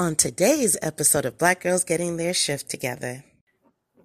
On 0.00 0.16
today's 0.16 0.78
episode 0.80 1.26
of 1.26 1.36
Black 1.36 1.60
Girls 1.60 1.84
Getting 1.84 2.16
Their 2.16 2.32
Shift 2.32 2.70
Together, 2.70 3.22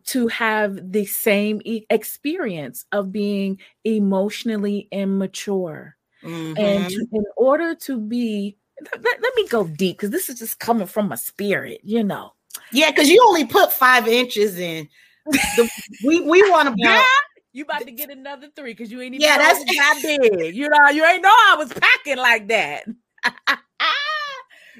to 0.08 0.28
have 0.28 0.92
the 0.92 1.06
same 1.06 1.62
e- 1.64 1.86
experience 1.90 2.84
of 2.92 3.14
being 3.14 3.62
emotionally 3.86 4.90
immature. 4.92 5.96
Mm-hmm. 6.22 6.60
And 6.60 6.90
to, 6.90 7.08
in 7.14 7.24
order 7.38 7.76
to 7.76 7.98
be, 7.98 8.58
let, 8.82 9.22
let 9.22 9.36
me 9.38 9.48
go 9.48 9.68
deep 9.68 9.96
because 9.96 10.10
this 10.10 10.28
is 10.28 10.38
just 10.38 10.60
coming 10.60 10.86
from 10.86 11.08
my 11.08 11.16
spirit, 11.16 11.80
you 11.82 12.04
know. 12.04 12.34
Yeah, 12.74 12.92
because 12.92 13.08
you 13.08 13.24
only 13.26 13.46
put 13.46 13.72
five 13.72 14.06
inches 14.06 14.60
in. 14.60 14.90
The, 15.28 15.70
we 16.04 16.20
we 16.20 16.42
want 16.52 16.68
to 16.68 16.76
yeah, 16.78 17.06
you 17.54 17.64
about 17.64 17.84
to 17.84 17.92
get 17.92 18.10
another 18.10 18.50
three 18.54 18.74
because 18.74 18.92
you 18.92 19.00
ain't 19.00 19.16
even 19.16 19.26
yeah 19.26 19.38
that's 19.38 19.64
that 19.64 20.00
big. 20.04 20.58
You 20.58 20.68
know, 20.68 20.90
you 20.90 21.06
ain't 21.06 21.24
know 21.24 21.30
I 21.30 21.56
was 21.58 21.72
packing 21.72 22.18
like 22.18 22.50
that. 22.50 22.84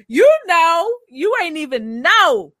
you 0.08 0.30
know, 0.46 0.94
you 1.08 1.34
ain't 1.42 1.56
even 1.56 2.02
know. 2.02 2.52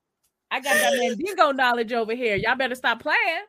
I 0.50 0.60
got 0.60 0.74
that 0.74 0.96
Mandingo 0.98 1.52
knowledge 1.52 1.92
over 1.92 2.14
here. 2.14 2.36
Y'all 2.36 2.56
better 2.56 2.74
stop 2.74 3.02
playing. 3.02 3.44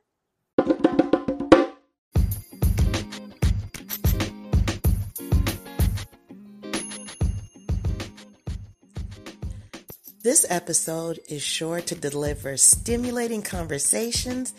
This 10.23 10.45
episode 10.49 11.19
is 11.29 11.41
sure 11.41 11.79
to 11.79 11.95
deliver 11.95 12.57
stimulating 12.57 13.41
conversations 13.41 14.53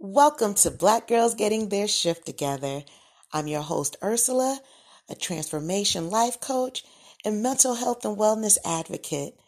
Welcome 0.00 0.54
to 0.54 0.72
Black 0.72 1.06
Girls 1.06 1.36
Getting 1.36 1.68
Their 1.68 1.86
Shift 1.86 2.26
Together. 2.26 2.82
I'm 3.32 3.46
your 3.46 3.62
host, 3.62 3.96
Ursula, 4.02 4.58
a 5.08 5.14
transformation 5.14 6.10
life 6.10 6.40
coach 6.40 6.84
and 7.24 7.44
mental 7.44 7.76
health 7.76 8.04
and 8.04 8.16
wellness 8.16 8.58
advocate. 8.64 9.38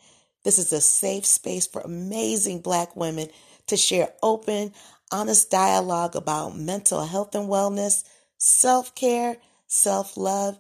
This 0.45 0.57
is 0.57 0.73
a 0.73 0.81
safe 0.81 1.27
space 1.27 1.67
for 1.67 1.81
amazing 1.81 2.61
Black 2.61 2.95
women 2.95 3.29
to 3.69 3.77
share 3.77 4.13
open, 4.23 4.73
honest 5.11 5.51
dialogue 5.51 6.17
about 6.17 6.57
mental 6.57 7.07
health 7.07 7.35
and 7.35 7.49
wellness, 7.49 8.05
self 8.37 8.95
care, 8.95 9.37
self 9.67 10.17
love, 10.17 10.59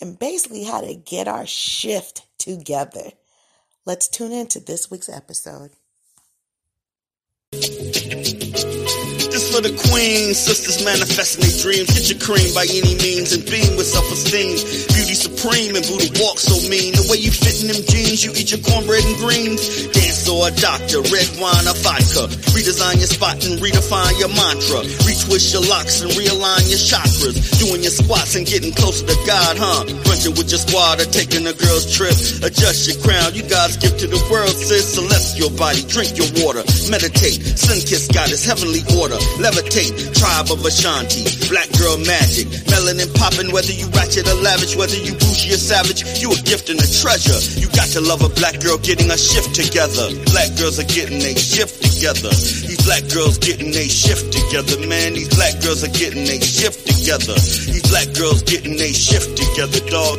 and 0.00 0.18
basically 0.18 0.64
how 0.64 0.80
to 0.80 0.94
get 0.94 1.28
our 1.28 1.46
shift 1.46 2.26
together. 2.38 3.10
Let's 3.84 4.08
tune 4.08 4.32
in 4.32 4.48
to 4.48 4.60
this 4.60 4.90
week's 4.90 5.08
episode. 5.08 5.70
For 9.56 9.64
the 9.64 9.76
queen, 9.88 10.36
sisters 10.36 10.84
manifesting 10.84 11.40
their 11.40 11.56
dreams. 11.64 11.88
Get 11.88 12.12
your 12.12 12.20
cream 12.20 12.52
by 12.52 12.68
any 12.68 12.92
means 13.00 13.32
and 13.32 13.40
beam 13.48 13.72
with 13.80 13.88
self-esteem. 13.88 14.52
Beauty 14.92 15.16
supreme 15.16 15.72
and 15.72 15.84
Buddha 15.88 16.12
walk 16.20 16.36
so 16.36 16.60
mean. 16.68 16.92
The 16.92 17.08
way 17.08 17.24
you 17.24 17.32
fit 17.32 17.64
in 17.64 17.72
them 17.72 17.80
jeans, 17.88 18.20
you 18.20 18.36
eat 18.36 18.52
your 18.52 18.60
cornbread 18.60 19.00
and 19.00 19.16
greens. 19.16 19.88
Dance 19.96 20.28
or 20.28 20.44
a 20.44 20.52
doctor, 20.60 21.00
red 21.08 21.28
wine 21.40 21.64
or 21.64 21.78
vodka. 21.80 22.28
Redesign 22.52 23.00
your 23.00 23.08
spot 23.08 23.40
and 23.48 23.56
redefine 23.56 24.12
your 24.20 24.28
mantra. 24.36 24.84
Retwist 25.08 25.56
your 25.56 25.64
locks 25.64 26.04
and 26.04 26.12
realign 26.12 26.68
your 26.68 26.82
chakras. 26.82 27.40
Doing 27.56 27.80
your 27.80 27.94
squats 27.96 28.36
and 28.36 28.44
getting 28.44 28.76
closer 28.76 29.08
to 29.08 29.16
God, 29.24 29.56
huh? 29.56 29.88
Brunching 30.04 30.36
with 30.36 30.52
your 30.52 30.60
squad 30.60 31.00
or 31.00 31.08
taking 31.08 31.48
a 31.48 31.56
girl's 31.56 31.88
trip. 31.88 32.12
Adjust 32.44 32.92
your 32.92 33.00
crown, 33.00 33.32
you 33.32 33.46
God's 33.48 33.80
gift 33.80 34.04
to 34.04 34.06
the 34.10 34.20
world, 34.28 34.52
sis. 34.52 35.00
Celestial 35.00 35.48
body, 35.56 35.80
drink 35.88 36.12
your 36.20 36.28
water. 36.44 36.60
Meditate, 36.92 37.40
sun 37.56 37.80
kiss 37.80 38.04
God 38.12 38.28
is 38.28 38.44
heavenly 38.44 38.84
order 39.00 39.16
levitate. 39.46 39.94
Tribe 40.18 40.50
of 40.50 40.64
Ashanti, 40.66 41.22
black 41.46 41.70
girl 41.78 41.96
magic. 42.02 42.50
Melanin 42.66 43.06
popping, 43.14 43.54
whether 43.54 43.70
you 43.70 43.86
ratchet 43.94 44.26
or 44.26 44.38
lavish, 44.42 44.74
whether 44.74 44.98
you 44.98 45.14
bougie 45.14 45.54
or 45.54 45.60
savage, 45.62 46.02
you 46.18 46.34
a 46.34 46.38
gift 46.42 46.66
and 46.68 46.82
a 46.82 46.88
treasure. 46.90 47.38
You 47.54 47.70
got 47.70 47.86
to 47.94 48.00
love 48.02 48.26
a 48.26 48.30
black 48.34 48.58
girl 48.58 48.78
getting 48.78 49.10
a 49.10 49.18
shift 49.18 49.54
together. 49.54 50.10
Black 50.34 50.50
girls 50.58 50.82
are 50.82 50.90
getting 50.90 51.22
a 51.22 51.34
shift 51.38 51.78
together. 51.78 52.34
These 52.66 52.82
black 52.82 53.06
girls 53.14 53.38
getting 53.38 53.70
a 53.70 53.86
shift 53.86 54.34
together, 54.34 54.82
man. 54.86 55.14
These 55.14 55.30
black 55.30 55.54
girls 55.62 55.86
are 55.86 55.94
getting 55.94 56.26
a 56.26 56.38
shift 56.42 56.82
together. 56.86 57.38
These 57.70 57.86
black 57.86 58.10
girls 58.18 58.42
getting 58.42 58.74
a 58.74 58.90
shift 58.90 59.38
together, 59.38 59.78
dog. 59.86 60.18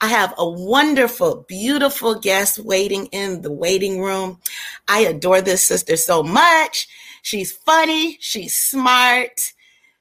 I 0.00 0.06
have 0.06 0.32
a 0.38 0.48
wonderful, 0.48 1.44
beautiful 1.48 2.14
guest 2.14 2.60
waiting 2.60 3.06
in 3.06 3.42
the 3.42 3.50
waiting 3.50 4.00
room. 4.00 4.38
I 4.86 5.00
adore 5.00 5.40
this 5.40 5.64
sister 5.64 5.96
so 5.96 6.22
much. 6.22 6.86
She's 7.22 7.52
funny, 7.52 8.16
she's 8.20 8.56
smart, 8.56 9.52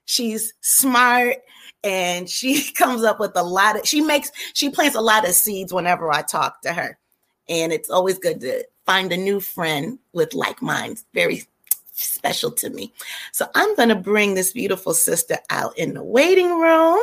she's 0.05 0.53
smart, 0.61 1.37
and 1.83 2.29
she 2.37 2.71
comes 2.71 3.03
up 3.03 3.19
with 3.19 3.31
a 3.35 3.43
lot 3.43 3.79
of 3.79 3.87
she 3.87 4.01
makes 4.01 4.31
she 4.53 4.69
plants 4.69 4.95
a 4.95 5.01
lot 5.01 5.27
of 5.27 5.33
seeds 5.33 5.73
whenever 5.73 6.11
I 6.11 6.21
talk 6.21 6.61
to 6.61 6.73
her. 6.73 6.97
And 7.49 7.71
it's 7.71 7.89
always 7.89 8.17
good 8.17 8.41
to 8.41 8.65
find 8.85 9.11
a 9.11 9.17
new 9.17 9.39
friend 9.39 9.99
with 10.13 10.33
like 10.33 10.61
minds. 10.61 11.05
Very 11.13 11.43
special 11.93 12.51
to 12.51 12.69
me. 12.69 12.93
So 13.31 13.47
I'm 13.55 13.75
going 13.75 13.89
to 13.89 13.95
bring 13.95 14.33
this 14.33 14.53
beautiful 14.53 14.93
sister 14.93 15.37
out 15.49 15.77
in 15.77 15.93
the 15.93 16.03
waiting 16.03 16.59
room. 16.59 16.99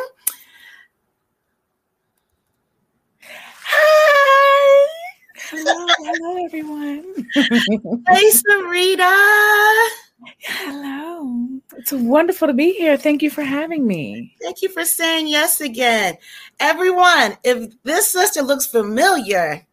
Hi. 3.66 4.88
Hello, 5.36 5.86
hello 5.98 6.44
everyone. 6.44 7.04
hey 7.34 8.30
Sarita. 8.30 10.03
Hello. 10.46 11.48
It's 11.76 11.92
wonderful 11.92 12.48
to 12.48 12.54
be 12.54 12.72
here. 12.72 12.96
Thank 12.96 13.22
you 13.22 13.30
for 13.30 13.42
having 13.42 13.86
me. 13.86 14.34
Thank 14.42 14.62
you 14.62 14.68
for 14.68 14.84
saying 14.84 15.28
yes 15.28 15.60
again. 15.60 16.16
Everyone, 16.60 17.36
if 17.44 17.72
this 17.82 18.10
sister 18.10 18.42
looks 18.42 18.66
familiar, 18.66 19.66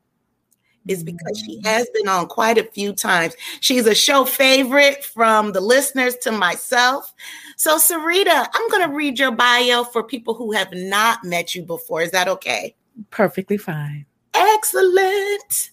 is 0.87 1.03
because 1.03 1.39
she 1.45 1.59
mm. 1.59 1.65
has 1.65 1.87
been 1.93 2.07
on 2.07 2.27
quite 2.27 2.57
a 2.57 2.63
few 2.63 2.93
times. 2.93 3.35
She's 3.59 3.85
a 3.85 3.95
show 3.95 4.25
favorite 4.25 5.03
from 5.03 5.51
the 5.51 5.61
listeners 5.61 6.15
to 6.17 6.31
myself. 6.31 7.13
So, 7.57 7.77
Sarita, 7.77 8.47
I'm 8.53 8.69
going 8.69 8.89
to 8.89 8.95
read 8.95 9.19
your 9.19 9.31
bio 9.31 9.83
for 9.83 10.03
people 10.03 10.33
who 10.33 10.51
have 10.51 10.73
not 10.73 11.23
met 11.23 11.53
you 11.53 11.63
before. 11.63 12.01
Is 12.01 12.11
that 12.11 12.27
okay? 12.27 12.75
Perfectly 13.11 13.57
fine. 13.57 14.05
Excellent. 14.33 15.71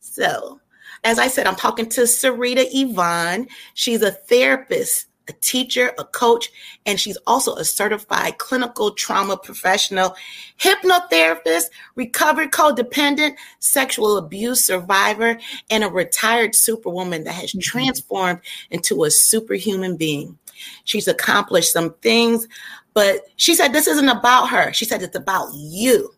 So, 0.00 0.60
as 1.04 1.18
I 1.18 1.28
said, 1.28 1.46
I'm 1.46 1.56
talking 1.56 1.88
to 1.90 2.02
Sarita 2.02 2.66
Yvonne. 2.72 3.48
She's 3.74 4.02
a 4.02 4.12
therapist, 4.12 5.06
a 5.28 5.32
teacher, 5.34 5.92
a 5.98 6.04
coach, 6.04 6.50
and 6.86 6.98
she's 6.98 7.18
also 7.26 7.54
a 7.56 7.64
certified 7.64 8.38
clinical 8.38 8.92
trauma 8.92 9.36
professional, 9.36 10.14
hypnotherapist, 10.58 11.64
recovered 11.96 12.52
codependent, 12.52 13.36
sexual 13.58 14.16
abuse 14.16 14.64
survivor, 14.64 15.38
and 15.70 15.84
a 15.84 15.88
retired 15.88 16.54
superwoman 16.54 17.24
that 17.24 17.32
has 17.32 17.50
mm-hmm. 17.50 17.60
transformed 17.60 18.40
into 18.70 19.04
a 19.04 19.10
superhuman 19.10 19.96
being. 19.96 20.38
She's 20.84 21.08
accomplished 21.08 21.72
some 21.72 21.94
things, 21.94 22.46
but 22.94 23.22
she 23.36 23.54
said 23.54 23.72
this 23.72 23.88
isn't 23.88 24.08
about 24.08 24.50
her. 24.50 24.72
She 24.72 24.84
said 24.84 25.02
it's 25.02 25.16
about 25.16 25.48
you. 25.52 26.14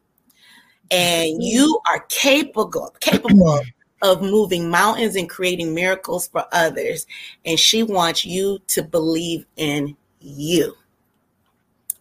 And 0.90 1.32
mm-hmm. 1.32 1.40
you 1.40 1.80
are 1.90 2.00
capable, 2.10 2.94
capable 3.00 3.60
of 4.02 4.22
moving 4.22 4.70
mountains 4.70 5.16
and 5.16 5.28
creating 5.28 5.74
miracles 5.74 6.28
for 6.28 6.44
others. 6.52 7.06
And 7.44 7.58
she 7.58 7.82
wants 7.82 8.24
you 8.24 8.58
to 8.68 8.82
believe 8.82 9.46
in 9.56 9.96
you. 10.20 10.76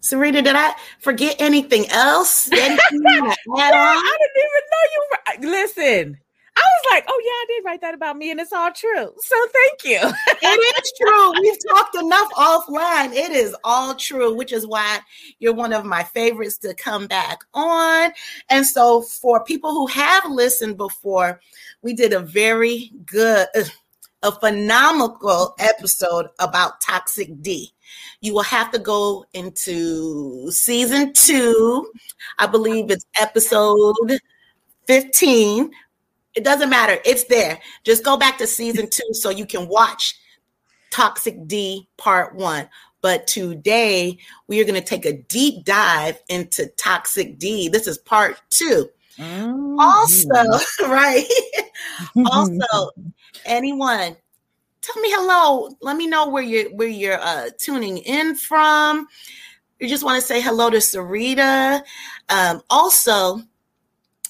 Serena, 0.01 0.41
did 0.41 0.55
I 0.55 0.73
forget 0.99 1.37
anything 1.39 1.89
else? 1.89 2.51
Anything 2.51 2.77
I 2.77 4.17
didn't 4.19 4.37
even 4.37 4.61
know 4.71 4.83
you. 4.91 5.03
Were, 5.11 5.49
listen, 5.49 5.63
I 5.63 6.03
was 6.03 6.19
was 6.19 6.22
like, 6.89 7.05
oh 7.07 7.21
yeah, 7.23 7.31
I 7.31 7.45
did 7.47 7.65
write 7.65 7.81
that 7.81 7.93
about 7.93 8.17
me, 8.17 8.31
and 8.31 8.39
it's 8.39 8.53
all 8.53 8.71
true. 8.71 9.13
So 9.19 9.35
thank 9.53 9.83
you. 9.85 9.99
it 10.41 10.83
is 10.83 10.93
true. 10.99 11.41
We've 11.41 11.57
talked 11.69 11.95
enough 11.95 12.29
offline. 12.31 13.13
It 13.13 13.31
is 13.31 13.55
all 13.63 13.95
true, 13.95 14.33
which 14.33 14.51
is 14.51 14.67
why 14.67 14.99
you're 15.39 15.53
one 15.53 15.73
of 15.73 15.85
my 15.85 16.03
favorites 16.03 16.57
to 16.59 16.73
come 16.73 17.07
back 17.07 17.39
on. 17.53 18.11
And 18.49 18.65
so, 18.65 19.01
for 19.01 19.43
people 19.43 19.71
who 19.71 19.87
have 19.87 20.29
listened 20.29 20.77
before, 20.77 21.39
we 21.81 21.93
did 21.93 22.13
a 22.13 22.19
very 22.19 22.91
good, 23.05 23.47
a 24.23 24.31
phenomenal 24.31 25.53
episode 25.59 26.27
about 26.39 26.81
toxic 26.81 27.41
D. 27.41 27.73
You 28.21 28.33
will 28.33 28.43
have 28.43 28.71
to 28.71 28.79
go 28.79 29.25
into 29.33 30.49
season 30.51 31.13
two. 31.13 31.91
I 32.39 32.47
believe 32.47 32.89
it's 32.89 33.05
episode 33.19 34.19
15. 34.87 35.71
It 36.35 36.43
doesn't 36.43 36.69
matter. 36.69 36.99
It's 37.05 37.25
there. 37.25 37.59
Just 37.83 38.03
go 38.03 38.17
back 38.17 38.37
to 38.39 38.47
season 38.47 38.89
two 38.89 39.13
so 39.13 39.29
you 39.29 39.45
can 39.45 39.67
watch 39.67 40.15
Toxic 40.91 41.47
D 41.47 41.87
part 41.97 42.35
one. 42.35 42.69
But 43.01 43.27
today 43.27 44.17
we 44.47 44.61
are 44.61 44.63
going 44.63 44.81
to 44.81 44.87
take 44.87 45.05
a 45.05 45.17
deep 45.23 45.65
dive 45.65 46.19
into 46.29 46.67
Toxic 46.77 47.37
D. 47.37 47.67
This 47.67 47.85
is 47.85 47.97
part 47.97 48.41
2 48.51 48.89
mm-hmm. 49.17 49.79
Also, 49.79 50.29
right? 50.87 51.25
also, 52.15 52.91
anyone 53.45 54.15
tell 54.83 55.01
me 55.01 55.09
hello. 55.11 55.75
Let 55.81 55.97
me 55.97 56.07
know 56.07 56.29
where 56.29 56.43
you're 56.43 56.69
where 56.75 56.87
you're 56.87 57.19
uh, 57.19 57.49
tuning 57.57 57.97
in 57.97 58.35
from. 58.35 59.07
You 59.79 59.89
just 59.89 60.03
want 60.03 60.21
to 60.21 60.27
say 60.27 60.41
hello 60.41 60.69
to 60.69 60.77
Sarita. 60.77 61.81
Um, 62.29 62.61
also, 62.69 63.41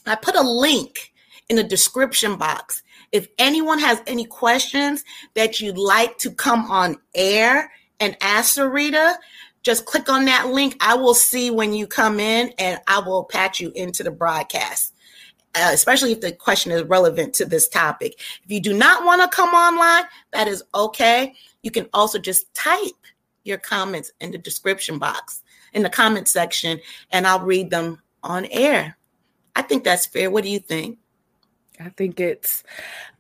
I 0.06 0.16
put 0.16 0.36
a 0.36 0.42
link 0.42 1.13
in 1.50 1.56
the 1.56 1.64
description 1.64 2.36
box. 2.36 2.84
If 3.12 3.28
anyone 3.38 3.80
has 3.80 4.02
any 4.08 4.26
questions 4.26 5.04
that 5.36 5.60
you'd 5.60 5.78
like 5.78 6.18
to 6.20 6.32
come 6.32 6.70
on 6.72 6.98
air 7.14 7.72
and 8.00 8.18
ask 8.22 8.58
Sarita, 8.58 9.16
just 9.62 9.86
click 9.86 10.10
on 10.10 10.26
that 10.26 10.50
link. 10.50 10.76
I 10.82 10.96
will 10.96 11.14
see 11.14 11.52
when 11.52 11.74
you 11.74 11.88
come 11.88 12.20
in 12.20 12.54
and 12.58 12.80
I 12.88 13.00
will 13.00 13.24
patch 13.24 13.60
you 13.60 13.72
into 13.76 14.04
the 14.04 14.12
broadcast 14.12 14.94
uh, 15.56 15.70
especially 15.72 16.12
if 16.12 16.22
the 16.22 16.32
question 16.32 16.72
is 16.72 16.84
relevant 16.84 17.34
to 17.36 17.46
this 17.46 17.68
topic. 17.70 18.20
If 18.44 18.52
you 18.52 18.60
do 18.60 18.74
not 18.74 19.06
want 19.06 19.22
to 19.22 19.36
come 19.36 19.54
online, 19.54 20.06
that 20.32 20.48
is 20.48 20.64
okay. 20.74 21.34
You 21.62 21.72
can 21.72 21.88
also 21.94 22.18
just 22.20 22.52
type 22.54 22.92
your 23.44 23.58
comments 23.58 24.12
in 24.20 24.32
the 24.32 24.38
description 24.38 24.98
box, 24.98 25.44
in 25.74 25.84
the 25.84 25.90
comment 25.90 26.28
section, 26.28 26.80
and 27.12 27.28
I'll 27.28 27.42
read 27.42 27.70
them 27.70 28.02
on 28.24 28.46
air. 28.46 28.98
I 29.56 29.62
think 29.62 29.84
that's 29.84 30.06
fair. 30.06 30.32
What 30.32 30.44
do 30.44 30.50
you 30.50 30.60
think? 30.60 30.98
I 31.80 31.90
think 31.90 32.20
it's 32.20 32.64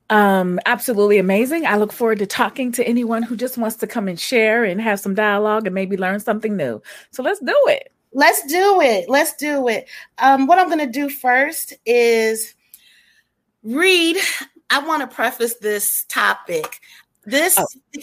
um, 0.09 0.59
absolutely 0.65 1.17
amazing. 1.17 1.65
I 1.65 1.77
look 1.77 1.91
forward 1.91 2.19
to 2.19 2.25
talking 2.25 2.71
to 2.73 2.87
anyone 2.87 3.23
who 3.23 3.35
just 3.35 3.57
wants 3.57 3.77
to 3.77 3.87
come 3.87 4.07
and 4.07 4.19
share 4.19 4.63
and 4.63 4.79
have 4.81 4.99
some 4.99 5.15
dialogue 5.15 5.65
and 5.65 5.73
maybe 5.73 5.97
learn 5.97 6.19
something 6.19 6.55
new. 6.55 6.81
So 7.11 7.23
let's 7.23 7.39
do 7.39 7.57
it. 7.67 7.91
Let's 8.13 8.45
do 8.45 8.79
it. 8.81 9.09
Let's 9.09 9.35
do 9.35 9.67
it. 9.67 9.87
Um, 10.19 10.45
what 10.45 10.59
I'm 10.59 10.67
going 10.67 10.85
to 10.85 10.85
do 10.85 11.09
first 11.09 11.73
is 11.85 12.53
read. 13.63 14.17
I 14.69 14.85
want 14.85 15.01
to 15.01 15.15
preface 15.15 15.55
this 15.55 16.05
topic. 16.09 16.79
This. 17.25 17.57
Oh. 17.57 17.65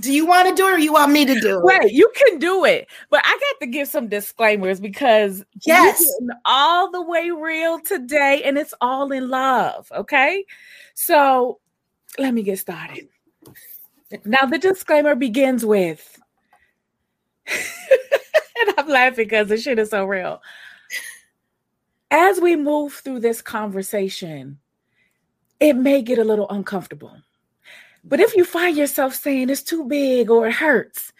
Do 0.00 0.12
you 0.12 0.26
want 0.26 0.48
to 0.48 0.54
do 0.54 0.68
it 0.68 0.72
or 0.74 0.78
you 0.78 0.92
want 0.92 1.12
me 1.12 1.24
to 1.24 1.40
do 1.40 1.58
it? 1.58 1.64
Wait, 1.64 1.92
you 1.92 2.10
can 2.14 2.38
do 2.38 2.64
it. 2.64 2.88
But 3.10 3.22
I 3.24 3.30
got 3.30 3.64
to 3.64 3.66
give 3.66 3.88
some 3.88 4.08
disclaimers 4.08 4.80
because 4.80 5.42
yes, 5.66 6.04
all 6.44 6.90
the 6.90 7.02
way 7.02 7.30
real 7.30 7.80
today 7.80 8.42
and 8.44 8.58
it's 8.58 8.74
all 8.80 9.10
in 9.12 9.28
love. 9.28 9.90
Okay. 9.90 10.44
So 10.94 11.58
let 12.18 12.34
me 12.34 12.42
get 12.42 12.58
started. 12.58 13.08
Now, 14.24 14.46
the 14.46 14.58
disclaimer 14.58 15.14
begins 15.14 15.64
with 15.64 16.18
and 17.46 18.74
I'm 18.76 18.88
laughing 18.88 19.24
because 19.24 19.48
the 19.48 19.56
shit 19.56 19.78
is 19.78 19.90
so 19.90 20.04
real. 20.04 20.42
As 22.10 22.40
we 22.40 22.56
move 22.56 22.94
through 22.94 23.20
this 23.20 23.42
conversation, 23.42 24.58
it 25.60 25.74
may 25.74 26.02
get 26.02 26.18
a 26.18 26.24
little 26.24 26.48
uncomfortable. 26.48 27.16
But 28.04 28.20
if 28.20 28.34
you 28.36 28.44
find 28.44 28.76
yourself 28.76 29.14
saying 29.14 29.50
it's 29.50 29.62
too 29.62 29.84
big 29.84 30.30
or 30.30 30.46
it 30.46 30.54
hurts, 30.54 31.12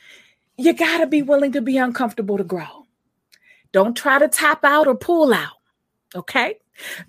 you 0.56 0.72
got 0.72 0.98
to 0.98 1.06
be 1.06 1.22
willing 1.22 1.52
to 1.52 1.62
be 1.62 1.76
uncomfortable 1.78 2.38
to 2.38 2.44
grow. 2.44 2.86
Don't 3.72 3.96
try 3.96 4.18
to 4.18 4.28
tap 4.28 4.64
out 4.64 4.86
or 4.86 4.94
pull 4.94 5.32
out, 5.32 5.58
okay? 6.14 6.56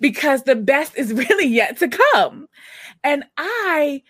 Because 0.00 0.42
the 0.42 0.56
best 0.56 0.96
is 0.96 1.12
really 1.14 1.46
yet 1.46 1.78
to 1.78 1.88
come. 1.88 2.48
And 3.02 3.24
I 3.36 4.02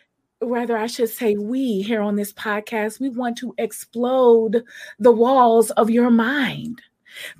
rather 0.43 0.77
I 0.77 0.87
should 0.87 1.11
say 1.11 1.37
we 1.37 1.83
here 1.83 2.01
on 2.01 2.17
this 2.17 2.33
podcast, 2.33 3.01
we 3.01 3.09
want 3.11 3.37
to 3.39 3.55
explode 3.59 4.65
the 4.99 5.13
walls 5.13 5.71
of 5.73 5.91
your 5.91 6.11
mind 6.11 6.81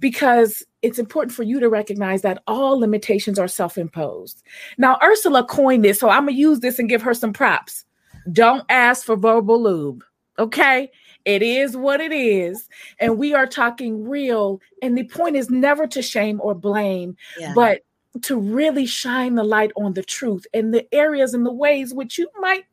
because 0.01 0.65
it's 0.83 0.99
important 0.99 1.35
for 1.35 1.43
you 1.43 1.61
to 1.61 1.69
recognize 1.69 2.23
that 2.23 2.43
all 2.47 2.79
limitations 2.79 3.39
are 3.39 3.49
self-imposed. 3.49 4.43
Now 4.79 4.99
Ursula 5.03 5.45
coined 5.45 5.85
this, 5.85 5.99
so 5.99 6.09
I'm 6.09 6.25
going 6.25 6.35
to 6.35 6.41
use 6.41 6.61
this 6.61 6.79
and 6.79 6.89
give 6.89 7.03
her 7.03 7.15
some 7.15 7.33
props. 7.33 7.85
Don't 8.33 8.65
ask 8.69 9.05
for 9.05 9.17
verbal 9.17 9.63
lube. 9.63 10.05
Okay? 10.39 10.91
It 11.25 11.43
is 11.43 11.77
what 11.77 12.01
it 12.01 12.13
is. 12.13 12.69
And 12.99 13.19
we 13.19 13.35
are 13.35 13.47
talking 13.47 14.09
real. 14.09 14.61
And 14.83 14.97
the 14.97 15.05
point 15.05 15.37
is 15.37 15.51
never 15.51 15.87
to 15.89 16.03
shame 16.03 16.41
or 16.43 16.55
blame, 16.55 17.17
yeah. 17.39 17.53
but 17.55 17.83
to 18.23 18.39
really 18.39 18.87
shine 18.87 19.35
the 19.35 19.45
light 19.45 19.71
on 19.77 19.93
the 19.93 20.03
truth 20.03 20.47
and 20.53 20.75
the 20.75 20.93
areas 20.93 21.35
and 21.35 21.47
the 21.47 21.53
ways 21.53 21.95
which 21.95 22.19
you 22.19 22.29
might 22.41 22.65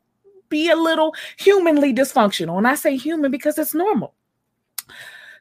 be 0.48 0.70
a 0.70 0.76
little 0.76 1.14
humanly 1.38 1.94
dysfunctional. 1.94 2.58
And 2.58 2.66
I 2.66 2.74
say 2.74 2.96
human 2.96 3.30
because 3.30 3.58
it's 3.58 3.74
normal. 3.74 4.14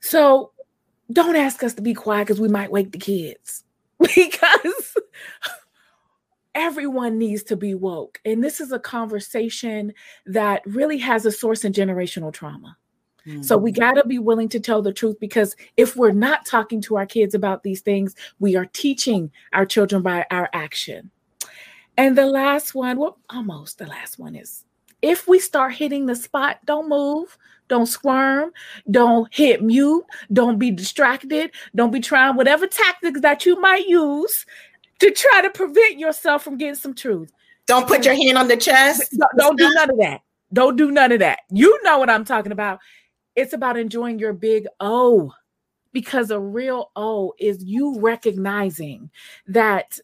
So 0.02 0.52
don't 1.12 1.36
ask 1.36 1.64
us 1.64 1.74
to 1.76 1.82
be 1.82 1.94
quiet 1.94 2.28
because 2.28 2.42
we 2.42 2.50
might 2.50 2.72
wake 2.72 2.92
the 2.92 2.98
kids 2.98 3.64
because 4.00 4.96
everyone 6.58 7.18
needs 7.18 7.44
to 7.44 7.56
be 7.56 7.76
woke. 7.76 8.20
And 8.26 8.44
this 8.44 8.60
is 8.60 8.72
a 8.72 8.80
conversation 8.80 9.94
that 10.26 10.64
really 10.66 10.98
has 10.98 11.26
a 11.26 11.32
source 11.32 11.64
in 11.64 11.72
generational 11.72 12.34
trauma. 12.34 12.76
So 13.42 13.58
we 13.58 13.74
mm. 13.74 13.80
got 13.80 13.94
to 13.94 14.08
be 14.08 14.20
willing 14.20 14.48
to 14.50 14.60
tell 14.60 14.82
the 14.82 14.94
truth 14.94 15.20
because 15.20 15.54
if 15.76 15.98
we're 15.98 16.14
not 16.14 16.46
talking 16.46 16.80
to 16.84 16.96
our 16.96 17.06
kids 17.06 17.36
about 17.36 17.62
these 17.62 17.82
things, 17.82 18.16
we 18.40 18.56
are 18.56 18.66
teaching 18.66 19.32
our 19.52 19.66
children 19.66 20.02
by 20.02 20.26
our 20.32 20.50
action. 20.54 21.12
And 21.98 22.18
the 22.18 22.26
last 22.26 22.74
one, 22.74 22.98
well, 22.98 23.18
almost 23.30 23.80
the 23.80 23.86
last 23.86 24.18
one 24.18 24.36
is 24.36 24.64
if 25.02 25.28
we 25.28 25.40
start 25.40 25.74
hitting 25.74 26.06
the 26.06 26.16
spot, 26.16 26.60
don't 26.64 26.88
move, 26.88 27.38
don't 27.68 27.88
squirm, 27.88 28.52
don't 28.90 29.34
hit 29.34 29.62
mute, 29.62 30.06
don't 30.32 30.58
be 30.58 30.72
distracted, 30.72 31.52
don't 31.76 31.92
be 31.92 32.00
trying 32.00 32.36
whatever 32.36 32.66
tactics 32.66 33.22
that 33.22 33.46
you 33.46 33.60
might 33.60 33.88
use 33.88 34.46
to 35.00 35.12
try 35.12 35.42
to 35.42 35.50
prevent 35.50 36.00
yourself 36.00 36.44
from 36.44 36.58
getting 36.58 36.76
some 36.76 36.94
truth. 36.94 37.32
Don't 37.68 37.88
put 37.88 38.06
your 38.06 38.16
hand 38.16 38.38
on 38.38 38.48
the 38.48 38.58
chest. 38.58 39.12
Don't, 39.12 39.38
don't 39.38 39.58
do 39.58 39.74
none 39.74 39.90
of 39.90 39.98
that. 39.98 40.22
Don't 40.54 40.78
do 40.78 40.92
none 40.92 41.12
of 41.12 41.20
that. 41.20 41.40
You 41.52 41.80
know 41.84 41.98
what 42.00 42.10
I'm 42.10 42.24
talking 42.24 42.52
about. 42.52 42.80
It's 43.36 43.54
about 43.54 43.78
enjoying 43.78 44.20
your 44.20 44.34
big 44.34 44.66
O 44.80 45.34
because 45.92 46.32
a 46.32 46.40
real 46.40 46.92
O 46.96 47.34
is 47.40 47.64
you 47.64 48.00
recognizing 48.00 49.10
that 49.48 50.00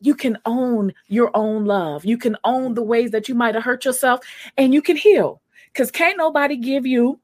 you 0.00 0.14
can 0.14 0.38
own 0.46 0.92
your 1.08 1.30
own 1.34 1.64
love. 1.64 2.04
You 2.04 2.18
can 2.18 2.36
own 2.44 2.74
the 2.74 2.82
ways 2.82 3.10
that 3.10 3.28
you 3.28 3.34
might 3.34 3.54
have 3.54 3.64
hurt 3.64 3.84
yourself 3.84 4.20
and 4.56 4.72
you 4.72 4.82
can 4.82 4.96
heal. 4.96 5.40
Because 5.72 5.90
can't 5.90 6.18
nobody 6.18 6.56
give 6.56 6.86
you 6.86 7.20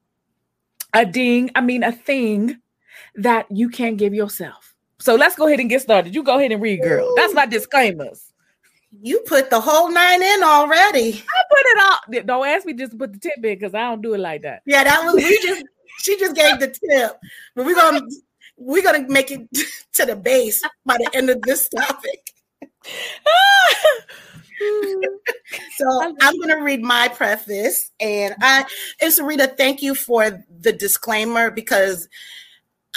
a 0.93 1.05
ding, 1.05 1.51
I 1.55 1.61
mean, 1.61 1.83
a 1.83 1.91
thing 1.91 2.59
that 3.15 3.45
you 3.51 3.69
can't 3.69 3.97
give 3.97 4.13
yourself. 4.13 4.66
So 4.99 5.15
let's 5.15 5.35
go 5.35 5.47
ahead 5.47 5.59
and 5.59 5.69
get 5.69 5.81
started. 5.81 6.13
You 6.13 6.23
go 6.23 6.37
ahead 6.37 6.51
and 6.51 6.61
read, 6.61 6.81
girl. 6.81 7.13
That's 7.15 7.33
my 7.33 7.45
disclaimers. 7.45 8.33
You 9.01 9.19
put 9.27 9.49
the 9.49 9.59
whole 9.59 9.91
nine 9.91 10.23
in 10.23 10.43
already. 10.43 11.13
I 11.13 11.43
put 11.49 11.61
it 11.61 11.81
all. 11.81 12.23
Don't 12.23 12.47
ask 12.47 12.65
me 12.65 12.73
just 12.73 12.93
to 12.93 12.97
put 12.97 13.13
the 13.13 13.19
tip 13.19 13.35
in 13.37 13.41
because 13.41 13.75
I 13.75 13.81
don't 13.81 14.01
do 14.01 14.13
it 14.13 14.19
like 14.19 14.41
that. 14.41 14.63
Yeah, 14.65 14.83
that 14.83 15.03
was 15.03 15.15
we 15.15 15.41
just 15.41 15.63
she 15.99 16.17
just 16.17 16.35
gave 16.35 16.59
the 16.59 16.67
tip. 16.67 17.19
But 17.55 17.65
we're 17.65 17.75
gonna 17.75 18.01
we're 18.57 18.83
gonna 18.83 19.07
make 19.07 19.31
it 19.31 19.47
to 19.93 20.05
the 20.05 20.15
base 20.15 20.61
by 20.85 20.97
the 20.97 21.09
end 21.13 21.29
of 21.29 21.41
this 21.43 21.69
topic. 21.69 22.33
so 25.77 26.15
I'm 26.21 26.37
going 26.37 26.49
to 26.49 26.63
read 26.63 26.81
my 26.81 27.09
preface, 27.09 27.91
and 27.99 28.35
I, 28.41 28.65
and 29.01 29.13
Sarita, 29.13 29.57
thank 29.57 29.81
you 29.81 29.95
for 29.95 30.43
the 30.59 30.73
disclaimer 30.73 31.51
because 31.51 32.07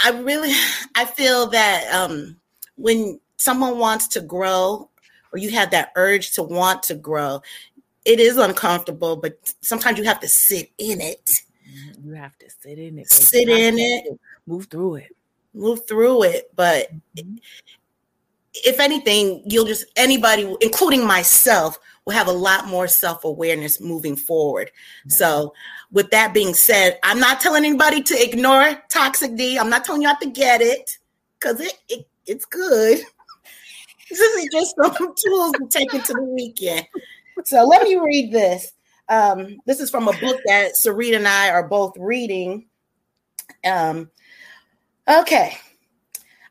I 0.05 0.11
really, 0.11 0.53
I 0.95 1.05
feel 1.05 1.47
that 1.49 1.93
um, 1.93 2.37
when 2.77 3.21
someone 3.37 3.79
wants 3.79 4.09
to 4.09 4.21
grow, 4.21 4.89
or 5.33 5.39
you 5.39 5.51
have 5.51 5.71
that 5.71 5.93
urge 5.95 6.33
to 6.33 6.43
want 6.43 6.83
to 6.85 6.95
grow, 6.95 7.43
it 8.05 8.19
is 8.19 8.37
uncomfortable, 8.37 9.17
but 9.17 9.55
sometimes 9.61 9.99
you 9.99 10.05
have 10.05 10.21
to 10.21 10.29
sit 10.29 10.71
in 10.79 11.01
it. 11.01 11.43
Mm-hmm. 11.71 12.09
You 12.09 12.15
have 12.15 12.37
to 12.39 12.51
sit 12.51 12.79
in 12.79 12.99
it. 12.99 13.11
Sit 13.11 13.49
in 13.49 13.79
it. 13.79 14.19
Move 14.47 14.67
through 14.67 14.97
it. 14.97 15.17
Move 15.55 15.87
through 15.87 16.25
it. 16.25 16.51
But 16.57 16.93
mm-hmm 17.15 17.37
if 18.55 18.81
anything, 18.81 19.43
you'll 19.47 19.67
just 19.67 19.87
anybody, 19.97 20.57
including 20.61 21.07
myself, 21.07 21.79
will 22.11 22.17
have 22.17 22.27
a 22.27 22.33
lot 22.33 22.67
more 22.67 22.89
self-awareness 22.89 23.81
moving 23.81 24.17
forward. 24.17 24.71
So 25.07 25.55
with 25.93 26.11
that 26.11 26.35
being 26.35 26.55
said, 26.55 26.99
I'm 27.05 27.21
not 27.21 27.41
telling 27.41 27.65
anybody 27.65 28.03
to 28.03 28.21
ignore 28.21 28.75
toxic 28.89 29.37
D. 29.37 29.57
I'm 29.57 29.71
not 29.71 29.85
telling 29.85 30.03
you 30.03 30.09
have 30.09 30.19
to 30.21 30.31
get 30.31 30.61
it 30.61 30.99
because 31.39 31.61
it, 31.61 31.75
it 31.89 32.07
it's 32.27 32.45
good. 32.45 33.01
This 34.11 34.19
is 34.19 34.49
just 34.53 34.75
some 34.75 34.93
tools 35.25 35.53
to 35.53 35.69
take 35.71 35.95
into 35.95 36.13
the 36.13 36.25
weekend. 36.25 36.85
So 37.45 37.65
let 37.65 37.85
me 37.85 37.95
read 37.95 38.33
this. 38.33 38.73
Um, 39.09 39.59
this 39.67 39.79
is 39.79 39.89
from 39.89 40.09
a 40.09 40.13
book 40.19 40.41
that 40.47 40.73
Sarita 40.85 41.15
and 41.15 41.29
I 41.29 41.51
are 41.51 41.69
both 41.69 41.95
reading. 41.97 42.67
Um, 43.65 44.11
okay. 45.07 45.57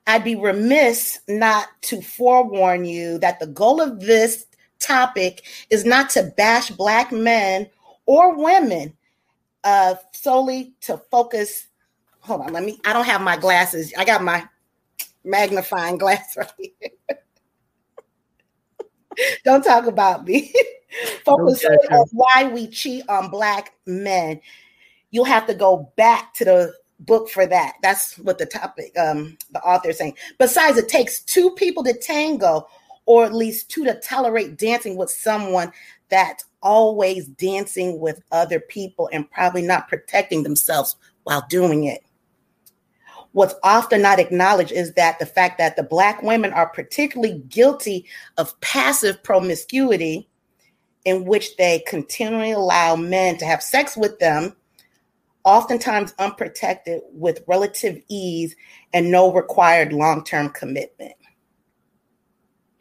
I'd 0.08 0.24
be 0.24 0.38
remiss 0.38 1.20
not 1.28 1.68
to 1.82 2.02
forewarn 2.02 2.86
you 2.86 3.18
that 3.20 3.42
the 3.42 3.48
goal 3.48 3.82
of 3.82 4.00
this 4.00 4.46
topic 4.80 5.46
is 5.70 5.86
not 5.86 6.10
to 6.12 6.34
bash 6.38 6.72
Black 6.72 7.12
men 7.12 7.70
or 8.06 8.36
women, 8.36 8.96
uh, 9.64 9.96
solely 10.12 10.74
to 10.82 10.98
focus. 11.12 11.68
Hold 12.22 12.42
on, 12.42 12.54
let 12.54 12.64
me. 12.64 12.80
I 12.86 12.94
don't 12.94 13.06
have 13.06 13.22
my 13.22 13.38
glasses. 13.38 13.94
I 13.98 14.06
got 14.06 14.24
my 14.24 14.48
magnifying 15.24 15.98
glass 15.98 16.34
right 16.38 16.52
here. 16.58 17.18
don't 19.44 19.64
talk 19.64 19.86
about 19.86 20.26
me. 20.26 20.54
focus 21.26 21.64
on 21.92 22.08
why 22.12 22.50
we 22.52 22.68
cheat 22.68 23.08
on 23.10 23.30
Black 23.30 23.74
men. 23.86 24.40
You'll 25.12 25.26
have 25.26 25.48
to 25.48 25.54
go 25.54 25.92
back 25.96 26.34
to 26.36 26.46
the 26.46 26.74
book 27.00 27.30
for 27.30 27.46
that. 27.46 27.76
That's 27.82 28.18
what 28.20 28.38
the 28.38 28.46
topic, 28.46 28.98
um, 28.98 29.38
the 29.52 29.62
author 29.62 29.90
is 29.90 29.98
saying. 29.98 30.16
Besides, 30.38 30.78
it 30.78 30.90
takes 30.90 31.22
two 31.22 31.52
people 31.52 31.84
to 31.84 31.94
tango, 31.94 32.68
or 33.10 33.26
at 33.26 33.34
least 33.34 33.72
two 33.72 33.84
to 33.84 34.00
tolerate 34.02 34.56
dancing 34.56 34.96
with 34.96 35.10
someone 35.10 35.72
that's 36.10 36.46
always 36.62 37.26
dancing 37.26 38.00
with 38.00 38.22
other 38.32 38.60
people 38.60 39.10
and 39.12 39.28
probably 39.32 39.64
not 39.64 39.88
protecting 39.88 40.44
themselves 40.44 40.96
while 41.24 41.44
doing 41.50 41.86
it. 41.86 42.02
What's 43.32 43.56
often 43.64 44.04
not 44.04 44.20
acknowledged 44.20 44.72
is 44.72 44.94
that 44.94 45.18
the 45.18 45.26
fact 45.26 45.58
that 45.58 45.76
the 45.76 45.82
Black 45.82 46.22
women 46.22 46.54
are 46.54 46.70
particularly 46.70 47.40
guilty 47.50 48.06
of 48.38 48.60
passive 48.62 49.24
promiscuity, 49.24 50.30
in 51.04 51.26
which 51.26 51.58
they 51.58 51.84
continually 51.88 52.52
allow 52.52 52.96
men 52.96 53.40
to 53.40 53.46
have 53.46 53.64
sex 53.64 53.98
with 53.98 54.20
them 54.20 54.56
oftentimes 55.44 56.14
unprotected 56.20 57.02
with 57.12 57.44
relative 57.48 58.00
ease 58.08 58.56
and 58.94 59.10
no 59.10 59.34
required 59.34 59.94
long 59.94 60.24
term 60.24 60.50
commitment. 60.50 61.14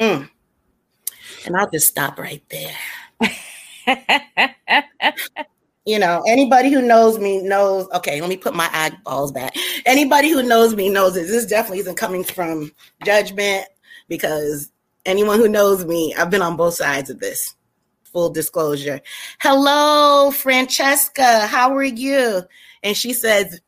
Mm. 0.00 0.28
And 1.47 1.57
I'll 1.57 1.71
just 1.71 1.88
stop 1.88 2.19
right 2.19 2.43
there. 2.50 2.75
you 5.87 5.99
know, 5.99 6.23
anybody 6.26 6.71
who 6.71 6.83
knows 6.83 7.19
me 7.19 7.43
knows, 7.43 7.88
okay, 7.95 8.21
let 8.21 8.28
me 8.28 8.37
put 8.37 8.55
my 8.55 8.69
eyeballs 8.73 9.33
back. 9.33 9.55
Anybody 9.87 10.31
who 10.31 10.43
knows 10.43 10.75
me 10.75 10.88
knows 10.88 11.14
that 11.14 11.23
this 11.23 11.47
definitely 11.47 11.81
isn't 11.81 11.97
coming 11.97 12.25
from 12.25 12.73
judgment 13.05 13.67
because 14.09 14.71
anyone 15.07 15.38
who 15.38 15.49
knows 15.49 15.85
me, 15.85 16.14
I've 16.14 16.31
been 16.31 16.43
on 16.43 16.57
both 16.57 16.75
sides 16.75 17.11
of 17.11 17.21
this 17.21 17.55
full 18.05 18.31
disclosure. 18.31 19.00
Hello, 19.40 20.31
Francesca. 20.31 21.47
How 21.47 21.75
are 21.75 21.83
you? 21.83 22.43
And 22.83 22.97
she 22.97 23.12
says, 23.12 23.61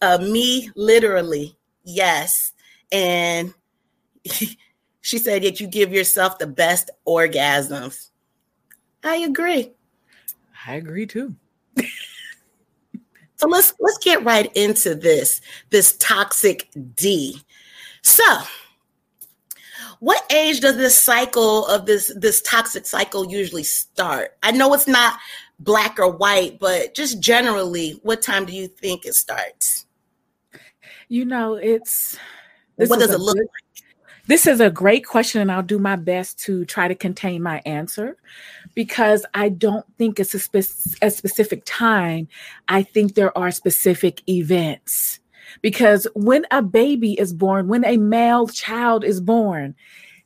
uh, 0.00 0.18
me 0.18 0.70
literally, 0.76 1.56
yes. 1.84 2.52
And 2.92 3.54
she 5.08 5.16
said 5.16 5.42
that 5.42 5.58
you 5.58 5.66
give 5.66 5.90
yourself 5.90 6.38
the 6.38 6.46
best 6.46 6.90
orgasms. 7.06 8.10
I 9.02 9.16
agree. 9.16 9.72
I 10.66 10.74
agree 10.74 11.06
too. 11.06 11.34
so 13.36 13.48
let's 13.48 13.72
let's 13.80 13.96
get 14.04 14.22
right 14.22 14.54
into 14.54 14.94
this 14.94 15.40
this 15.70 15.96
toxic 15.96 16.68
D. 16.94 17.40
So, 18.02 18.22
what 20.00 20.30
age 20.30 20.60
does 20.60 20.76
this 20.76 21.00
cycle 21.00 21.64
of 21.68 21.86
this 21.86 22.12
this 22.14 22.42
toxic 22.42 22.84
cycle 22.84 23.30
usually 23.30 23.64
start? 23.64 24.36
I 24.42 24.50
know 24.50 24.74
it's 24.74 24.86
not 24.86 25.18
black 25.58 25.98
or 25.98 26.10
white, 26.10 26.58
but 26.58 26.94
just 26.94 27.18
generally, 27.18 27.98
what 28.02 28.20
time 28.20 28.44
do 28.44 28.52
you 28.52 28.68
think 28.68 29.06
it 29.06 29.14
starts? 29.14 29.86
You 31.08 31.24
know, 31.24 31.54
it's 31.54 32.18
what 32.76 32.98
does 32.98 33.10
it 33.10 33.20
look 33.20 33.38
good, 33.38 33.46
like? 33.46 33.67
This 34.28 34.46
is 34.46 34.60
a 34.60 34.68
great 34.68 35.06
question, 35.06 35.40
and 35.40 35.50
I'll 35.50 35.62
do 35.62 35.78
my 35.78 35.96
best 35.96 36.38
to 36.40 36.66
try 36.66 36.86
to 36.86 36.94
contain 36.94 37.42
my 37.42 37.62
answer 37.64 38.18
because 38.74 39.24
I 39.32 39.48
don't 39.48 39.86
think 39.96 40.20
it's 40.20 40.34
a, 40.34 40.38
spe- 40.38 41.00
a 41.00 41.10
specific 41.10 41.62
time. 41.64 42.28
I 42.68 42.82
think 42.82 43.14
there 43.14 43.36
are 43.38 43.50
specific 43.50 44.20
events 44.28 45.20
because 45.62 46.06
when 46.14 46.44
a 46.50 46.60
baby 46.60 47.18
is 47.18 47.32
born, 47.32 47.68
when 47.68 47.86
a 47.86 47.96
male 47.96 48.46
child 48.48 49.02
is 49.02 49.22
born, 49.22 49.74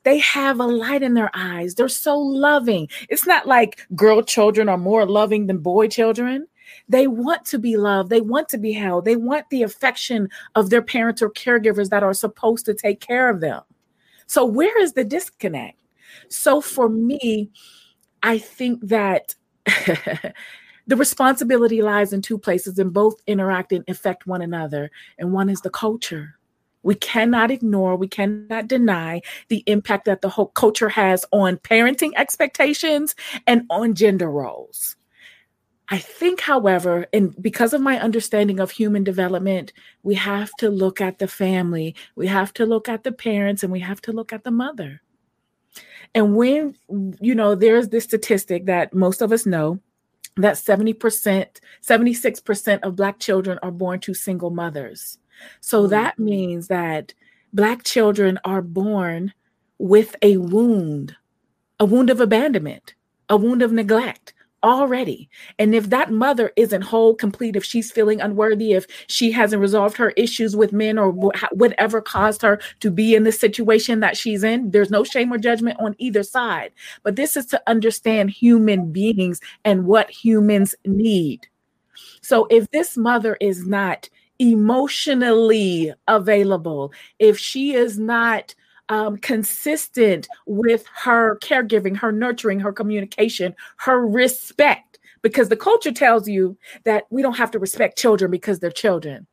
they 0.02 0.18
have 0.18 0.59
a 0.59 0.66
light 0.66 1.04
in 1.04 1.14
their 1.14 1.30
eyes. 1.32 1.76
They're 1.76 1.88
so 1.88 2.18
loving. 2.18 2.88
It's 3.09 3.25
not 3.25 3.47
like 3.47 3.87
girl 3.94 4.21
children 4.23 4.68
are 4.68 4.78
more 4.78 5.06
loving 5.06 5.47
than 5.47 5.59
boy 5.59 5.87
children. 5.87 6.49
They 6.88 7.06
want 7.06 7.44
to 7.47 7.59
be 7.61 7.76
loved. 7.76 8.11
They 8.11 8.21
want 8.21 8.49
to 8.49 8.59
be 8.59 8.73
held. 8.73 9.04
They 9.04 9.14
want 9.14 9.49
the 9.50 9.62
affection 9.62 10.28
of 10.56 10.71
their 10.71 10.82
parents 10.82 11.23
or 11.23 11.30
caregivers 11.30 11.90
that 11.90 12.02
are 12.02 12.14
supposed 12.14 12.66
to 12.66 12.75
take 12.75 12.99
care 12.99 13.30
of 13.30 13.40
them. 13.40 13.62
So, 14.32 14.46
where 14.46 14.80
is 14.80 14.94
the 14.94 15.04
disconnect? 15.04 15.76
So, 16.30 16.62
for 16.62 16.88
me, 16.88 17.50
I 18.22 18.38
think 18.38 18.80
that 18.88 19.34
the 19.66 20.96
responsibility 20.96 21.82
lies 21.82 22.14
in 22.14 22.22
two 22.22 22.38
places 22.38 22.78
and 22.78 22.94
both 22.94 23.20
interact 23.26 23.72
and 23.72 23.84
affect 23.88 24.26
one 24.26 24.40
another. 24.40 24.90
And 25.18 25.34
one 25.34 25.50
is 25.50 25.60
the 25.60 25.68
culture. 25.68 26.38
We 26.82 26.94
cannot 26.94 27.50
ignore, 27.50 27.94
we 27.94 28.08
cannot 28.08 28.68
deny 28.68 29.20
the 29.48 29.62
impact 29.66 30.06
that 30.06 30.22
the 30.22 30.30
whole 30.30 30.46
culture 30.46 30.88
has 30.88 31.26
on 31.30 31.58
parenting 31.58 32.12
expectations 32.16 33.14
and 33.46 33.66
on 33.68 33.92
gender 33.94 34.30
roles. 34.30 34.96
I 35.92 35.99
think, 35.99 36.40
however, 36.40 37.06
and 37.12 37.37
because 37.42 37.75
of 37.75 37.82
my 37.82 38.00
understanding 38.00 38.61
of 38.61 38.70
human 38.70 39.04
development, 39.04 39.75
we 40.02 40.14
have 40.14 40.50
to 40.56 40.70
look 40.70 41.02
at 41.02 41.18
the 41.18 41.28
family, 41.28 41.94
we 42.16 42.28
have 42.28 42.54
to 42.54 42.64
look 42.64 42.88
at 42.88 43.04
the 43.04 43.12
parents, 43.12 43.62
and 43.62 43.70
we 43.70 43.80
have 43.80 44.00
to 44.02 44.12
look 44.12 44.32
at 44.32 44.42
the 44.42 44.50
mother. 44.50 45.02
And 46.14 46.34
when, 46.34 46.76
you 47.20 47.34
know, 47.34 47.54
there's 47.54 47.90
this 47.90 48.04
statistic 48.04 48.64
that 48.64 48.94
most 48.94 49.20
of 49.20 49.32
us 49.32 49.44
know 49.44 49.80
that 50.38 50.54
70%, 50.54 51.61
76% 51.82 52.80
of 52.82 52.96
Black 52.96 53.18
children 53.18 53.58
are 53.62 53.70
born 53.70 54.00
to 54.00 54.14
single 54.14 54.50
mothers. 54.50 55.18
So 55.61 55.82
mm-hmm. 55.82 55.90
that 55.90 56.18
means 56.18 56.68
that 56.68 57.12
Black 57.52 57.84
children 57.84 58.38
are 58.46 58.62
born 58.62 59.34
with 59.76 60.16
a 60.22 60.38
wound, 60.38 61.16
a 61.78 61.84
wound 61.84 62.08
of 62.08 62.18
abandonment, 62.18 62.94
a 63.28 63.37
wound 63.37 63.61
of 63.61 63.72
neglect 63.72 64.32
already. 64.62 65.28
And 65.59 65.75
if 65.75 65.90
that 65.90 66.11
mother 66.11 66.52
isn't 66.57 66.83
whole, 66.83 67.14
complete, 67.14 67.57
if 67.57 67.64
she's 67.64 67.90
feeling 67.90 68.21
unworthy, 68.21 68.73
if 68.73 68.87
she 69.09 69.31
hasn't 69.31 69.62
resolved 69.62 69.97
her 69.97 70.11
issues 70.11 70.57
with 70.57 70.73
men 70.73 70.99
or 70.99 71.11
whatever 71.11 72.00
caused 72.00 72.42
her 72.42 72.61
to 72.81 72.90
be 72.90 73.14
in 73.14 73.25
the 73.25 73.33
situation 73.33 74.00
that 74.00 74.16
she's 74.16 74.45
in, 74.45 74.71
there's 74.71 74.90
no 74.90 75.04
shame 75.04 75.33
or 75.33 75.38
judgment 75.38 75.78
on 75.81 75.95
either 75.99 76.23
side. 76.23 76.73
But 77.02 77.16
this 77.16 77.37
is 77.37 77.47
to 77.47 77.62
understand 77.66 78.31
human 78.31 78.92
beings 78.92 79.40
and 79.64 79.87
what 79.87 80.11
humans 80.11 80.75
need. 80.85 81.47
So 82.21 82.47
if 82.50 82.71
this 82.71 82.97
mother 82.97 83.37
is 83.40 83.66
not 83.66 84.09
emotionally 84.38 85.92
available, 86.09 86.92
if 87.19 87.38
she 87.38 87.75
is 87.75 87.99
not 87.99 88.54
um, 88.92 89.16
consistent 89.16 90.28
with 90.44 90.84
her 90.94 91.38
caregiving, 91.38 91.96
her 91.96 92.12
nurturing, 92.12 92.61
her 92.61 92.72
communication, 92.72 93.54
her 93.78 94.06
respect, 94.06 94.99
because 95.22 95.49
the 95.49 95.56
culture 95.56 95.92
tells 95.92 96.28
you 96.28 96.58
that 96.84 97.04
we 97.08 97.22
don't 97.22 97.38
have 97.38 97.50
to 97.52 97.58
respect 97.58 97.96
children 97.96 98.30
because 98.30 98.58
they're 98.58 98.70
children. 98.70 99.26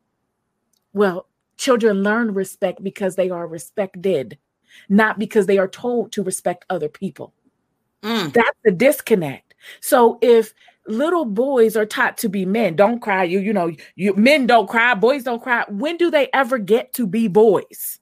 Well, 0.94 1.26
children 1.58 2.02
learn 2.02 2.32
respect 2.32 2.82
because 2.82 3.16
they 3.16 3.28
are 3.28 3.46
respected, 3.46 4.38
not 4.88 5.18
because 5.18 5.44
they 5.44 5.58
are 5.58 5.68
told 5.68 6.10
to 6.12 6.22
respect 6.22 6.64
other 6.70 6.88
people. 6.88 7.34
Mm. 8.02 8.32
That's 8.32 8.58
the 8.64 8.70
disconnect. 8.70 9.54
So 9.80 10.18
if 10.22 10.54
little 10.86 11.26
boys 11.26 11.76
are 11.76 11.84
taught 11.84 12.16
to 12.16 12.30
be 12.30 12.46
men. 12.46 12.74
Don't 12.74 13.00
cry. 13.00 13.22
You, 13.22 13.38
you 13.40 13.52
know, 13.52 13.70
you 13.94 14.14
men 14.16 14.46
don't 14.46 14.68
cry, 14.68 14.94
boys 14.94 15.22
don't 15.22 15.42
cry. 15.42 15.64
When 15.68 15.98
do 15.98 16.10
they 16.10 16.28
ever 16.32 16.56
get 16.56 16.94
to 16.94 17.06
be 17.06 17.28
boys? 17.28 17.99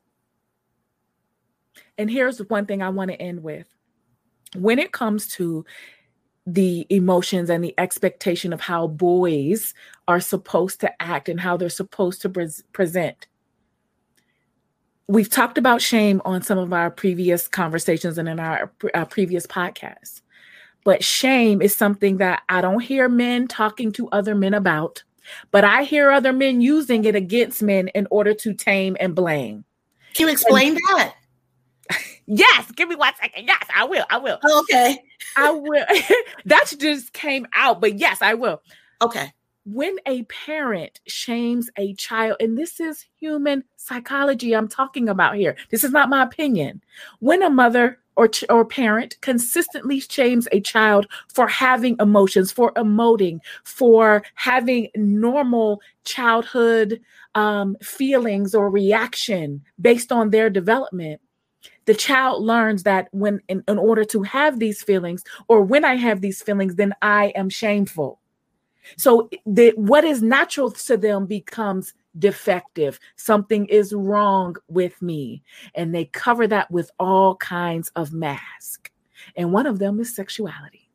And 1.99 2.11
here's 2.11 2.39
one 2.39 2.65
thing 2.65 2.83
I 2.83 2.89
want 2.89 3.11
to 3.11 3.21
end 3.21 3.43
with. 3.43 3.67
When 4.55 4.79
it 4.79 4.93
comes 4.93 5.29
to 5.35 5.67
the 6.47 6.87
emotions 6.89 7.51
and 7.51 7.63
the 7.63 7.75
expectation 7.77 8.55
of 8.55 8.61
how 8.61 8.87
boys 8.87 9.75
are 10.07 10.21
supposed 10.21 10.81
to 10.81 11.03
act 11.03 11.29
and 11.29 11.39
how 11.39 11.59
they're 11.59 11.69
supposed 11.69 12.23
to 12.23 12.29
pre- 12.31 12.49
present. 12.73 13.27
We've 15.09 15.29
talked 15.29 15.59
about 15.59 15.83
shame 15.83 16.23
on 16.25 16.43
some 16.43 16.57
of 16.57 16.73
our 16.73 16.91
previous 16.91 17.49
conversations 17.49 18.17
and 18.17 18.29
in 18.29 18.41
our, 18.41 18.73
our 18.95 19.05
previous 19.05 19.47
podcasts. 19.47 20.23
But 20.85 21.05
shame 21.05 21.61
is 21.61 21.77
something 21.77 22.17
that 22.17 22.43
I 22.49 22.63
don't 22.63 22.81
hear 22.81 23.11
men 23.11 23.47
talking 23.47 23.93
to 23.93 24.09
other 24.09 24.35
men 24.35 24.55
about, 24.55 25.03
but 25.51 25.65
I 25.65 25.83
hear 25.83 26.11
other 26.11 26.33
men 26.33 26.63
using 26.63 27.05
it 27.05 27.15
against 27.15 27.63
men 27.63 27.89
in 27.89 28.07
order 28.11 28.33
to 28.33 28.55
tame 28.55 28.97
and 29.01 29.15
blame. 29.15 29.65
Can 30.15 30.29
you 30.29 30.33
explain 30.33 30.69
and, 30.73 30.81
that? 30.89 31.15
Yes, 32.31 32.71
give 32.73 32.91
me 32.91 32.95
one 32.95 33.15
second. 33.19 33.47
Yes, 33.47 33.65
I 33.75 33.85
will. 33.85 34.05
I 34.11 34.19
will. 34.19 34.39
Okay. 34.45 34.99
I 35.37 35.51
will. 35.51 35.87
that 36.45 36.73
just 36.79 37.15
came 37.15 37.47
out, 37.55 37.81
but 37.81 37.99
yes, 37.99 38.21
I 38.21 38.35
will. 38.35 38.61
Okay. 39.01 39.33
When 39.65 39.97
a 40.07 40.23
parent 40.25 41.01
shames 41.07 41.71
a 41.79 41.95
child, 41.95 42.37
and 42.41 42.57
this 42.57 42.81
is 42.81 43.05
human 43.19 43.65
psychology 43.77 44.55
I'm 44.55 44.69
talking 44.69 45.09
about 45.09 45.37
here, 45.37 45.57
this 45.71 45.85
is 45.85 45.91
not 45.91 46.11
my 46.11 46.23
opinion. 46.23 46.83
When 47.21 47.43
a 47.43 47.51
mother 47.51 47.99
or, 48.17 48.29
ch- 48.29 48.45
or 48.51 48.65
parent 48.65 49.17
consistently 49.21 50.01
shames 50.01 50.49
a 50.53 50.61
child 50.61 51.07
for 51.33 51.47
having 51.47 51.97
emotions, 52.01 52.51
for 52.53 52.73
emoting, 52.75 53.41
for 53.65 54.23
having 54.35 54.89
normal 54.97 55.81
childhood 56.05 57.01
um, 57.35 57.77
feelings 57.83 58.55
or 58.55 58.71
reaction 58.71 59.63
based 59.81 60.13
on 60.13 60.31
their 60.31 60.51
development, 60.51 61.21
the 61.87 61.95
child 61.95 62.43
learns 62.43 62.83
that 62.85 63.09
when 63.13 63.41
in, 63.49 63.65
in 63.67 63.79
order 63.79 64.05
to 64.05 64.23
have 64.23 64.59
these 64.59 64.83
feelings 64.83 65.25
or 65.49 65.63
when 65.63 65.85
i 65.85 65.95
have 65.95 66.21
these 66.21 66.43
feelings 66.43 66.77
then 66.77 66.93
i 67.03 67.27
am 67.35 67.49
shameful. 67.49 68.21
So 68.97 69.29
the, 69.45 69.73
what 69.77 70.05
is 70.05 70.23
natural 70.23 70.71
to 70.71 70.97
them 70.97 71.27
becomes 71.27 71.95
defective. 72.19 72.99
Something 73.17 73.67
is 73.67 73.93
wrong 73.93 74.57
with 74.69 75.01
me. 75.03 75.43
And 75.75 75.95
they 75.95 76.07
cover 76.07 76.47
that 76.47 76.71
with 76.71 76.91
all 76.99 77.37
kinds 77.37 77.91
of 77.97 78.13
mask. 78.13 78.91
And 79.37 79.53
one 79.53 79.67
of 79.67 79.79
them 79.79 80.01
is 80.01 80.15
sexuality. 80.15 80.89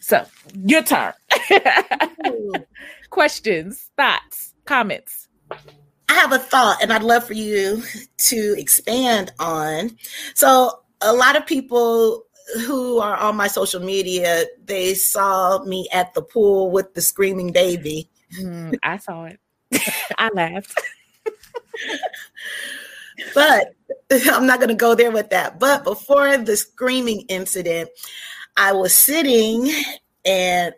So 0.00 0.24
your 0.64 0.82
turn. 0.82 1.12
Questions 3.10 3.90
thoughts 3.96 4.54
comments 4.64 5.28
I 6.08 6.14
have 6.14 6.32
a 6.32 6.38
thought 6.38 6.82
and 6.82 6.92
I'd 6.92 7.02
love 7.02 7.26
for 7.26 7.34
you 7.34 7.82
to 8.18 8.54
expand 8.58 9.32
on. 9.38 9.96
So, 10.34 10.80
a 11.00 11.12
lot 11.12 11.36
of 11.36 11.46
people 11.46 12.24
who 12.66 12.98
are 12.98 13.16
on 13.16 13.36
my 13.36 13.48
social 13.48 13.80
media, 13.80 14.44
they 14.64 14.94
saw 14.94 15.62
me 15.64 15.88
at 15.92 16.14
the 16.14 16.22
pool 16.22 16.70
with 16.70 16.94
the 16.94 17.00
screaming 17.00 17.52
baby. 17.52 18.08
Mm, 18.40 18.78
I 18.82 18.96
saw 18.98 19.24
it. 19.24 19.40
I 20.18 20.30
laughed. 20.32 20.80
but 23.34 23.74
I'm 24.30 24.46
not 24.46 24.58
going 24.58 24.68
to 24.68 24.74
go 24.74 24.94
there 24.94 25.10
with 25.10 25.30
that. 25.30 25.58
But 25.58 25.84
before 25.84 26.36
the 26.38 26.56
screaming 26.56 27.22
incident, 27.28 27.90
I 28.56 28.72
was 28.72 28.94
sitting 28.94 29.70
and 30.24 30.72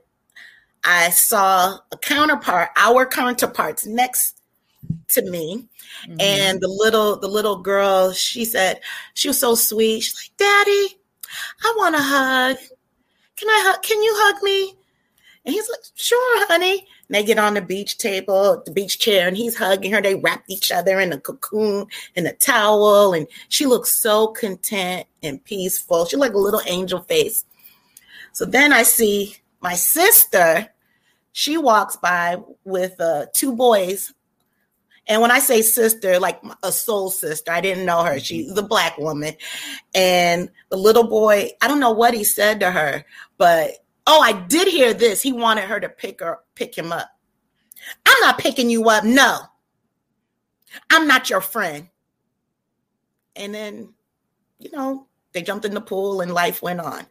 I 0.84 1.10
saw 1.10 1.78
a 1.92 1.98
counterpart, 1.98 2.70
our 2.76 3.06
counterparts 3.06 3.86
next 3.86 4.37
to 5.08 5.22
me. 5.22 5.66
Mm-hmm. 6.06 6.20
And 6.20 6.60
the 6.60 6.68
little 6.68 7.18
the 7.18 7.28
little 7.28 7.58
girl, 7.58 8.12
she 8.12 8.44
said, 8.44 8.80
she 9.14 9.28
was 9.28 9.38
so 9.38 9.54
sweet. 9.54 10.00
She's 10.00 10.16
like, 10.16 10.36
Daddy, 10.36 10.98
I 11.64 11.74
want 11.76 11.94
a 11.94 12.00
hug. 12.00 12.56
Can 13.36 13.48
I 13.48 13.62
hug? 13.66 13.82
Can 13.82 14.02
you 14.02 14.12
hug 14.14 14.42
me? 14.42 14.74
And 15.44 15.54
he's 15.54 15.68
like, 15.68 15.80
Sure, 15.94 16.46
honey. 16.48 16.86
And 17.08 17.14
they 17.14 17.24
get 17.24 17.38
on 17.38 17.54
the 17.54 17.62
beach 17.62 17.96
table, 17.96 18.62
the 18.64 18.70
beach 18.70 18.98
chair, 18.98 19.26
and 19.26 19.36
he's 19.36 19.56
hugging 19.56 19.92
her. 19.92 20.02
They 20.02 20.16
wrap 20.16 20.44
each 20.48 20.70
other 20.70 21.00
in 21.00 21.12
a 21.12 21.18
cocoon 21.18 21.86
and 22.16 22.26
a 22.26 22.32
towel, 22.32 23.14
and 23.14 23.26
she 23.48 23.64
looks 23.64 23.94
so 23.94 24.28
content 24.28 25.06
and 25.22 25.42
peaceful. 25.42 26.04
She 26.04 26.16
like 26.16 26.34
a 26.34 26.38
little 26.38 26.62
angel 26.66 27.00
face. 27.00 27.44
So 28.32 28.44
then 28.44 28.72
I 28.72 28.82
see 28.82 29.36
my 29.60 29.74
sister. 29.74 30.68
She 31.32 31.56
walks 31.56 31.96
by 31.96 32.38
with 32.64 33.00
uh, 33.00 33.26
two 33.32 33.54
boys 33.54 34.12
and 35.08 35.22
when 35.22 35.30
I 35.30 35.38
say 35.38 35.62
sister, 35.62 36.20
like 36.20 36.40
a 36.62 36.70
soul 36.70 37.10
sister, 37.10 37.50
I 37.50 37.62
didn't 37.62 37.86
know 37.86 38.04
her. 38.04 38.20
She's 38.20 38.50
a 38.50 38.54
mm-hmm. 38.54 38.66
black 38.66 38.98
woman. 38.98 39.34
And 39.94 40.50
the 40.68 40.76
little 40.76 41.08
boy, 41.08 41.50
I 41.62 41.68
don't 41.68 41.80
know 41.80 41.92
what 41.92 42.12
he 42.12 42.24
said 42.24 42.60
to 42.60 42.70
her, 42.70 43.04
but 43.38 43.70
oh, 44.06 44.20
I 44.20 44.32
did 44.32 44.68
hear 44.68 44.92
this. 44.92 45.22
He 45.22 45.32
wanted 45.32 45.64
her 45.64 45.80
to 45.80 45.88
pick 45.88 46.20
her, 46.20 46.40
pick 46.54 46.76
him 46.76 46.92
up. 46.92 47.08
I'm 48.04 48.20
not 48.20 48.38
picking 48.38 48.68
you 48.68 48.88
up. 48.90 49.04
No. 49.04 49.38
I'm 50.90 51.06
not 51.06 51.30
your 51.30 51.40
friend. 51.40 51.88
And 53.34 53.54
then, 53.54 53.94
you 54.58 54.70
know, 54.72 55.06
they 55.32 55.40
jumped 55.40 55.64
in 55.64 55.72
the 55.72 55.80
pool 55.80 56.20
and 56.20 56.34
life 56.34 56.60
went 56.60 56.80
on. 56.80 57.06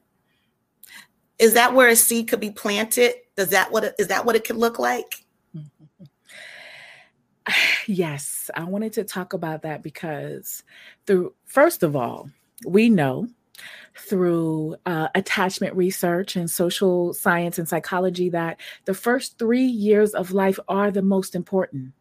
Is 1.39 1.53
that 1.53 1.73
where 1.73 1.89
a 1.89 1.95
seed 1.95 2.27
could 2.27 2.39
be 2.39 2.51
planted? 2.51 3.13
Does 3.35 3.49
that 3.49 3.71
what 3.71 3.83
it, 3.85 3.95
is 3.97 4.07
that 4.07 4.25
what 4.25 4.35
it 4.35 4.43
could 4.43 4.57
look 4.57 4.77
like? 4.77 5.23
Yes, 7.89 8.49
I 8.53 8.65
wanted 8.65 8.91
to 8.93 9.05
talk 9.05 9.31
about 9.31 9.61
that 9.61 9.81
because 9.81 10.63
through 11.05 11.33
first 11.45 11.83
of 11.83 11.95
all, 11.95 12.29
we 12.65 12.89
know 12.89 13.27
through 13.95 14.75
uh, 14.85 15.07
attachment 15.15 15.75
research 15.75 16.35
and 16.35 16.49
social 16.49 17.13
science 17.13 17.57
and 17.57 17.67
psychology 17.67 18.29
that 18.29 18.59
the 18.85 18.93
first 18.93 19.39
three 19.39 19.65
years 19.65 20.13
of 20.13 20.31
life 20.31 20.59
are 20.67 20.91
the 20.91 21.01
most 21.01 21.33
important. 21.33 21.93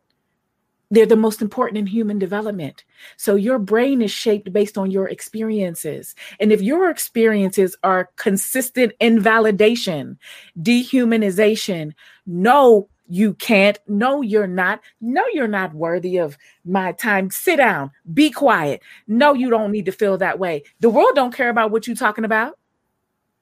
They're 0.90 1.06
the 1.06 1.16
most 1.16 1.42
important 1.42 1.78
in 1.78 1.86
human 1.86 2.18
development. 2.18 2.84
So 3.16 3.34
your 3.34 3.58
brain 3.58 4.02
is 4.02 4.10
shaped 4.10 4.52
based 4.52 4.78
on 4.78 4.90
your 4.90 5.08
experiences. 5.08 6.14
And 6.38 6.52
if 6.52 6.62
your 6.62 6.90
experiences 6.90 7.76
are 7.82 8.10
consistent 8.16 8.92
invalidation, 9.00 10.18
dehumanization, 10.60 11.92
no 12.26 12.88
you 13.08 13.34
can't. 13.34 13.78
No, 13.86 14.22
you're 14.22 14.46
not. 14.46 14.80
No, 15.00 15.24
you're 15.32 15.48
not 15.48 15.74
worthy 15.74 16.18
of 16.18 16.36
my 16.64 16.92
time. 16.92 17.30
Sit 17.30 17.56
down. 17.56 17.90
Be 18.12 18.30
quiet. 18.30 18.82
No, 19.06 19.34
you 19.34 19.50
don't 19.50 19.72
need 19.72 19.86
to 19.86 19.92
feel 19.92 20.18
that 20.18 20.38
way. 20.38 20.64
The 20.80 20.90
world 20.90 21.14
don't 21.14 21.34
care 21.34 21.48
about 21.48 21.70
what 21.70 21.86
you're 21.86 21.96
talking 21.96 22.24
about. 22.24 22.58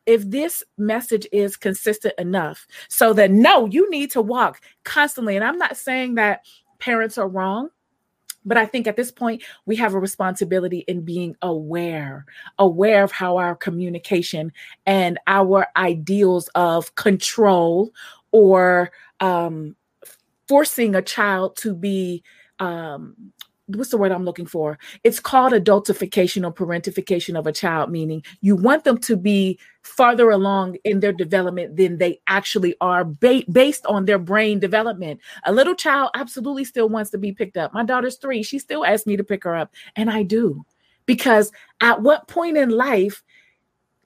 If 0.06 0.28
this 0.28 0.62
message 0.76 1.26
is 1.32 1.56
consistent 1.56 2.14
enough 2.18 2.66
so 2.88 3.14
that 3.14 3.30
no, 3.30 3.66
you 3.66 3.88
need 3.90 4.10
to 4.12 4.20
walk 4.20 4.60
constantly. 4.84 5.34
And 5.34 5.44
I'm 5.44 5.58
not 5.58 5.76
saying 5.78 6.16
that 6.16 6.44
parents 6.78 7.16
are 7.16 7.28
wrong. 7.28 7.70
But 8.46 8.58
I 8.58 8.66
think 8.66 8.86
at 8.86 8.96
this 8.96 9.10
point, 9.10 9.42
we 9.64 9.74
have 9.76 9.94
a 9.94 9.98
responsibility 9.98 10.80
in 10.80 11.00
being 11.00 11.34
aware, 11.40 12.26
aware 12.58 13.02
of 13.02 13.10
how 13.10 13.38
our 13.38 13.56
communication 13.56 14.52
and 14.84 15.18
our 15.26 15.66
ideals 15.78 16.48
of 16.54 16.94
control 16.94 17.94
or 18.32 18.92
um, 19.20 19.76
forcing 20.48 20.94
a 20.94 21.02
child 21.02 21.56
to 21.58 21.74
be 21.74 22.22
um, 22.58 23.32
what's 23.66 23.90
the 23.90 23.96
word 23.96 24.12
I'm 24.12 24.24
looking 24.24 24.46
for? 24.46 24.78
It's 25.04 25.20
called 25.20 25.52
adultification 25.52 26.44
or 26.44 26.52
parentification 26.52 27.38
of 27.38 27.46
a 27.46 27.52
child, 27.52 27.90
meaning 27.90 28.22
you 28.40 28.56
want 28.56 28.84
them 28.84 28.98
to 28.98 29.16
be 29.16 29.58
farther 29.82 30.30
along 30.30 30.76
in 30.84 31.00
their 31.00 31.12
development 31.12 31.76
than 31.76 31.98
they 31.98 32.20
actually 32.26 32.74
are 32.80 33.04
ba- 33.04 33.44
based 33.50 33.86
on 33.86 34.04
their 34.04 34.18
brain 34.18 34.58
development. 34.58 35.20
A 35.44 35.52
little 35.52 35.74
child 35.74 36.10
absolutely 36.14 36.64
still 36.64 36.88
wants 36.88 37.10
to 37.10 37.18
be 37.18 37.32
picked 37.32 37.56
up. 37.56 37.72
My 37.72 37.84
daughter's 37.84 38.16
three. 38.16 38.42
She 38.42 38.58
still 38.58 38.84
asks 38.84 39.06
me 39.06 39.16
to 39.16 39.24
pick 39.24 39.44
her 39.44 39.56
up, 39.56 39.72
and 39.96 40.10
I 40.10 40.22
do. 40.22 40.64
Because 41.06 41.52
at 41.80 42.00
what 42.02 42.28
point 42.28 42.56
in 42.56 42.70
life 42.70 43.22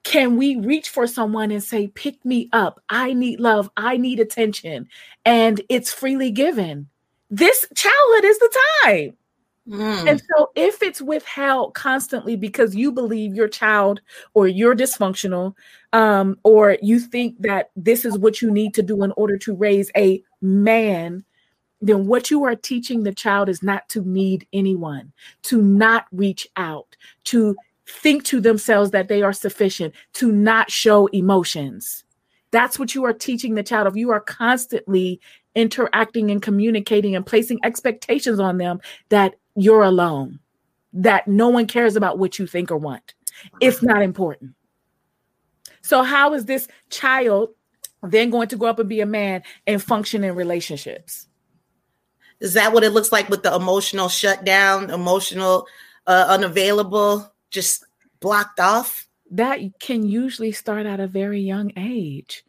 can 0.05 0.37
we 0.37 0.57
reach 0.57 0.89
for 0.89 1.07
someone 1.07 1.51
and 1.51 1.63
say, 1.63 1.89
Pick 1.89 2.25
me 2.25 2.49
up? 2.53 2.81
I 2.89 3.13
need 3.13 3.41
love. 3.41 3.71
I 3.77 3.97
need 3.97 4.21
attention. 4.21 4.89
And 5.25 5.61
it's 5.69 5.93
freely 5.93 6.31
given. 6.31 6.89
This 7.31 7.67
childhood 7.75 8.25
is 8.25 8.39
the 8.39 8.59
time. 8.83 9.17
Mm. 9.69 10.09
And 10.09 10.23
so, 10.35 10.51
if 10.55 10.83
it's 10.83 11.03
withheld 11.03 11.75
constantly 11.75 12.37
because 12.37 12.75
you 12.75 12.91
believe 12.91 13.35
your 13.35 13.49
child 13.49 14.01
or 14.33 14.49
you're 14.49 14.75
dysfunctional, 14.75 15.55
um, 15.93 16.39
or 16.43 16.79
you 16.81 16.99
think 16.99 17.41
that 17.41 17.71
this 17.77 18.05
is 18.05 18.17
what 18.17 18.41
you 18.41 18.51
need 18.51 18.75
to 18.75 18.83
do 18.83 19.03
in 19.03 19.13
order 19.13 19.37
to 19.39 19.55
raise 19.55 19.91
a 19.97 20.23
man, 20.41 21.23
then 21.81 22.07
what 22.07 22.31
you 22.31 22.45
are 22.45 22.57
teaching 22.57 23.03
the 23.03 23.13
child 23.13 23.49
is 23.49 23.63
not 23.63 23.89
to 23.91 24.03
need 24.03 24.47
anyone, 24.53 25.13
to 25.43 25.61
not 25.61 26.07
reach 26.13 26.49
out, 26.57 26.97
to 27.25 27.55
think 27.89 28.25
to 28.25 28.41
themselves 28.41 28.91
that 28.91 29.09
they 29.09 29.23
are 29.23 29.33
sufficient, 29.33 29.95
to 30.15 30.31
not 30.31 30.71
show 30.71 31.07
emotions. 31.09 32.05
That's 32.51 32.79
what 32.79 32.95
you 32.95 33.05
are 33.05 33.13
teaching 33.13 33.55
the 33.55 33.63
child 33.63 33.87
of. 33.87 33.97
You 33.97 34.11
are 34.11 34.21
constantly 34.21 35.21
interacting 35.55 36.31
and 36.31 36.41
communicating 36.41 37.17
and 37.17 37.27
placing 37.27 37.59
expectations 37.65 38.39
on 38.39 38.59
them 38.59 38.81
that 39.09 39.35
you're 39.55 39.83
alone, 39.83 40.39
that 40.93 41.27
no 41.27 41.49
one 41.49 41.67
cares 41.67 41.97
about 41.97 42.19
what 42.19 42.39
you 42.39 42.47
think 42.47 42.71
or 42.71 42.77
want. 42.77 43.15
It's 43.61 43.83
not 43.83 44.03
important. 44.03 44.55
So, 45.83 46.03
how 46.03 46.35
is 46.35 46.45
this 46.45 46.69
child 46.91 47.51
then 48.03 48.31
going 48.31 48.49
to 48.49 48.57
grow 48.57 48.71
up 48.71 48.79
and 48.79 48.89
be 48.89 49.01
a 49.01 49.07
man 49.07 49.43
and 49.67 49.83
function 49.83 50.25
in 50.25 50.35
relationships? 50.35 51.27
Is 52.41 52.55
that 52.55 52.73
what 52.73 52.85
it 52.85 52.91
looks 52.91 53.11
like 53.11 53.29
with 53.29 53.43
the 53.43 53.55
emotional 53.55 54.09
shutdown, 54.09 54.91
emotional 54.91 55.67
uh, 56.07 56.27
unavailable? 56.29 57.33
Just 57.51 57.85
blocked 58.21 58.61
off? 58.61 59.09
that 59.31 59.61
can 59.81 60.07
usually 60.07 60.53
start 60.53 60.87
at 60.87 61.01
a 61.01 61.07
very 61.07 61.41
young 61.41 61.73
age 61.77 62.45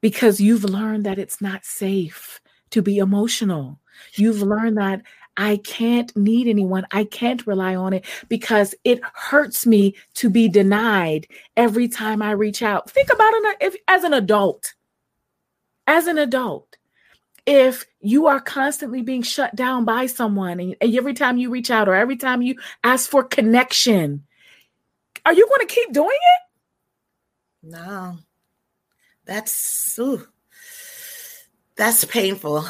because 0.00 0.40
you've 0.40 0.64
learned 0.64 1.04
that 1.04 1.18
it's 1.18 1.40
not 1.40 1.64
safe 1.64 2.40
to 2.70 2.82
be 2.82 2.98
emotional. 2.98 3.80
You've 4.14 4.42
learned 4.42 4.78
that 4.78 5.02
I 5.36 5.58
can't 5.58 6.14
need 6.16 6.48
anyone. 6.48 6.86
I 6.92 7.04
can't 7.04 7.46
rely 7.46 7.74
on 7.74 7.92
it 7.92 8.04
because 8.28 8.74
it 8.84 9.00
hurts 9.14 9.66
me 9.66 9.94
to 10.14 10.28
be 10.28 10.48
denied 10.48 11.26
every 11.56 11.88
time 11.88 12.20
I 12.22 12.32
reach 12.32 12.62
out. 12.62 12.90
Think 12.90 13.12
about 13.12 13.32
it 13.34 13.80
as 13.88 14.04
an 14.04 14.12
adult. 14.12 14.74
As 15.86 16.06
an 16.06 16.18
adult, 16.18 16.76
if 17.46 17.86
you 18.00 18.26
are 18.26 18.40
constantly 18.40 19.02
being 19.02 19.22
shut 19.22 19.54
down 19.54 19.84
by 19.84 20.06
someone 20.06 20.60
and, 20.60 20.76
and 20.80 20.94
every 20.94 21.14
time 21.14 21.38
you 21.38 21.50
reach 21.50 21.70
out 21.70 21.88
or 21.88 21.94
every 21.94 22.16
time 22.16 22.42
you 22.42 22.56
ask 22.84 23.08
for 23.08 23.22
connection, 23.24 24.24
are 25.24 25.32
you 25.32 25.46
going 25.46 25.66
to 25.66 25.74
keep 25.74 25.92
doing 25.92 26.08
it? 26.08 27.70
No. 27.70 28.18
That's 29.24 29.98
ooh, 29.98 30.26
that's 31.76 32.04
painful. 32.04 32.64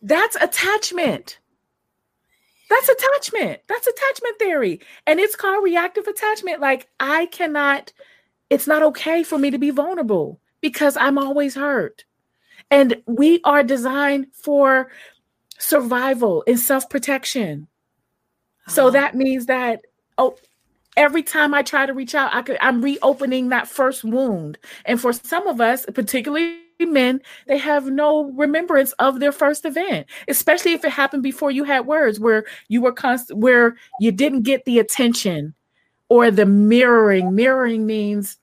That's 0.00 0.36
attachment. 0.36 1.38
That's 2.68 2.88
attachment. 2.88 3.60
That's 3.68 3.86
attachment 3.86 4.38
theory. 4.38 4.80
And 5.06 5.20
it's 5.20 5.36
called 5.36 5.62
reactive 5.62 6.06
attachment. 6.06 6.60
Like, 6.60 6.88
I 6.98 7.26
cannot, 7.26 7.92
it's 8.50 8.66
not 8.66 8.82
okay 8.82 9.22
for 9.22 9.38
me 9.38 9.50
to 9.50 9.58
be 9.58 9.70
vulnerable 9.70 10.40
because 10.60 10.96
I'm 10.96 11.18
always 11.18 11.54
hurt. 11.54 12.04
And 12.72 13.02
we 13.06 13.40
are 13.44 13.62
designed 13.62 14.28
for 14.32 14.90
survival 15.58 16.42
and 16.46 16.58
self 16.58 16.88
protection. 16.88 17.68
So 18.66 18.84
uh-huh. 18.84 18.90
that 18.92 19.14
means 19.14 19.46
that, 19.46 19.82
oh, 20.16 20.36
every 20.96 21.22
time 21.22 21.52
I 21.52 21.62
try 21.62 21.84
to 21.84 21.92
reach 21.92 22.14
out, 22.14 22.34
I 22.34 22.40
could, 22.40 22.56
I'm 22.62 22.80
reopening 22.80 23.50
that 23.50 23.68
first 23.68 24.04
wound. 24.04 24.58
And 24.86 24.98
for 24.98 25.12
some 25.12 25.46
of 25.46 25.60
us, 25.60 25.84
particularly 25.92 26.58
men, 26.80 27.20
they 27.46 27.58
have 27.58 27.86
no 27.86 28.30
remembrance 28.32 28.92
of 28.92 29.20
their 29.20 29.32
first 29.32 29.66
event, 29.66 30.06
especially 30.26 30.72
if 30.72 30.82
it 30.82 30.92
happened 30.92 31.22
before 31.22 31.50
you 31.50 31.64
had 31.64 31.86
words 31.86 32.18
where 32.18 32.44
you 32.68 32.80
were 32.80 32.92
constant, 32.92 33.38
where 33.38 33.76
you 34.00 34.10
didn't 34.12 34.42
get 34.42 34.64
the 34.64 34.78
attention 34.78 35.54
or 36.08 36.30
the 36.30 36.46
mirroring. 36.46 37.34
Mirroring 37.34 37.84
means 37.84 38.38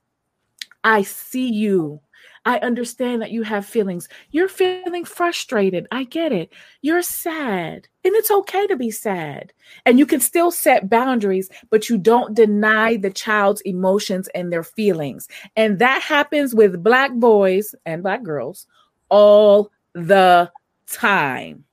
I 0.83 1.01
see 1.01 1.49
you. 1.51 1.99
I 2.45 2.57
understand 2.59 3.21
that 3.21 3.31
you 3.31 3.43
have 3.43 3.65
feelings. 3.65 4.07
You're 4.31 4.49
feeling 4.49 5.05
frustrated. 5.05 5.87
I 5.91 6.03
get 6.05 6.31
it. 6.31 6.51
You're 6.81 7.01
sad. 7.01 7.87
And 8.03 8.15
it's 8.15 8.31
okay 8.31 8.67
to 8.67 8.75
be 8.75 8.91
sad. 8.91 9.53
And 9.85 9.99
you 9.99 10.05
can 10.05 10.19
still 10.19 10.51
set 10.51 10.89
boundaries, 10.89 11.49
but 11.69 11.89
you 11.89 11.97
don't 11.97 12.33
deny 12.33 12.97
the 12.97 13.11
child's 13.11 13.61
emotions 13.61 14.29
and 14.33 14.51
their 14.51 14.63
feelings. 14.63 15.27
And 15.55 15.79
that 15.79 16.01
happens 16.01 16.55
with 16.55 16.83
Black 16.83 17.13
boys 17.13 17.75
and 17.85 18.03
Black 18.03 18.23
girls 18.23 18.65
all 19.09 19.71
the 19.93 20.51
time. 20.91 21.65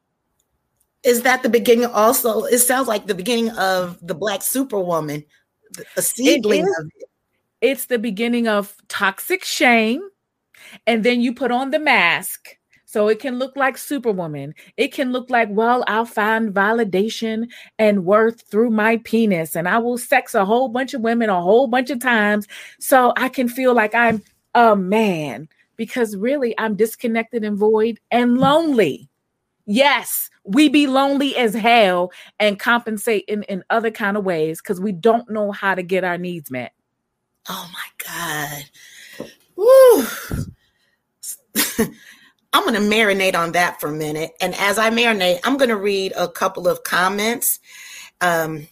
Is 1.05 1.23
that 1.23 1.43
the 1.45 1.49
beginning 1.49 1.87
also? 1.87 2.45
It 2.45 2.59
sounds 2.59 2.89
like 2.89 3.07
the 3.07 3.15
beginning 3.15 3.51
of 3.51 3.99
the 4.05 4.15
Black 4.15 4.43
Superwoman, 4.43 5.25
a 5.97 6.03
seedling 6.03 6.65
it 6.65 6.81
of 6.81 6.87
it. 6.97 7.09
It's 7.61 7.87
the 7.87 7.99
beginning 7.99 8.49
of 8.49 8.75
toxic 8.89 9.45
shame 9.45 10.03
and 10.87 11.05
then 11.05 11.21
you 11.21 11.35
put 11.35 11.51
on 11.51 11.71
the 11.71 11.79
mask 11.79 12.57
so 12.85 13.09
it 13.09 13.19
can 13.19 13.39
look 13.39 13.57
like 13.57 13.77
Superwoman. 13.77 14.55
It 14.77 14.93
can 14.93 15.13
look 15.13 15.29
like, 15.29 15.49
well, 15.51 15.85
I'll 15.87 16.07
find 16.07 16.55
validation 16.55 17.49
and 17.79 18.05
worth 18.05 18.49
through 18.49 18.71
my 18.71 18.99
penis, 18.99 19.57
and 19.57 19.69
I 19.69 19.79
will 19.79 19.99
sex 19.99 20.35
a 20.35 20.45
whole 20.45 20.69
bunch 20.69 20.95
of 20.95 21.03
women 21.03 21.29
a 21.29 21.43
whole 21.43 21.67
bunch 21.67 21.91
of 21.91 22.01
times 22.01 22.47
so 22.79 23.13
I 23.17 23.29
can 23.29 23.49
feel 23.49 23.75
like 23.75 23.95
I'm 23.95 24.23
a 24.55 24.77
man 24.77 25.49
because 25.77 26.17
really 26.17 26.55
I'm 26.59 26.75
disconnected 26.75 27.45
and 27.45 27.59
void 27.59 28.01
and 28.11 28.39
lonely. 28.39 29.09
Yes, 29.67 30.31
we 30.45 30.69
be 30.69 30.87
lonely 30.87 31.37
as 31.37 31.55
hell 31.55 32.13
and 32.39 32.59
compensate 32.59 33.25
in, 33.27 33.43
in 33.45 33.65
other 33.69 33.91
kind 33.91 34.17
of 34.17 34.25
ways 34.25 34.63
because 34.63 34.81
we 34.81 34.93
don't 34.93 35.29
know 35.29 35.51
how 35.51 35.75
to 35.75 35.83
get 35.83 36.05
our 36.05 36.19
needs 36.19 36.51
met. 36.51 36.73
Oh 37.49 37.71
my 37.73 38.07
God. 38.07 38.65
Woo. 39.57 40.07
I'm 42.53 42.63
going 42.63 42.75
to 42.75 42.97
marinate 42.97 43.35
on 43.35 43.53
that 43.53 43.81
for 43.81 43.89
a 43.89 43.93
minute. 43.93 44.33
And 44.41 44.55
as 44.55 44.79
I 44.79 44.91
marinate, 44.91 45.41
I'm 45.45 45.57
going 45.57 45.69
to 45.69 45.77
read 45.77 46.13
a 46.17 46.29
couple 46.29 46.69
of 46.69 46.85
comments. 46.85 47.61
Um, 48.21 48.67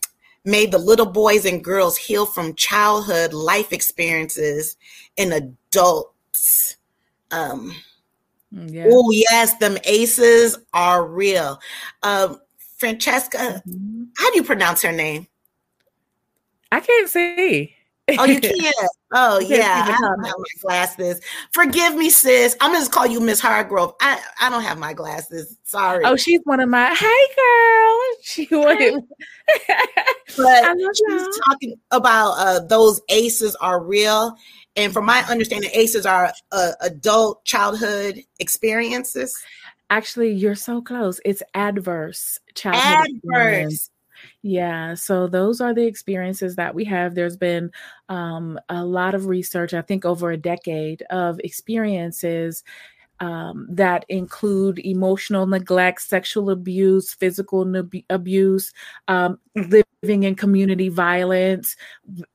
may 0.44 0.66
the 0.66 0.78
little 0.78 1.06
boys 1.06 1.44
and 1.44 1.62
girls 1.62 1.96
heal 1.96 2.24
from 2.26 2.54
childhood 2.54 3.32
life 3.32 3.72
experiences 3.72 4.76
in 5.16 5.32
adults. 5.32 6.76
Um, 7.30 7.74
mm, 8.54 8.72
yeah. 8.72 8.86
Oh, 8.88 9.10
yes, 9.10 9.56
them 9.58 9.76
aces 9.84 10.56
are 10.72 11.06
real. 11.06 11.60
Um, 12.02 12.40
Francesca, 12.76 13.62
mm-hmm. 13.66 14.04
how 14.16 14.30
do 14.30 14.36
you 14.36 14.44
pronounce 14.44 14.82
her 14.82 14.92
name? 14.92 15.26
I 16.72 16.80
can't 16.80 17.08
see. 17.08 17.74
Oh, 18.18 18.24
you 18.24 18.40
can't. 18.40 18.74
Oh, 19.14 19.38
yeah. 19.38 19.84
I 19.86 19.96
don't 19.98 20.24
have 20.24 20.34
my 20.38 20.46
glasses. 20.60 21.20
Forgive 21.52 21.94
me, 21.94 22.10
sis. 22.10 22.54
I'm 22.60 22.70
gonna 22.70 22.80
just 22.80 22.92
call 22.92 23.06
you 23.06 23.18
Miss 23.20 23.40
Hargrove. 23.40 23.94
I, 24.00 24.20
I 24.40 24.50
don't 24.50 24.62
have 24.62 24.78
my 24.78 24.92
glasses. 24.92 25.56
Sorry. 25.64 26.04
Oh, 26.04 26.14
she's 26.14 26.40
one 26.44 26.60
of 26.60 26.68
my. 26.68 26.94
Hey, 26.94 27.06
girl. 27.36 28.00
She 28.22 28.48
wanted. 28.50 28.94
but 30.36 30.76
she's 30.94 31.28
talking 31.46 31.74
about 31.90 32.32
uh, 32.38 32.60
those 32.60 33.00
aces 33.10 33.54
are 33.56 33.82
real, 33.82 34.34
and 34.76 34.92
from 34.92 35.04
my 35.04 35.22
understanding, 35.28 35.70
aces 35.74 36.06
are 36.06 36.32
uh, 36.52 36.72
adult 36.80 37.44
childhood 37.44 38.22
experiences. 38.38 39.38
Actually, 39.90 40.32
you're 40.32 40.54
so 40.54 40.80
close. 40.80 41.20
It's 41.24 41.42
adverse 41.52 42.40
childhood. 42.54 43.20
Adverse. 43.24 43.90
Yeah, 44.46 44.92
so 44.92 45.26
those 45.26 45.62
are 45.62 45.72
the 45.72 45.86
experiences 45.86 46.56
that 46.56 46.74
we 46.74 46.84
have. 46.84 47.14
There's 47.14 47.36
been 47.36 47.70
um, 48.10 48.58
a 48.68 48.84
lot 48.84 49.14
of 49.14 49.24
research, 49.26 49.72
I 49.72 49.80
think 49.80 50.04
over 50.04 50.30
a 50.30 50.36
decade, 50.36 51.00
of 51.08 51.40
experiences 51.42 52.62
um, 53.20 53.66
that 53.70 54.04
include 54.08 54.78
emotional 54.80 55.46
neglect, 55.46 56.02
sexual 56.02 56.50
abuse, 56.50 57.14
physical 57.14 57.64
nab- 57.64 57.94
abuse, 58.10 58.72
um, 59.08 59.38
living 59.56 60.24
in 60.24 60.34
community 60.34 60.90
violence, 60.90 61.76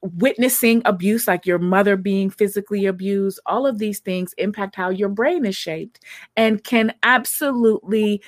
witnessing 0.01 0.81
abuse, 0.85 1.27
like 1.27 1.45
your 1.45 1.59
mother 1.59 1.95
being 1.97 2.29
physically 2.29 2.85
abused. 2.85 3.39
All 3.45 3.67
of 3.67 3.77
these 3.79 3.99
things 3.99 4.33
impact 4.37 4.75
how 4.75 4.89
your 4.89 5.09
brain 5.09 5.45
is 5.45 5.55
shaped 5.55 5.99
and 6.37 6.63
can 6.63 6.93
absolutely 7.03 8.21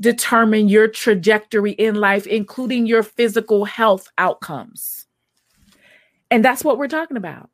determine 0.00 0.68
your 0.68 0.88
trajectory 0.88 1.72
in 1.72 1.96
life, 1.96 2.26
including 2.26 2.86
your 2.86 3.02
physical 3.02 3.64
health 3.64 4.08
outcomes. 4.18 5.06
And 6.30 6.44
that's 6.44 6.64
what 6.64 6.78
we're 6.78 6.88
talking 6.88 7.16
about. 7.16 7.50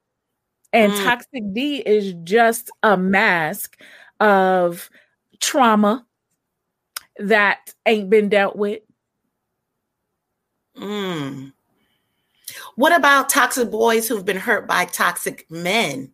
And 0.73 0.93
mm. 0.93 1.05
toxic 1.05 1.53
D 1.53 1.77
is 1.77 2.15
just 2.25 2.71
a 2.83 2.97
mask 2.97 3.81
of 4.21 4.91
trauma 5.41 6.05
that 7.19 7.73
ain't 7.87 8.11
been 8.11 8.29
dealt 8.29 8.57
with. 8.57 8.83
Mm. 10.77 11.53
What 12.75 12.95
about 12.95 13.29
toxic 13.29 13.71
boys 13.71 14.09
who've 14.09 14.25
been 14.25 14.37
hurt 14.37 14.67
by 14.67 14.87
toxic 14.87 15.47
men? 15.49 16.11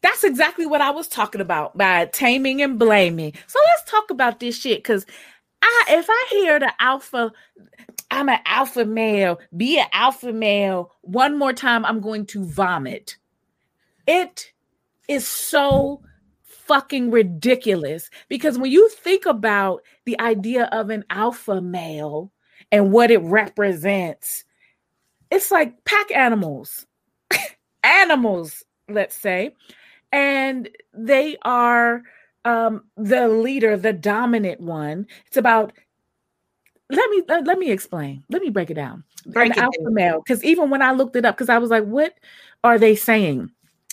That's 0.00 0.24
exactly 0.24 0.66
what 0.66 0.80
I 0.80 0.90
was 0.90 1.08
talking 1.08 1.40
about 1.40 1.76
by 1.76 2.06
taming 2.06 2.62
and 2.62 2.78
blaming. 2.78 3.32
So 3.46 3.58
let's 3.66 3.90
talk 3.90 4.10
about 4.10 4.40
this 4.40 4.58
shit 4.58 4.78
because 4.78 5.06
I 5.62 5.84
if 5.90 6.06
I 6.08 6.26
hear 6.30 6.58
the 6.58 6.72
alpha, 6.80 7.32
I'm 8.10 8.28
an 8.28 8.40
alpha 8.46 8.84
male, 8.84 9.38
be 9.56 9.78
an 9.78 9.86
alpha 9.92 10.32
male 10.32 10.92
one 11.02 11.38
more 11.38 11.52
time, 11.52 11.84
I'm 11.84 12.00
going 12.00 12.26
to 12.26 12.44
vomit. 12.44 13.16
It 14.06 14.52
is 15.08 15.26
so 15.26 16.02
fucking 16.42 17.10
ridiculous 17.10 18.10
because 18.28 18.58
when 18.58 18.70
you 18.70 18.88
think 18.90 19.26
about 19.26 19.82
the 20.04 20.20
idea 20.20 20.64
of 20.64 20.90
an 20.90 21.04
alpha 21.10 21.60
male 21.60 22.30
and 22.70 22.92
what 22.92 23.10
it 23.10 23.22
represents, 23.22 24.44
it's 25.30 25.50
like 25.50 25.84
pack 25.84 26.10
animals, 26.14 26.86
animals, 27.82 28.64
let's 28.88 29.14
say, 29.14 29.54
and 30.12 30.68
they 30.92 31.36
are 31.42 32.02
um 32.44 32.84
the 32.96 33.28
leader 33.28 33.76
the 33.76 33.92
dominant 33.92 34.60
one. 34.60 35.06
It's 35.26 35.36
about 35.36 35.72
let 36.90 37.10
me 37.10 37.22
let, 37.28 37.46
let 37.46 37.58
me 37.58 37.70
explain. 37.70 38.24
Let 38.30 38.42
me 38.42 38.50
break 38.50 38.70
it 38.70 38.74
down. 38.74 39.04
Break 39.26 39.56
an 39.56 39.58
it 39.58 39.58
alpha 39.58 39.78
down. 39.84 39.94
male 39.94 40.18
because 40.20 40.42
even 40.44 40.70
when 40.70 40.82
i 40.82 40.92
looked 40.92 41.16
it 41.16 41.24
up 41.24 41.36
because 41.36 41.48
i 41.48 41.58
was 41.58 41.70
like 41.70 41.84
what 41.84 42.14
are 42.64 42.78
they 42.78 42.96
saying? 42.96 43.50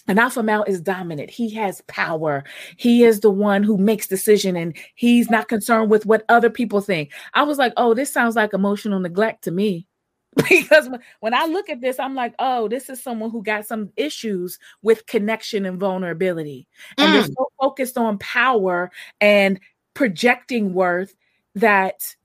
An 0.07 0.19
alpha 0.19 0.43
male 0.43 0.63
is 0.67 0.81
dominant. 0.81 1.31
He 1.31 1.49
has 1.55 1.81
power. 1.87 2.43
He 2.77 3.03
is 3.03 3.21
the 3.21 3.31
one 3.31 3.63
who 3.63 3.77
makes 3.77 4.07
decision 4.07 4.55
and 4.55 4.77
he's 4.93 5.31
not 5.31 5.47
concerned 5.47 5.89
with 5.89 6.05
what 6.05 6.25
other 6.29 6.49
people 6.49 6.79
think. 6.81 7.11
I 7.33 7.43
was 7.43 7.57
like 7.57 7.73
oh 7.77 7.93
this 7.93 8.11
sounds 8.11 8.35
like 8.35 8.53
emotional 8.53 8.99
neglect 8.99 9.43
to 9.45 9.51
me 9.51 9.87
because 10.49 10.89
when 11.21 11.33
I 11.33 11.45
look 11.45 11.69
at 11.69 11.81
this, 11.81 11.99
I'm 11.99 12.13
like, 12.13 12.35
oh, 12.39 12.67
this 12.67 12.89
is 12.89 13.01
someone 13.01 13.31
who 13.31 13.41
got 13.41 13.65
some 13.65 13.91
issues 13.95 14.59
with 14.81 15.05
connection 15.05 15.65
and 15.65 15.79
vulnerability. 15.79 16.67
And 16.97 17.09
mm. 17.09 17.13
they're 17.13 17.33
so 17.35 17.51
focused 17.59 17.97
on 17.97 18.17
power 18.17 18.91
and 19.21 19.59
projecting 19.93 20.73
worth 20.73 21.15
that 21.55 22.15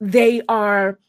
they 0.00 0.42
are 0.48 1.00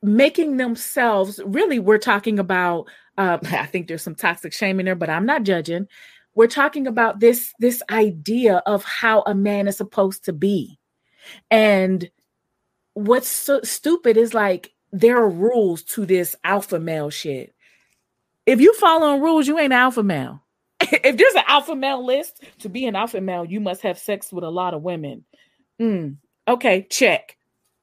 making 0.00 0.58
themselves 0.58 1.40
really, 1.44 1.80
we're 1.80 1.98
talking 1.98 2.38
about, 2.38 2.86
uh, 3.18 3.38
I 3.44 3.66
think 3.66 3.88
there's 3.88 4.02
some 4.02 4.14
toxic 4.14 4.52
shame 4.52 4.78
in 4.78 4.86
there, 4.86 4.94
but 4.94 5.10
I'm 5.10 5.26
not 5.26 5.42
judging. 5.42 5.88
We're 6.36 6.46
talking 6.46 6.86
about 6.86 7.20
this 7.20 7.52
this 7.60 7.80
idea 7.90 8.56
of 8.66 8.82
how 8.84 9.22
a 9.24 9.34
man 9.34 9.68
is 9.68 9.76
supposed 9.76 10.24
to 10.24 10.32
be. 10.32 10.80
And 11.48 12.10
what's 12.94 13.28
so 13.28 13.60
stupid 13.62 14.16
is 14.16 14.34
like 14.34 14.73
there 14.94 15.18
are 15.18 15.28
rules 15.28 15.82
to 15.82 16.06
this 16.06 16.36
alpha 16.44 16.78
male 16.78 17.10
shit. 17.10 17.52
If 18.46 18.60
you 18.60 18.72
follow 18.74 19.18
rules, 19.18 19.48
you 19.48 19.58
ain't 19.58 19.72
alpha 19.72 20.04
male. 20.04 20.40
if 20.80 21.16
there's 21.16 21.34
an 21.34 21.42
alpha 21.48 21.74
male 21.74 22.04
list, 22.04 22.44
to 22.60 22.68
be 22.68 22.86
an 22.86 22.94
alpha 22.94 23.20
male, 23.20 23.44
you 23.44 23.58
must 23.58 23.82
have 23.82 23.98
sex 23.98 24.32
with 24.32 24.44
a 24.44 24.50
lot 24.50 24.72
of 24.72 24.82
women. 24.82 25.24
Mm, 25.80 26.18
okay, 26.46 26.86
check. 26.88 27.36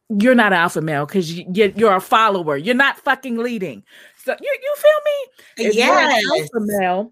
You're 0.09 0.35
not 0.35 0.53
alpha 0.53 0.81
male 0.81 1.05
because 1.05 1.37
you, 1.37 1.73
you're 1.75 1.95
a 1.95 2.01
follower. 2.01 2.55
You're 2.55 2.75
not 2.75 2.97
fucking 2.97 3.37
leading. 3.37 3.83
So 4.23 4.35
you 4.39 4.59
you 4.61 4.75
feel 4.77 4.91
me? 5.05 5.67
If 5.69 5.75
yes. 5.75 5.87
you're 5.87 6.37
an 6.37 6.41
alpha 6.41 6.65
male, 6.79 7.11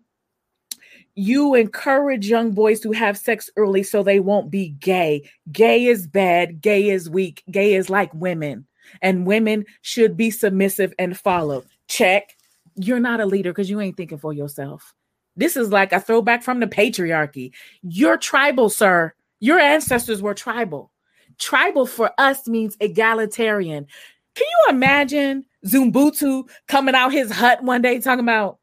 you 1.15 1.55
encourage 1.55 2.27
young 2.27 2.51
boys 2.51 2.79
to 2.81 2.91
have 2.93 3.17
sex 3.17 3.49
early 3.57 3.83
so 3.83 4.03
they 4.03 4.21
won't 4.21 4.49
be 4.49 4.69
gay. 4.69 5.29
Gay 5.51 5.85
is 5.85 6.07
bad. 6.07 6.62
Gay 6.62 6.89
is 6.89 7.09
weak. 7.09 7.43
Gay 7.51 7.73
is 7.73 7.89
like 7.89 8.13
women 8.13 8.65
and 9.02 9.25
women 9.25 9.65
should 9.82 10.17
be 10.17 10.32
submissive 10.32 10.93
and 10.99 11.17
follow. 11.17 11.63
Check. 11.88 12.36
You're 12.75 12.99
not 12.99 13.19
a 13.19 13.25
leader 13.25 13.52
because 13.52 13.69
you 13.69 13.80
ain't 13.82 13.97
thinking 13.97 14.17
for 14.17 14.34
yourself. 14.34 14.93
This 15.36 15.56
is 15.56 15.71
like 15.71 15.93
a 15.93 15.99
throwback 15.99 16.43
from 16.43 16.60
the 16.60 16.67
patriarchy. 16.67 17.52
You're 17.82 18.17
tribal, 18.17 18.69
sir. 18.69 19.13
Your 19.39 19.60
ancestors 19.60 20.21
were 20.21 20.34
tribal. 20.34 20.91
Tribal 21.38 21.86
for 21.86 22.12
us 22.17 22.47
means 22.47 22.75
egalitarian. 22.80 23.88
Can 24.36 24.47
you 24.47 24.75
imagine 24.75 25.45
Zumbutu 25.65 26.49
coming 26.67 26.95
out 26.95 27.12
his 27.12 27.32
hut 27.32 27.63
one 27.63 27.82
day 27.82 27.99
talking 27.99 28.23
about, 28.23 28.60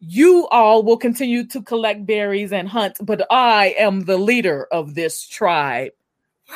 you 0.00 0.46
all 0.48 0.82
will 0.82 0.96
continue 0.96 1.46
to 1.48 1.62
collect 1.62 2.06
berries 2.06 2.52
and 2.52 2.68
hunt, 2.68 2.96
but 3.02 3.26
I 3.30 3.74
am 3.78 4.04
the 4.04 4.18
leader 4.18 4.66
of 4.70 4.94
this 4.94 5.26
tribe. 5.26 5.92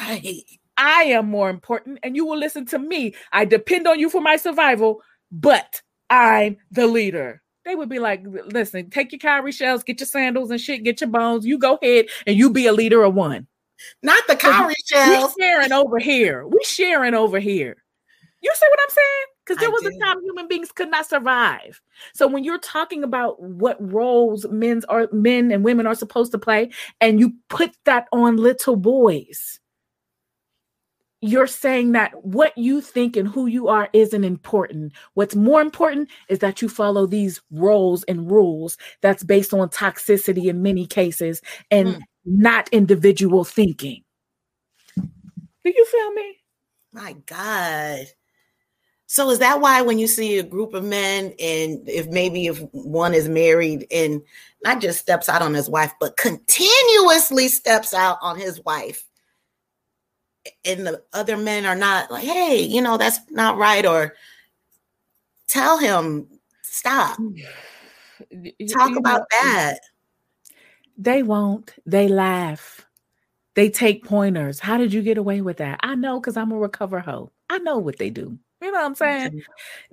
Right. 0.01 0.45
I 0.83 1.05
am 1.05 1.31
more 1.31 1.49
important 1.49 2.01
and 2.03 2.17
you 2.17 2.27
will 2.27 2.37
listen 2.37 2.67
to 2.67 2.79
me. 2.79 3.15
I 3.33 3.45
depend 3.45 3.87
on 3.87 4.01
you 4.01 4.11
for 4.11 4.21
my 4.21 4.37
survival, 4.37 5.01
but 5.31 5.81
I'm 6.11 6.57
the 6.73 6.89
leader. 6.89 7.41
They 7.65 7.77
would 7.77 7.89
be 7.89 8.01
like, 8.01 8.25
listen, 8.27 8.91
take 8.91 9.13
your 9.13 9.21
cowrie 9.21 9.53
shells, 9.53 9.85
get 9.85 10.01
your 10.01 10.09
sandals 10.09 10.51
and 10.51 10.61
shit, 10.61 10.83
get 10.83 11.01
your 11.01 11.11
bones. 11.11 11.47
You 11.47 11.57
go 11.57 11.79
ahead 11.81 12.07
and 12.27 12.37
you 12.37 12.51
be 12.51 12.67
a 12.67 12.73
leader 12.73 13.05
of 13.05 13.15
one. 13.15 13.47
Not 14.03 14.27
the 14.27 14.35
cowrie 14.35 14.75
shells. 14.85 15.35
We 15.37 15.45
sharing 15.45 15.71
over 15.71 16.01
here. 16.01 16.49
We 16.49 16.59
sharing 16.65 17.15
over 17.15 17.39
here. 17.39 17.77
You 18.41 18.53
see 18.53 18.67
what 18.69 18.81
I'm 18.83 18.91
saying? 18.91 19.27
Because 19.47 19.61
there 19.61 19.69
I 19.69 19.73
was 19.73 19.83
do. 19.83 19.91
a 19.97 20.05
time 20.05 20.21
human 20.25 20.49
beings 20.49 20.73
could 20.73 20.91
not 20.91 21.09
survive. 21.09 21.81
So 22.13 22.27
when 22.27 22.43
you're 22.43 22.59
talking 22.59 23.05
about 23.05 23.41
what 23.41 23.77
roles 23.79 24.49
men's 24.51 24.85
are 24.87 25.09
men 25.13 25.53
and 25.53 25.63
women 25.63 25.87
are 25.87 25.95
supposed 25.95 26.33
to 26.33 26.39
play, 26.39 26.71
and 27.01 27.21
you 27.21 27.35
put 27.49 27.71
that 27.85 28.09
on 28.13 28.37
little 28.37 28.75
boys, 28.75 29.61
you're 31.23 31.47
saying 31.47 31.93
that 31.93 32.13
what 32.25 32.57
you 32.59 32.81
think 32.81 33.17
and 33.17 33.29
who 33.29 33.47
you 33.47 33.69
are 33.69 33.89
isn't 33.93 34.25
important. 34.25 34.93
What's 35.15 35.37
more 35.37 35.63
important 35.63 36.11
is 36.29 36.41
that 36.41 36.61
you 36.61 36.69
follow 36.69 37.07
these 37.07 37.41
roles 37.53 38.03
and 38.05 38.29
rules 38.29 38.77
that's 39.03 39.23
based 39.23 39.55
on 39.55 39.69
toxicity 39.69 40.51
in 40.51 40.63
many 40.63 40.85
cases 40.85 41.41
and 41.71 41.89
mm. 41.89 42.01
not 42.27 42.69
individual 42.71 43.45
thinking. 43.45 44.03
Do 44.97 45.73
you 45.77 45.87
feel 45.87 46.13
me? 46.13 46.39
My 46.93 47.13
God. 47.25 48.07
So 49.07 49.31
is 49.31 49.39
that 49.39 49.61
why 49.61 49.81
when 49.83 50.01
you 50.01 50.09
see 50.09 50.39
a 50.39 50.43
group 50.43 50.75
of 50.75 50.83
men 50.83 51.35
and 51.39 51.89
if 51.89 52.09
maybe 52.09 52.47
if 52.47 52.59
one 52.73 53.15
is 53.15 53.29
married 53.29 53.87
and 53.93 54.23
not 54.65 54.81
just 54.81 54.99
steps 54.99 55.29
out 55.29 55.43
on 55.43 55.55
his 55.55 55.69
wife, 55.69 55.93
but 56.01 56.17
continuously 56.17 57.47
steps 57.47 57.95
out 57.95 58.19
on 58.23 58.39
his 58.39 58.61
wife, 58.65 59.05
and 60.65 60.87
the 60.87 61.03
other 61.13 61.37
men 61.37 61.67
are 61.67 61.77
not 61.77 62.11
like, 62.11 62.25
hey, 62.25 62.61
you 62.61 62.83
know, 62.83 62.97
that's 62.97 63.21
not 63.31 63.59
right, 63.59 63.87
or 63.87 64.15
tell 65.49 65.79
him 65.79 66.27
stop. 66.63 67.19
Mm. 67.19 67.45
Talk 68.71 68.91
you 68.91 68.97
about 68.99 69.21
know, 69.21 69.27
that. 69.43 69.81
They 70.97 71.23
won't. 71.23 71.75
They 71.87 72.09
laugh. 72.09 72.87
They 73.55 73.69
take 73.69 74.05
pointers. 74.05 74.61
How 74.61 74.79
did 74.79 74.93
you 74.93 75.03
get 75.03 75.19
away 75.19 75.41
with 75.41 75.59
that? 75.59 75.81
I 75.83 75.95
know 75.95 76.21
because 76.21 76.37
I'm 76.37 76.53
a 76.53 76.59
recover 76.59 77.01
hoe. 77.01 77.33
I 77.51 77.59
know 77.59 77.79
what 77.79 77.99
they 77.99 78.11
do. 78.11 78.39
You 78.63 78.71
know 78.71 78.79
what 78.79 78.87
I'm 78.87 78.95
saying? 78.95 79.43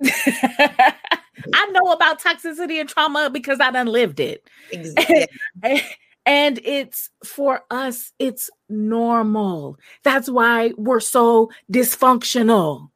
Mm-hmm. 0.02 0.90
I 1.54 1.66
know 1.66 1.92
about 1.92 2.22
toxicity 2.22 2.80
and 2.80 2.88
trauma 2.88 3.28
because 3.30 3.60
I 3.60 3.70
done 3.70 3.86
lived 3.86 4.20
it. 4.20 4.48
Exactly. 4.70 5.26
And 6.26 6.60
it's 6.64 7.10
for 7.24 7.62
us, 7.70 8.12
it's 8.18 8.50
normal. 8.68 9.78
That's 10.04 10.28
why 10.30 10.72
we're 10.76 11.00
so 11.00 11.50
dysfunctional. 11.72 12.90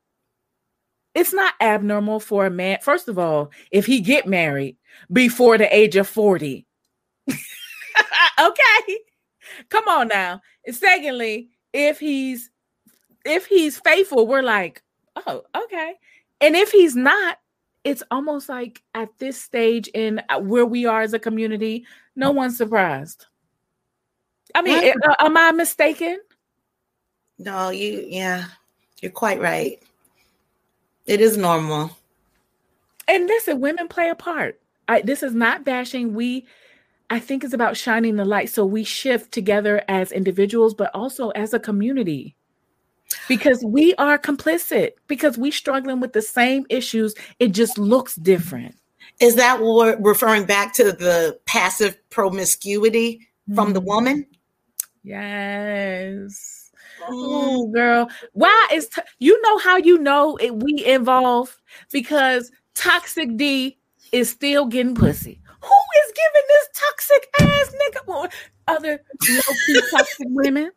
It's 1.14 1.32
not 1.32 1.54
abnormal 1.60 2.20
for 2.20 2.46
a 2.46 2.50
man. 2.50 2.78
First 2.82 3.08
of 3.08 3.18
all, 3.18 3.50
if 3.70 3.86
he 3.86 4.00
get 4.00 4.26
married 4.26 4.76
before 5.12 5.58
the 5.58 5.74
age 5.74 5.96
of 5.96 6.08
40. 6.08 6.66
okay. 7.28 8.98
Come 9.68 9.88
on 9.88 10.08
now. 10.08 10.40
And 10.66 10.74
secondly, 10.74 11.50
if 11.72 12.00
he's 12.00 12.50
if 13.24 13.46
he's 13.46 13.78
faithful, 13.80 14.26
we're 14.26 14.42
like, 14.42 14.82
oh, 15.26 15.42
okay. 15.56 15.94
And 16.40 16.54
if 16.56 16.70
he's 16.70 16.94
not, 16.94 17.38
it's 17.84 18.02
almost 18.10 18.48
like 18.48 18.82
at 18.94 19.10
this 19.18 19.40
stage 19.40 19.88
in 19.88 20.20
uh, 20.30 20.40
where 20.40 20.66
we 20.66 20.86
are 20.86 21.02
as 21.02 21.12
a 21.12 21.18
community, 21.18 21.86
no 22.16 22.30
one's 22.30 22.56
surprised. 22.56 23.26
I 24.54 24.62
mean, 24.62 24.82
eh, 24.82 24.94
uh, 25.06 25.14
am 25.20 25.36
I 25.36 25.52
mistaken? 25.52 26.20
No, 27.38 27.70
you, 27.70 28.06
yeah, 28.08 28.46
you're 29.00 29.12
quite 29.12 29.40
right. 29.40 29.82
It 31.06 31.20
is 31.20 31.36
normal. 31.36 31.90
And 33.06 33.26
listen, 33.26 33.60
women 33.60 33.88
play 33.88 34.08
a 34.08 34.14
part. 34.14 34.60
I, 34.88 35.02
this 35.02 35.22
is 35.22 35.34
not 35.34 35.64
bashing. 35.64 36.14
We, 36.14 36.46
I 37.10 37.18
think, 37.18 37.44
it's 37.44 37.52
about 37.52 37.76
shining 37.76 38.16
the 38.16 38.24
light. 38.24 38.48
So 38.48 38.64
we 38.64 38.84
shift 38.84 39.32
together 39.32 39.82
as 39.88 40.12
individuals, 40.12 40.72
but 40.72 40.90
also 40.94 41.30
as 41.30 41.52
a 41.52 41.58
community 41.58 42.36
because 43.28 43.62
we 43.64 43.94
are 43.94 44.18
complicit 44.18 44.92
because 45.08 45.38
we 45.38 45.50
struggling 45.50 46.00
with 46.00 46.12
the 46.12 46.22
same 46.22 46.66
issues 46.68 47.14
it 47.38 47.48
just 47.48 47.78
looks 47.78 48.16
different. 48.16 48.76
Is 49.20 49.36
that 49.36 49.60
what 49.60 50.02
referring 50.04 50.44
back 50.44 50.74
to 50.74 50.92
the 50.92 51.38
passive 51.46 51.96
promiscuity 52.10 53.16
mm-hmm. 53.16 53.54
from 53.54 53.72
the 53.72 53.80
mm-hmm. 53.80 53.88
woman? 53.88 54.26
Yes. 55.02 56.70
Oh 57.06 57.66
girl. 57.68 58.08
Why 58.32 58.68
is 58.72 58.88
you 59.18 59.40
know 59.42 59.58
how 59.58 59.76
you 59.76 59.98
know 59.98 60.36
it 60.36 60.56
we 60.56 60.84
involve 60.84 61.56
because 61.92 62.50
toxic 62.74 63.36
d 63.36 63.76
is 64.12 64.30
still 64.30 64.66
getting 64.66 64.94
pussy. 64.94 65.40
Who 65.60 65.76
is 66.04 66.12
giving 66.14 66.46
this 66.48 66.68
toxic 66.74 67.28
ass 67.40 67.74
nigga 67.74 68.30
other 68.66 69.00
low-key 69.28 69.80
toxic 69.90 70.26
women 70.30 70.70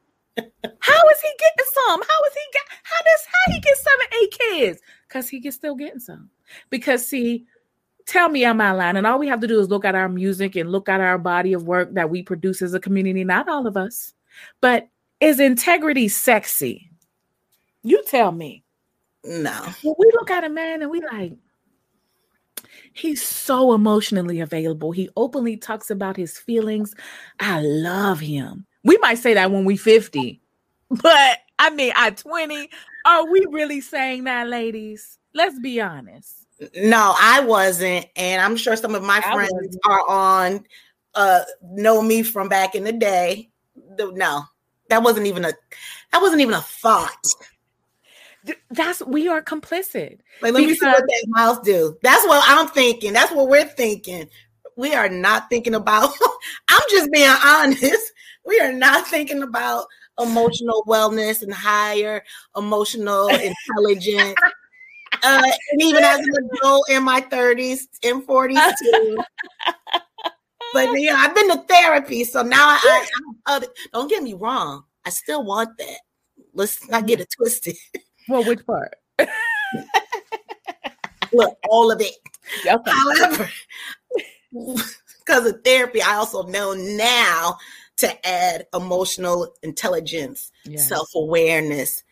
how 0.79 1.09
is 1.09 1.21
he 1.21 1.31
getting 1.39 1.71
some? 1.73 2.01
How 2.01 2.23
is 2.25 2.33
he 2.33 2.51
get 2.53 2.63
how 2.83 3.03
does 3.03 3.25
how 3.25 3.53
he 3.53 3.59
get 3.59 3.77
seven, 3.77 4.21
eight 4.21 4.37
kids? 4.39 4.81
Because 5.07 5.29
he 5.29 5.39
gets 5.39 5.55
still 5.55 5.75
getting 5.75 5.99
some. 5.99 6.29
Because 6.69 7.05
see, 7.05 7.45
tell 8.05 8.29
me 8.29 8.45
am 8.45 8.61
I 8.61 8.71
lying? 8.71 8.97
And 8.97 9.07
all 9.07 9.19
we 9.19 9.27
have 9.27 9.41
to 9.41 9.47
do 9.47 9.59
is 9.59 9.69
look 9.69 9.85
at 9.85 9.95
our 9.95 10.09
music 10.09 10.55
and 10.55 10.71
look 10.71 10.89
at 10.89 11.01
our 11.01 11.17
body 11.17 11.53
of 11.53 11.67
work 11.67 11.93
that 11.93 12.09
we 12.09 12.21
produce 12.23 12.61
as 12.61 12.73
a 12.73 12.79
community. 12.79 13.23
Not 13.23 13.49
all 13.49 13.67
of 13.67 13.77
us, 13.77 14.13
but 14.61 14.87
is 15.19 15.39
integrity 15.39 16.07
sexy? 16.07 16.89
You 17.83 18.03
tell 18.03 18.31
me. 18.31 18.63
No. 19.23 19.65
When 19.83 19.95
we 19.97 20.11
look 20.13 20.29
at 20.29 20.43
a 20.43 20.49
man 20.49 20.81
and 20.81 20.91
we 20.91 21.01
like, 21.01 21.33
he's 22.93 23.21
so 23.21 23.73
emotionally 23.73 24.39
available. 24.39 24.91
He 24.91 25.09
openly 25.17 25.57
talks 25.57 25.89
about 25.89 26.15
his 26.15 26.37
feelings. 26.37 26.93
I 27.39 27.61
love 27.61 28.19
him. 28.19 28.66
We 28.87 28.97
might 28.99 29.17
say 29.17 29.33
that 29.33 29.51
when 29.51 29.65
we 29.65 29.75
50, 29.75 30.41
but 30.89 31.37
I 31.59 31.69
mean, 31.71 31.91
at 31.93 32.17
20, 32.17 32.69
are 33.05 33.29
we 33.29 33.45
really 33.51 33.81
saying 33.81 34.23
that, 34.23 34.47
ladies? 34.47 35.17
Let's 35.33 35.59
be 35.59 35.81
honest. 35.81 36.45
No, 36.73 37.13
I 37.19 37.41
wasn't. 37.41 38.07
And 38.15 38.41
I'm 38.41 38.55
sure 38.55 38.77
some 38.77 38.95
of 38.95 39.03
my 39.03 39.17
I 39.17 39.33
friends 39.33 39.51
wasn't. 39.51 39.77
are 39.85 40.09
on, 40.09 40.65
uh, 41.15 41.41
know 41.61 42.01
me 42.01 42.23
from 42.23 42.47
back 42.47 42.75
in 42.75 42.85
the 42.85 42.93
day. 42.93 43.49
No, 43.99 44.43
that 44.89 45.03
wasn't 45.03 45.27
even 45.27 45.43
a, 45.43 45.51
that 46.13 46.21
wasn't 46.21 46.41
even 46.41 46.53
a 46.53 46.61
thought. 46.61 47.25
that's 48.71 49.03
we 49.05 49.27
are 49.27 49.41
complicit. 49.41 50.19
Like, 50.41 50.53
let 50.53 50.61
because, 50.61 50.67
me 50.67 50.75
see 50.75 50.85
what 50.85 51.03
that 51.05 51.25
mouse 51.27 51.59
do. 51.59 51.97
That's 52.01 52.25
what 52.25 52.41
I'm 52.47 52.69
thinking. 52.69 53.11
That's 53.11 53.33
what 53.33 53.49
we're 53.49 53.65
thinking. 53.65 54.29
We 54.77 54.95
are 54.95 55.09
not 55.09 55.49
thinking 55.49 55.75
about. 55.75 56.11
I'm 56.69 56.81
just 56.89 57.11
being 57.11 57.35
honest. 57.43 58.13
We 58.47 58.59
are 58.61 58.71
not 58.71 59.05
thinking 59.07 59.43
about 59.43 59.85
emotional 60.19 60.83
wellness 60.87 61.43
and 61.43 61.53
higher 61.53 62.23
emotional 62.55 63.27
intelligence. 63.27 64.35
Uh, 65.23 65.41
and 65.71 65.81
even 65.81 66.03
as 66.03 66.19
an 66.19 66.49
adult 66.53 66.89
in 66.89 67.03
my 67.03 67.19
30s 67.21 67.81
and 68.03 68.25
40s 68.25 68.73
too. 68.81 69.17
but 70.73 70.89
yeah, 70.95 71.15
I've 71.17 71.35
been 71.35 71.49
to 71.49 71.63
therapy, 71.67 72.23
so 72.23 72.41
now 72.41 72.67
I, 72.67 73.07
I, 73.47 73.57
I, 73.57 73.61
don't 73.93 74.09
get 74.09 74.23
me 74.23 74.33
wrong. 74.33 74.83
I 75.05 75.09
still 75.09 75.43
want 75.43 75.77
that. 75.77 75.99
Let's 76.53 76.87
not 76.89 77.05
get 77.05 77.19
it 77.19 77.33
twisted. 77.35 77.75
Well, 78.29 78.43
which 78.43 78.65
part? 78.65 78.93
Look, 81.33 81.57
all 81.69 81.91
of 81.91 82.01
it. 82.01 82.15
Okay. 82.65 82.91
However, 82.91 83.49
because 85.25 85.45
of 85.45 85.63
therapy, 85.63 86.01
I 86.01 86.15
also 86.15 86.43
know 86.43 86.73
now 86.73 87.57
to 87.97 88.27
add 88.27 88.65
emotional 88.73 89.53
intelligence, 89.63 90.51
yes. 90.65 90.87
self 90.87 91.09
awareness, 91.15 92.03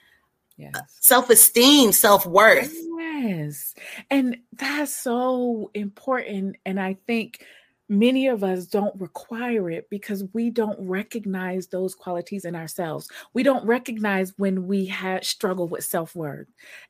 yes. 0.58 0.72
Uh, 0.76 0.82
self 1.00 1.30
esteem, 1.30 1.92
self 1.92 2.26
worth. 2.26 2.74
Yes. 2.98 3.74
And 4.10 4.38
that's 4.54 4.94
so 4.94 5.72
important. 5.74 6.58
And 6.66 6.80
I 6.80 6.98
think 7.08 7.46
many 7.88 8.28
of 8.28 8.44
us 8.44 8.66
don't 8.66 9.00
require 9.00 9.70
it 9.70 9.88
because 9.90 10.24
we 10.34 10.50
don't 10.50 10.78
recognize 10.80 11.68
those 11.68 11.94
qualities 11.94 12.46
in 12.46 12.56
ourselves. 12.56 13.08
We 13.34 13.44
don't 13.44 13.66
recognize 13.66 14.34
when 14.38 14.68
we 14.68 14.86
have 14.88 15.24
struggle 15.24 15.68
with 15.68 15.84
self-worth. 15.84 16.48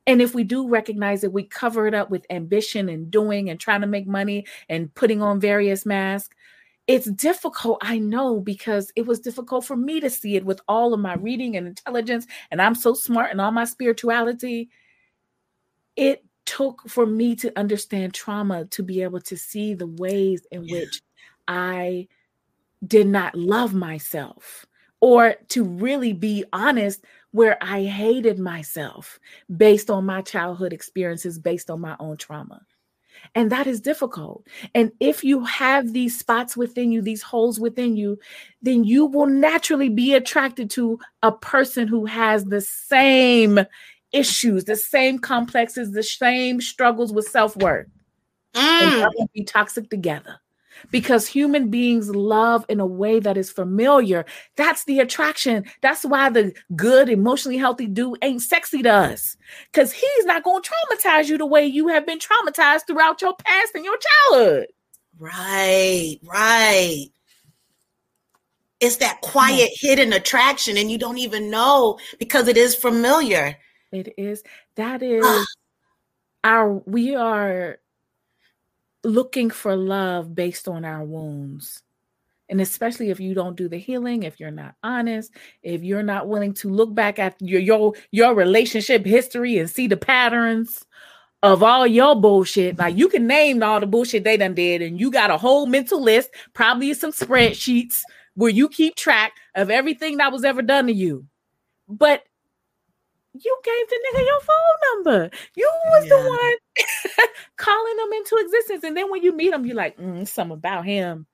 And 0.07 0.21
if 0.21 0.33
we 0.33 0.43
do 0.43 0.67
recognize 0.67 1.23
it, 1.23 1.33
we 1.33 1.43
cover 1.43 1.87
it 1.87 1.93
up 1.93 2.09
with 2.09 2.25
ambition 2.29 2.87
and 2.87 3.11
doing 3.11 3.49
and 3.49 3.59
trying 3.59 3.81
to 3.81 3.87
make 3.87 4.07
money 4.07 4.45
and 4.69 4.93
putting 4.95 5.21
on 5.21 5.39
various 5.39 5.85
masks. 5.85 6.35
It's 6.87 7.09
difficult, 7.09 7.79
I 7.81 7.97
know, 7.97 8.39
because 8.39 8.91
it 8.95 9.07
was 9.07 9.19
difficult 9.19 9.65
for 9.65 9.75
me 9.75 9.99
to 9.99 10.09
see 10.09 10.35
it 10.35 10.45
with 10.45 10.61
all 10.67 10.93
of 10.93 10.99
my 10.99 11.15
reading 11.15 11.57
and 11.57 11.67
intelligence, 11.67 12.27
and 12.51 12.61
I'm 12.61 12.75
so 12.75 12.93
smart 12.93 13.31
and 13.31 13.41
all 13.41 13.51
my 13.51 13.65
spirituality. 13.65 14.69
It 15.95 16.23
took 16.45 16.87
for 16.87 17.05
me 17.05 17.35
to 17.37 17.57
understand 17.57 18.13
trauma 18.13 18.65
to 18.65 18.83
be 18.83 19.01
able 19.01 19.21
to 19.21 19.35
see 19.35 19.73
the 19.73 19.87
ways 19.87 20.45
in 20.51 20.65
yeah. 20.65 20.79
which 20.79 21.01
I 21.47 22.07
did 22.85 23.07
not 23.07 23.35
love 23.35 23.73
myself 23.73 24.65
or 24.99 25.35
to 25.49 25.63
really 25.63 26.13
be 26.13 26.43
honest 26.53 27.03
where 27.31 27.57
I 27.61 27.83
hated 27.83 28.39
myself 28.39 29.19
based 29.55 29.89
on 29.89 30.05
my 30.05 30.21
childhood 30.21 30.71
experiences, 30.71 31.37
based 31.37 31.69
on 31.69 31.81
my 31.81 31.95
own 31.99 32.17
trauma. 32.17 32.61
And 33.33 33.51
that 33.51 33.67
is 33.67 33.81
difficult. 33.81 34.45
And 34.73 34.91
if 34.99 35.23
you 35.23 35.43
have 35.45 35.93
these 35.93 36.17
spots 36.17 36.55
within 36.55 36.91
you, 36.91 37.01
these 37.01 37.21
holes 37.21 37.59
within 37.59 37.97
you, 37.97 38.19
then 38.61 38.83
you 38.83 39.05
will 39.05 39.25
naturally 39.25 39.89
be 39.89 40.13
attracted 40.13 40.69
to 40.71 40.99
a 41.23 41.31
person 41.31 41.87
who 41.87 42.05
has 42.05 42.45
the 42.45 42.61
same 42.61 43.59
issues, 44.11 44.65
the 44.65 44.75
same 44.75 45.19
complexes, 45.19 45.91
the 45.91 46.03
same 46.03 46.61
struggles 46.61 47.11
with 47.11 47.27
self 47.27 47.55
worth. 47.57 47.87
Mm. 48.53 49.07
And 49.17 49.29
be 49.33 49.43
toxic 49.43 49.89
together 49.89 50.39
because 50.91 51.27
human 51.27 51.69
beings 51.69 52.09
love 52.09 52.65
in 52.69 52.79
a 52.79 52.85
way 52.85 53.19
that 53.19 53.37
is 53.37 53.51
familiar. 53.51 54.25
That's 54.55 54.83
the 54.85 54.99
attraction. 54.99 55.65
That's 55.81 56.03
why 56.03 56.29
the 56.29 56.53
good, 56.75 57.09
emotionally 57.09 57.57
healthy 57.57 57.87
dude 57.87 58.19
ain't 58.21 58.41
sexy 58.41 58.81
to 58.83 58.89
us 58.91 59.37
because 59.71 59.91
he's 59.91 60.25
not 60.25 60.43
going 60.43 60.61
to 60.61 60.69
traumatize 60.69 61.27
you 61.27 61.37
the 61.37 61.45
way 61.45 61.65
you 61.65 61.87
have 61.87 62.05
been 62.05 62.19
traumatized 62.19 62.87
throughout 62.87 63.21
your 63.21 63.35
past 63.35 63.75
and 63.75 63.85
your 63.85 63.97
childhood. 63.97 64.67
Right, 65.17 66.17
right. 66.23 67.07
It's 68.81 68.97
that 68.97 69.21
quiet, 69.21 69.71
hidden 69.73 70.11
attraction, 70.11 70.77
and 70.77 70.91
you 70.91 70.97
don't 70.97 71.17
even 71.17 71.49
know 71.49 71.97
because 72.19 72.47
it 72.47 72.57
is 72.57 72.75
familiar. 72.75 73.57
It 73.91 74.13
is 74.17 74.43
that 74.75 75.01
is 75.01 75.25
our 76.43 76.73
we 76.85 77.15
are 77.15 77.79
looking 79.05 79.49
for 79.49 79.75
love 79.75 80.35
based 80.35 80.67
on 80.67 80.85
our 80.85 81.03
wounds. 81.03 81.81
And 82.47 82.61
especially 82.61 83.09
if 83.09 83.19
you 83.19 83.33
don't 83.33 83.55
do 83.55 83.67
the 83.67 83.77
healing, 83.77 84.23
if 84.23 84.39
you're 84.39 84.51
not 84.51 84.75
honest, 84.83 85.31
if 85.63 85.83
you're 85.83 86.03
not 86.03 86.27
willing 86.27 86.53
to 86.55 86.69
look 86.69 86.93
back 86.93 87.17
at 87.17 87.35
your 87.39 87.59
your, 87.59 87.93
your 88.11 88.35
relationship 88.35 89.05
history 89.05 89.57
and 89.57 89.69
see 89.69 89.87
the 89.87 89.97
patterns 89.97 90.85
of 91.41 91.61
all 91.63 91.85
your 91.85 92.19
bullshit. 92.19 92.77
Like 92.77 92.97
you 92.97 93.07
can 93.07 93.27
name 93.27 93.61
all 93.63 93.79
the 93.79 93.87
bullshit 93.87 94.23
they 94.23 94.37
done 94.37 94.55
did, 94.55 94.81
and 94.81 94.99
you 94.99 95.11
got 95.11 95.31
a 95.31 95.37
whole 95.37 95.65
mental 95.65 96.01
list, 96.01 96.31
probably 96.53 96.93
some 96.93 97.11
spreadsheets 97.11 98.01
where 98.35 98.49
you 98.49 98.67
keep 98.69 98.95
track 98.95 99.33
of 99.55 99.69
everything 99.69 100.17
that 100.17 100.31
was 100.31 100.43
ever 100.43 100.61
done 100.61 100.87
to 100.87 100.93
you. 100.93 101.25
But 101.87 102.23
you 103.43 103.57
gave 103.63 103.89
the 103.89 103.99
nigga 104.05 104.25
your 104.25 104.41
phone 104.41 105.03
number. 105.03 105.29
You 105.55 105.71
was 105.91 106.03
yeah. 106.05 106.09
the 106.09 106.29
one 106.29 107.27
calling 107.57 107.95
them 107.97 108.13
into 108.13 108.37
existence. 108.39 108.83
And 108.83 108.95
then 108.95 109.09
when 109.09 109.23
you 109.23 109.35
meet 109.35 109.53
him, 109.53 109.65
you're 109.65 109.75
like, 109.75 109.97
mm, 109.97 110.27
something 110.27 110.53
about 110.55 110.85
him. 110.85 111.25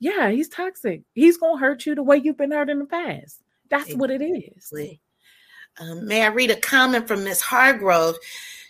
Yeah, 0.00 0.30
he's 0.30 0.48
toxic. 0.48 1.02
He's 1.14 1.38
gonna 1.38 1.58
hurt 1.58 1.84
you 1.84 1.94
the 1.94 2.02
way 2.02 2.18
you've 2.18 2.36
been 2.36 2.52
hurt 2.52 2.70
in 2.70 2.78
the 2.78 2.84
past. 2.84 3.42
That's 3.68 3.90
exactly. 3.90 3.96
what 3.96 4.10
it 4.10 4.22
is. 4.22 4.72
Um, 5.80 6.06
may 6.06 6.22
I 6.22 6.28
read 6.28 6.50
a 6.50 6.56
comment 6.56 7.06
from 7.08 7.24
Miss 7.24 7.40
Hargrove? 7.40 8.16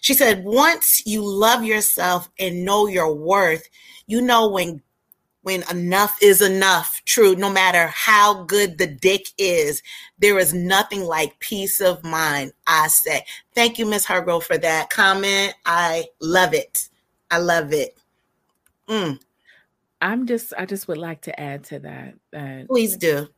She 0.01 0.14
said, 0.14 0.44
Once 0.44 1.03
you 1.07 1.24
love 1.24 1.64
yourself 1.64 2.31
and 2.38 2.64
know 2.64 2.87
your 2.87 3.14
worth, 3.14 3.68
you 4.07 4.20
know 4.20 4.48
when 4.48 4.83
when 5.42 5.62
enough 5.70 6.18
is 6.22 6.42
enough. 6.42 7.01
True, 7.05 7.35
no 7.35 7.51
matter 7.51 7.87
how 7.88 8.44
good 8.44 8.79
the 8.79 8.87
dick 8.87 9.27
is, 9.38 9.83
there 10.18 10.38
is 10.38 10.53
nothing 10.53 11.05
like 11.05 11.38
peace 11.38 11.81
of 11.81 12.03
mind, 12.05 12.53
I 12.66 12.88
say. 12.88 13.24
Thank 13.55 13.79
you, 13.79 13.87
Miss 13.87 14.05
Hargrove, 14.05 14.44
for 14.44 14.59
that 14.59 14.90
comment. 14.90 15.55
I 15.64 16.07
love 16.20 16.55
it. 16.55 16.88
I 17.31 17.38
love 17.38 17.72
it. 17.72 17.96
Mm. 18.88 19.20
I'm 20.01 20.27
just, 20.27 20.53
I 20.57 20.66
just 20.66 20.88
would 20.88 20.98
like 20.98 21.22
to 21.22 21.40
add 21.40 21.64
to 21.64 21.79
that. 21.81 22.14
that 22.33 22.68
Please 22.68 22.96
do. 22.96 23.29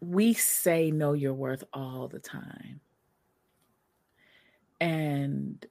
We 0.00 0.32
say 0.34 0.90
know 0.90 1.12
your 1.12 1.34
worth 1.34 1.64
all 1.72 2.08
the 2.08 2.20
time. 2.20 2.80
And 4.80 5.66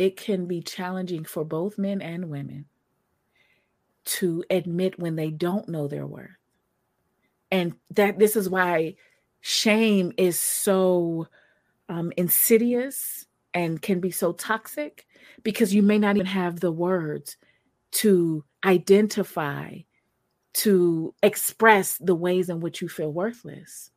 it 0.00 0.16
can 0.16 0.46
be 0.46 0.62
challenging 0.62 1.26
for 1.26 1.44
both 1.44 1.76
men 1.76 2.00
and 2.00 2.30
women 2.30 2.64
to 4.06 4.42
admit 4.48 4.98
when 4.98 5.14
they 5.14 5.28
don't 5.28 5.68
know 5.68 5.86
their 5.88 6.06
worth. 6.06 6.30
And 7.50 7.74
that 7.90 8.18
this 8.18 8.34
is 8.34 8.48
why 8.48 8.94
shame 9.42 10.10
is 10.16 10.40
so 10.40 11.28
um, 11.90 12.14
insidious 12.16 13.26
and 13.52 13.82
can 13.82 14.00
be 14.00 14.10
so 14.10 14.32
toxic 14.32 15.06
because 15.42 15.74
you 15.74 15.82
may 15.82 15.98
not 15.98 16.16
even 16.16 16.24
have 16.24 16.60
the 16.60 16.72
words 16.72 17.36
to 17.90 18.42
identify, 18.64 19.80
to 20.54 21.14
express 21.22 21.98
the 21.98 22.14
ways 22.14 22.48
in 22.48 22.60
which 22.60 22.80
you 22.80 22.88
feel 22.88 23.12
worthless. 23.12 23.90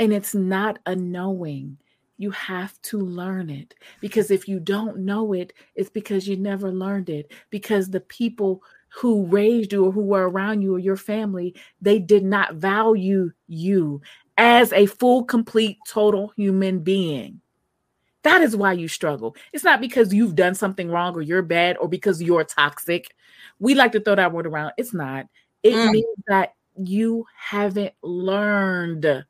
And 0.00 0.12
it's 0.12 0.34
not 0.34 0.80
a 0.86 0.96
knowing, 0.96 1.78
you 2.16 2.30
have 2.30 2.80
to 2.82 2.98
learn 2.98 3.50
it 3.50 3.74
because 4.00 4.30
if 4.30 4.46
you 4.48 4.60
don't 4.60 4.98
know 4.98 5.32
it, 5.32 5.52
it's 5.74 5.90
because 5.90 6.28
you 6.28 6.36
never 6.36 6.70
learned 6.70 7.10
it. 7.10 7.32
Because 7.50 7.88
the 7.88 8.00
people 8.00 8.62
who 8.88 9.26
raised 9.26 9.72
you 9.72 9.86
or 9.86 9.92
who 9.92 10.02
were 10.02 10.28
around 10.28 10.62
you 10.62 10.76
or 10.76 10.78
your 10.78 10.96
family, 10.96 11.54
they 11.80 11.98
did 11.98 12.24
not 12.24 12.54
value 12.54 13.32
you 13.48 14.00
as 14.38 14.72
a 14.72 14.86
full, 14.86 15.24
complete, 15.24 15.78
total 15.88 16.32
human 16.36 16.80
being. 16.80 17.40
That 18.22 18.40
is 18.40 18.56
why 18.56 18.72
you 18.72 18.88
struggle. 18.88 19.36
It's 19.52 19.64
not 19.64 19.80
because 19.80 20.14
you've 20.14 20.34
done 20.34 20.54
something 20.54 20.88
wrong 20.88 21.14
or 21.14 21.22
you're 21.22 21.42
bad 21.42 21.76
or 21.76 21.88
because 21.88 22.22
you're 22.22 22.44
toxic. 22.44 23.14
We 23.58 23.74
like 23.74 23.92
to 23.92 24.00
throw 24.00 24.14
that 24.14 24.32
word 24.32 24.46
around. 24.46 24.72
It's 24.78 24.94
not. 24.94 25.26
It 25.62 25.74
mm. 25.74 25.90
means 25.90 26.16
that 26.28 26.54
you 26.76 27.26
haven't 27.36 27.92
learned 28.02 29.24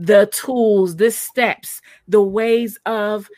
the 0.00 0.30
tools, 0.32 0.96
the 0.96 1.10
steps, 1.10 1.82
the 2.08 2.22
ways 2.22 2.78
of 2.86 3.28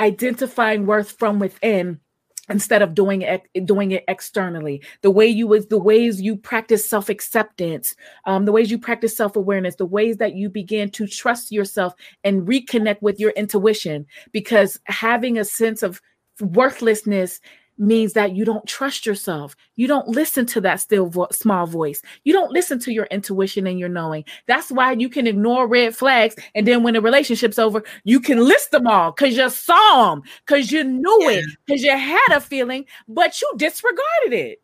identifying 0.00 0.86
worth 0.86 1.12
from 1.18 1.38
within 1.38 2.00
instead 2.48 2.80
of 2.80 2.94
doing 2.94 3.20
it 3.20 3.46
doing 3.66 3.90
it 3.90 4.02
externally. 4.08 4.82
The 5.02 5.10
way 5.10 5.26
you 5.26 5.46
was 5.46 5.66
the 5.66 5.78
ways 5.78 6.20
you 6.20 6.34
practice 6.36 6.84
self-acceptance 6.84 7.94
um, 8.24 8.46
the 8.46 8.52
ways 8.52 8.70
you 8.70 8.78
practice 8.78 9.14
self-awareness 9.14 9.76
the 9.76 9.84
ways 9.84 10.16
that 10.16 10.34
you 10.34 10.48
begin 10.48 10.90
to 10.92 11.06
trust 11.06 11.52
yourself 11.52 11.92
and 12.24 12.48
reconnect 12.48 13.02
with 13.02 13.20
your 13.20 13.30
intuition. 13.32 14.06
Because 14.32 14.80
having 14.86 15.38
a 15.38 15.44
sense 15.44 15.82
of 15.82 16.00
worthlessness 16.40 17.38
means 17.80 18.12
that 18.12 18.32
you 18.36 18.44
don't 18.44 18.66
trust 18.66 19.06
yourself. 19.06 19.56
You 19.76 19.88
don't 19.88 20.06
listen 20.08 20.46
to 20.46 20.60
that 20.60 20.80
still 20.80 21.06
vo- 21.06 21.28
small 21.32 21.66
voice. 21.66 22.02
You 22.24 22.32
don't 22.32 22.52
listen 22.52 22.78
to 22.80 22.92
your 22.92 23.06
intuition 23.06 23.66
and 23.66 23.78
your 23.78 23.88
knowing. 23.88 24.24
That's 24.46 24.70
why 24.70 24.92
you 24.92 25.08
can 25.08 25.26
ignore 25.26 25.66
red 25.66 25.96
flags. 25.96 26.36
And 26.54 26.66
then 26.66 26.82
when 26.82 26.94
the 26.94 27.00
relationship's 27.00 27.58
over, 27.58 27.82
you 28.04 28.20
can 28.20 28.38
list 28.38 28.70
them 28.70 28.86
all 28.86 29.12
because 29.12 29.36
you 29.36 29.48
saw 29.50 30.10
them, 30.10 30.22
because 30.46 30.70
you 30.70 30.84
knew 30.84 31.18
yeah. 31.22 31.38
it, 31.38 31.44
because 31.66 31.82
you 31.82 31.96
had 31.96 32.36
a 32.36 32.40
feeling, 32.40 32.84
but 33.08 33.40
you 33.40 33.50
disregarded 33.56 34.32
it. 34.32 34.62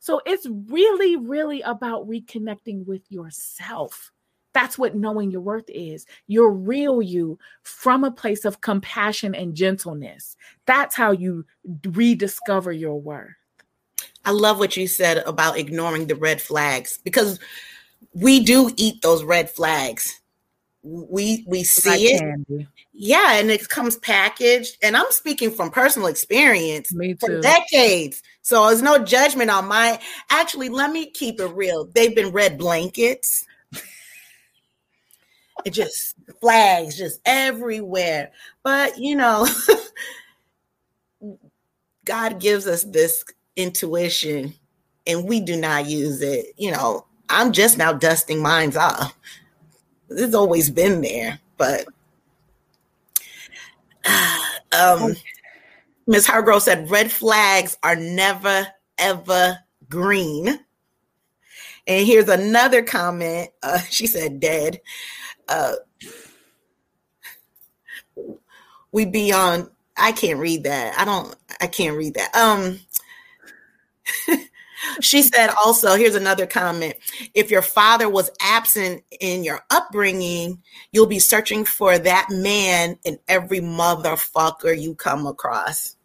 So 0.00 0.20
it's 0.26 0.46
really, 0.68 1.16
really 1.16 1.62
about 1.62 2.08
reconnecting 2.08 2.86
with 2.86 3.02
yourself. 3.10 4.12
That's 4.56 4.78
what 4.78 4.96
knowing 4.96 5.30
your 5.30 5.42
worth 5.42 5.68
is. 5.68 6.06
Your 6.28 6.50
real 6.50 7.02
you 7.02 7.38
from 7.62 8.04
a 8.04 8.10
place 8.10 8.46
of 8.46 8.62
compassion 8.62 9.34
and 9.34 9.54
gentleness. 9.54 10.34
That's 10.64 10.96
how 10.96 11.10
you 11.10 11.44
rediscover 11.84 12.72
your 12.72 12.98
worth. 12.98 13.34
I 14.24 14.30
love 14.30 14.58
what 14.58 14.74
you 14.74 14.88
said 14.88 15.18
about 15.26 15.58
ignoring 15.58 16.06
the 16.06 16.14
red 16.14 16.40
flags 16.40 16.98
because 17.04 17.38
we 18.14 18.42
do 18.42 18.70
eat 18.78 19.02
those 19.02 19.22
red 19.22 19.50
flags. 19.50 20.22
We 20.82 21.44
we 21.46 21.62
see 21.62 21.90
like 21.90 22.00
it. 22.00 22.20
Candy. 22.20 22.66
Yeah, 22.94 23.34
and 23.34 23.50
it 23.50 23.68
comes 23.68 23.98
packaged. 23.98 24.78
And 24.82 24.96
I'm 24.96 25.10
speaking 25.10 25.50
from 25.50 25.70
personal 25.70 26.08
experience 26.08 26.94
Me 26.94 27.12
too. 27.12 27.18
for 27.26 27.40
decades. 27.42 28.22
So 28.40 28.68
there's 28.68 28.80
no 28.80 29.04
judgment 29.04 29.50
on 29.50 29.68
my 29.68 30.00
actually, 30.30 30.70
let 30.70 30.92
me 30.92 31.10
keep 31.10 31.40
it 31.40 31.48
real. 31.48 31.84
They've 31.84 32.16
been 32.16 32.30
red 32.30 32.56
blankets. 32.56 33.44
It 35.64 35.70
just 35.70 36.14
flags 36.40 36.96
just 36.96 37.20
everywhere. 37.24 38.30
But 38.62 38.98
you 38.98 39.16
know, 39.16 39.48
God 42.04 42.40
gives 42.40 42.66
us 42.66 42.84
this 42.84 43.24
intuition 43.56 44.54
and 45.06 45.24
we 45.24 45.40
do 45.40 45.56
not 45.56 45.86
use 45.86 46.20
it. 46.22 46.46
You 46.56 46.72
know, 46.72 47.06
I'm 47.28 47.52
just 47.52 47.78
now 47.78 47.92
dusting 47.92 48.40
mines 48.40 48.76
off. 48.76 49.16
It's 50.08 50.34
always 50.34 50.70
been 50.70 51.00
there, 51.00 51.40
but 51.56 51.86
um, 54.78 55.16
Ms. 56.06 56.26
Hargrove 56.26 56.62
said 56.62 56.90
red 56.90 57.10
flags 57.10 57.76
are 57.82 57.96
never 57.96 58.68
ever 58.98 59.58
green. 59.88 60.60
And 61.88 62.06
here's 62.06 62.28
another 62.28 62.82
comment. 62.82 63.50
Uh, 63.62 63.78
she 63.90 64.06
said, 64.06 64.40
"Dead." 64.40 64.80
Uh, 65.48 65.74
we 68.92 69.04
be 69.04 69.32
on. 69.32 69.70
I 69.96 70.12
can't 70.12 70.38
read 70.38 70.64
that. 70.64 70.98
I 70.98 71.04
don't. 71.04 71.34
I 71.60 71.66
can't 71.66 71.96
read 71.96 72.14
that. 72.14 72.34
Um. 72.34 72.80
she 75.00 75.22
said 75.22 75.48
also, 75.64 75.96
here's 75.96 76.14
another 76.14 76.46
comment. 76.46 76.94
If 77.34 77.50
your 77.50 77.62
father 77.62 78.08
was 78.08 78.30
absent 78.40 79.02
in 79.20 79.44
your 79.44 79.60
upbringing, 79.70 80.62
you'll 80.92 81.06
be 81.06 81.18
searching 81.18 81.64
for 81.64 81.98
that 81.98 82.28
man 82.30 82.98
in 83.04 83.18
every 83.28 83.60
motherfucker 83.60 84.78
you 84.78 84.94
come 84.94 85.26
across. 85.26 85.96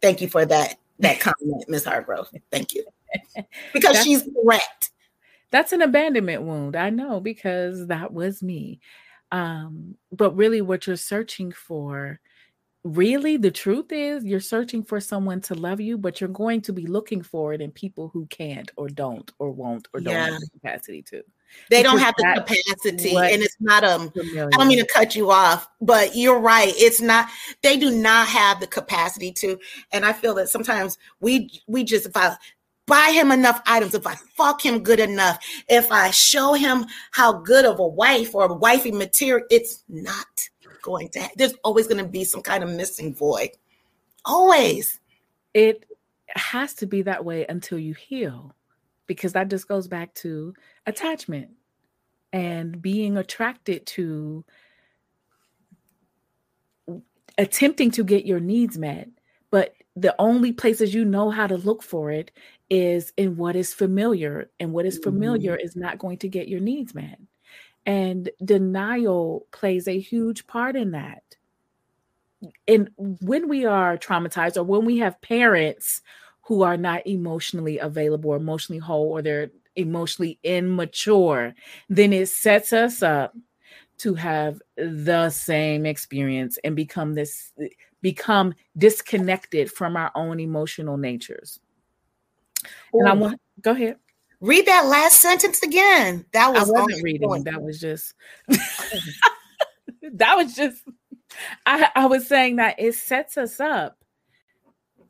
Thank 0.00 0.20
you 0.20 0.28
for 0.28 0.44
that 0.46 0.78
that 1.00 1.20
comment, 1.20 1.68
Miss 1.68 1.84
Hargrove. 1.84 2.28
Thank 2.50 2.74
you. 2.74 2.84
Because 3.72 4.02
she's 4.02 4.22
correct. 4.22 4.90
That's 5.50 5.72
an 5.72 5.82
abandonment 5.82 6.42
wound. 6.42 6.76
I 6.76 6.90
know 6.90 7.20
because 7.20 7.86
that 7.86 8.12
was 8.12 8.42
me. 8.42 8.80
Um, 9.32 9.96
but 10.12 10.36
really 10.36 10.60
what 10.60 10.86
you're 10.86 10.96
searching 10.96 11.52
for 11.52 12.20
really 12.86 13.36
the 13.36 13.50
truth 13.50 13.90
is 13.90 14.24
you're 14.24 14.38
searching 14.38 14.82
for 14.82 15.00
someone 15.00 15.40
to 15.40 15.54
love 15.54 15.80
you 15.80 15.98
but 15.98 16.20
you're 16.20 16.28
going 16.28 16.60
to 16.60 16.72
be 16.72 16.86
looking 16.86 17.20
for 17.20 17.52
it 17.52 17.60
in 17.60 17.72
people 17.72 18.08
who 18.12 18.26
can't 18.26 18.70
or 18.76 18.88
don't 18.88 19.32
or 19.40 19.50
won't 19.50 19.88
or 19.92 20.00
don't 20.00 20.14
yeah. 20.14 20.30
have 20.30 20.40
the 20.40 20.50
capacity 20.52 21.02
to 21.02 21.20
they 21.68 21.82
don't 21.82 21.98
have 21.98 22.14
the 22.16 22.24
capacity 22.46 23.16
and 23.16 23.42
it's 23.42 23.56
not 23.58 23.82
um 23.82 24.08
familiar. 24.10 24.48
i 24.54 24.56
don't 24.56 24.68
mean 24.68 24.78
to 24.78 24.86
cut 24.94 25.16
you 25.16 25.32
off 25.32 25.68
but 25.80 26.14
you're 26.14 26.38
right 26.38 26.72
it's 26.76 27.00
not 27.00 27.28
they 27.62 27.76
do 27.76 27.90
not 27.90 28.28
have 28.28 28.60
the 28.60 28.66
capacity 28.68 29.32
to 29.32 29.58
and 29.92 30.04
i 30.04 30.12
feel 30.12 30.34
that 30.34 30.48
sometimes 30.48 30.96
we 31.20 31.50
we 31.66 31.82
just 31.82 32.06
if 32.06 32.16
i 32.16 32.36
buy 32.86 33.10
him 33.12 33.30
enough 33.32 33.60
items. 33.66 33.94
If 33.94 34.06
i 34.06 34.14
fuck 34.36 34.64
him 34.64 34.82
good 34.82 35.00
enough 35.00 35.38
if 35.68 35.90
i 35.90 36.10
show 36.10 36.54
him 36.54 36.86
how 37.10 37.32
good 37.32 37.64
of 37.64 37.78
a 37.78 37.86
wife 37.86 38.34
or 38.34 38.54
wifey 38.54 38.92
material 38.92 39.46
it's 39.50 39.82
not 39.88 40.26
going 40.86 41.08
to 41.08 41.28
there's 41.36 41.54
always 41.64 41.88
going 41.88 42.02
to 42.02 42.08
be 42.08 42.24
some 42.24 42.42
kind 42.42 42.62
of 42.62 42.70
missing 42.70 43.12
void. 43.12 43.50
Always. 44.24 45.00
It 45.52 45.84
has 46.28 46.74
to 46.74 46.86
be 46.86 47.02
that 47.02 47.24
way 47.24 47.44
until 47.48 47.78
you 47.78 47.94
heal 47.94 48.54
because 49.06 49.32
that 49.32 49.48
just 49.48 49.68
goes 49.68 49.88
back 49.88 50.14
to 50.14 50.54
attachment 50.86 51.50
and 52.32 52.80
being 52.80 53.16
attracted 53.16 53.86
to 53.86 54.44
attempting 57.38 57.90
to 57.92 58.04
get 58.04 58.26
your 58.26 58.40
needs 58.40 58.78
met. 58.78 59.08
But 59.50 59.74
the 59.96 60.14
only 60.18 60.52
places 60.52 60.94
you 60.94 61.04
know 61.04 61.30
how 61.30 61.46
to 61.46 61.56
look 61.56 61.82
for 61.82 62.10
it 62.10 62.30
is 62.68 63.12
in 63.16 63.36
what 63.36 63.56
is 63.56 63.72
familiar 63.72 64.50
and 64.58 64.72
what 64.72 64.86
is 64.86 64.98
familiar 64.98 65.52
mm-hmm. 65.52 65.66
is 65.66 65.76
not 65.76 65.98
going 65.98 66.18
to 66.18 66.28
get 66.28 66.48
your 66.48 66.60
needs 66.60 66.94
met 66.94 67.18
and 67.86 68.28
denial 68.44 69.46
plays 69.52 69.86
a 69.86 69.98
huge 69.98 70.46
part 70.46 70.76
in 70.76 70.90
that. 70.90 71.22
And 72.68 72.90
when 72.98 73.48
we 73.48 73.64
are 73.64 73.96
traumatized 73.96 74.56
or 74.56 74.64
when 74.64 74.84
we 74.84 74.98
have 74.98 75.20
parents 75.22 76.02
who 76.42 76.62
are 76.62 76.76
not 76.76 77.06
emotionally 77.06 77.78
available 77.78 78.30
or 78.30 78.36
emotionally 78.36 78.80
whole 78.80 79.08
or 79.08 79.22
they're 79.22 79.50
emotionally 79.76 80.38
immature, 80.42 81.54
then 81.88 82.12
it 82.12 82.28
sets 82.28 82.72
us 82.72 83.02
up 83.02 83.34
to 83.98 84.14
have 84.14 84.60
the 84.76 85.30
same 85.30 85.86
experience 85.86 86.58
and 86.64 86.76
become 86.76 87.14
this 87.14 87.52
become 88.02 88.54
disconnected 88.76 89.72
from 89.72 89.96
our 89.96 90.10
own 90.14 90.38
emotional 90.38 90.96
natures. 90.96 91.60
Ooh. 92.94 93.00
And 93.00 93.08
I 93.08 93.12
want 93.14 93.40
go 93.60 93.72
ahead. 93.72 93.96
Read 94.40 94.66
that 94.66 94.86
last 94.86 95.20
sentence 95.20 95.62
again. 95.62 96.26
That 96.32 96.52
was 96.52 96.68
I 96.68 96.72
wasn't 96.72 97.02
reading. 97.02 97.28
Point. 97.28 97.44
That 97.46 97.62
was 97.62 97.80
just 97.80 98.14
that 100.02 100.34
was 100.34 100.54
just 100.54 100.82
I, 101.64 101.88
I 101.94 102.06
was 102.06 102.26
saying 102.26 102.56
that 102.56 102.76
it 102.78 102.94
sets 102.94 103.36
us 103.36 103.60
up 103.60 103.98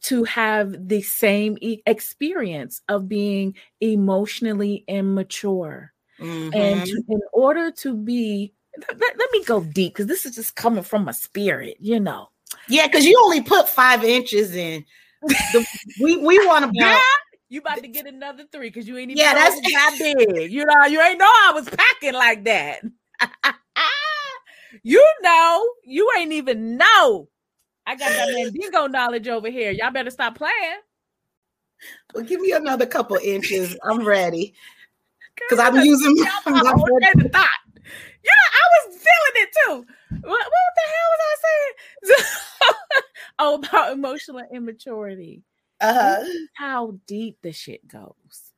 to 0.03 0.25
have 0.25 0.89
the 0.89 1.03
same 1.03 1.59
e- 1.61 1.83
experience 1.87 2.81
of 2.89 3.09
being 3.09 3.55
emotionally 3.81 4.85
immature. 4.87 5.93
Mm-hmm. 6.21 6.57
And 6.57 6.87
to, 6.87 7.03
in 7.09 7.21
order 7.33 7.71
to 7.73 7.97
be, 7.97 8.53
let, 8.79 9.19
let 9.19 9.33
me 9.33 9.45
go 9.45 9.63
deep 9.63 9.95
because 9.95 10.07
this 10.07 10.25
is 10.25 10.35
just 10.35 10.55
coming 10.55 10.85
from 10.85 11.05
my 11.05 11.13
spirit, 11.13 11.77
you 11.81 12.01
know. 12.01 12.29
Yeah, 12.69 12.87
because 12.87 13.05
you 13.05 13.21
only 13.25 13.43
put 13.43 13.69
five 13.69 14.05
inches 14.05 14.55
in. 14.55 14.85
The, 15.23 15.67
we 16.01 16.17
we 16.19 16.39
want 16.47 16.67
to 16.67 16.71
be 16.71 16.79
you 17.49 17.61
about 17.61 17.79
to 17.79 17.89
get 17.89 18.07
another 18.07 18.45
three 18.51 18.69
because 18.69 18.89
you 18.89 18.97
ain't 18.99 19.11
even 19.11 19.19
yeah, 19.19 19.35
that's 19.35 19.61
that 19.61 19.97
big. 19.99 20.51
You 20.53 20.65
know, 20.65 20.87
you 20.87 21.01
ain't 21.01 21.19
know 21.19 21.27
I 21.27 21.53
was 21.55 21.69
packing 21.69 22.15
like 22.15 22.45
that. 22.45 22.81
you 24.83 25.05
know, 25.23 25.69
you 25.85 26.11
ain't 26.19 26.33
even 26.33 26.77
know. 26.77 27.29
I 27.87 27.95
got 27.95 28.11
that 28.11 28.33
Mandingo 28.33 28.87
knowledge 28.91 29.29
over 29.29 29.49
here. 29.49 29.71
Y'all 29.71 29.93
better 29.93 30.11
stop 30.11 30.37
playing. 30.37 30.81
Well, 32.15 32.25
give 32.25 32.41
me 32.41 32.53
another 32.53 32.87
couple 32.87 33.17
inches. 33.23 33.77
I'm 33.85 34.05
ready. 34.05 34.55
Because 35.37 35.65
I'm 35.65 35.77
using 35.85 36.17
my, 36.17 36.41
my 36.47 36.63
thought. 36.63 37.49
Yeah, 38.25 38.33
I 38.53 38.89
was 38.89 38.97
feeling 38.97 39.37
it 39.37 39.49
too. 39.65 39.87
What, 40.11 40.25
what 40.25 40.73
the 40.75 40.83
hell 40.87 41.11
was 41.13 41.21
I 41.23 41.37
saying? 41.45 42.27
oh, 43.39 43.55
about 43.55 43.93
emotional 43.93 44.43
immaturity. 44.53 45.43
Uh-huh. 45.81 46.25
how 46.55 46.99
deep 47.07 47.39
the 47.43 47.53
shit 47.53 47.87
goes. 47.87 48.53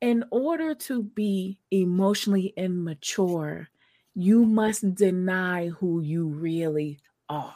In 0.00 0.24
order 0.30 0.74
to 0.74 1.02
be 1.02 1.58
emotionally 1.70 2.52
immature, 2.56 3.68
you 4.14 4.44
must 4.44 4.94
deny 4.94 5.68
who 5.68 6.00
you 6.00 6.26
really 6.26 7.00
are. 7.28 7.54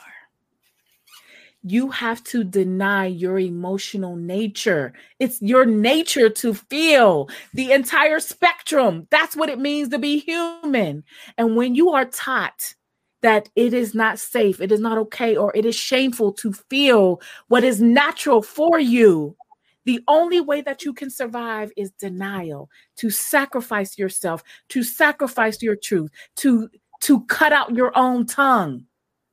You 1.62 1.90
have 1.90 2.24
to 2.24 2.42
deny 2.42 3.04
your 3.06 3.38
emotional 3.38 4.16
nature. 4.16 4.94
It's 5.18 5.42
your 5.42 5.66
nature 5.66 6.30
to 6.30 6.54
feel 6.54 7.28
the 7.52 7.72
entire 7.72 8.18
spectrum. 8.18 9.06
That's 9.10 9.36
what 9.36 9.50
it 9.50 9.58
means 9.58 9.90
to 9.90 9.98
be 9.98 10.18
human. 10.20 11.04
And 11.36 11.56
when 11.56 11.74
you 11.74 11.90
are 11.90 12.06
taught 12.06 12.74
that 13.22 13.48
it 13.56 13.74
is 13.74 13.94
not 13.94 14.18
safe, 14.18 14.60
it 14.60 14.72
is 14.72 14.80
not 14.80 14.98
okay, 14.98 15.36
or 15.36 15.54
it 15.54 15.64
is 15.64 15.74
shameful 15.74 16.32
to 16.34 16.52
feel 16.52 17.20
what 17.48 17.64
is 17.64 17.80
natural 17.80 18.42
for 18.42 18.78
you. 18.78 19.36
The 19.84 20.00
only 20.08 20.40
way 20.40 20.60
that 20.62 20.84
you 20.84 20.92
can 20.92 21.10
survive 21.10 21.72
is 21.76 21.90
denial, 21.92 22.70
to 22.96 23.10
sacrifice 23.10 23.98
yourself, 23.98 24.42
to 24.68 24.82
sacrifice 24.82 25.62
your 25.62 25.76
truth, 25.76 26.10
to 26.36 26.68
to 27.00 27.24
cut 27.24 27.52
out 27.52 27.74
your 27.74 27.96
own 27.96 28.26
tongue. 28.26 28.84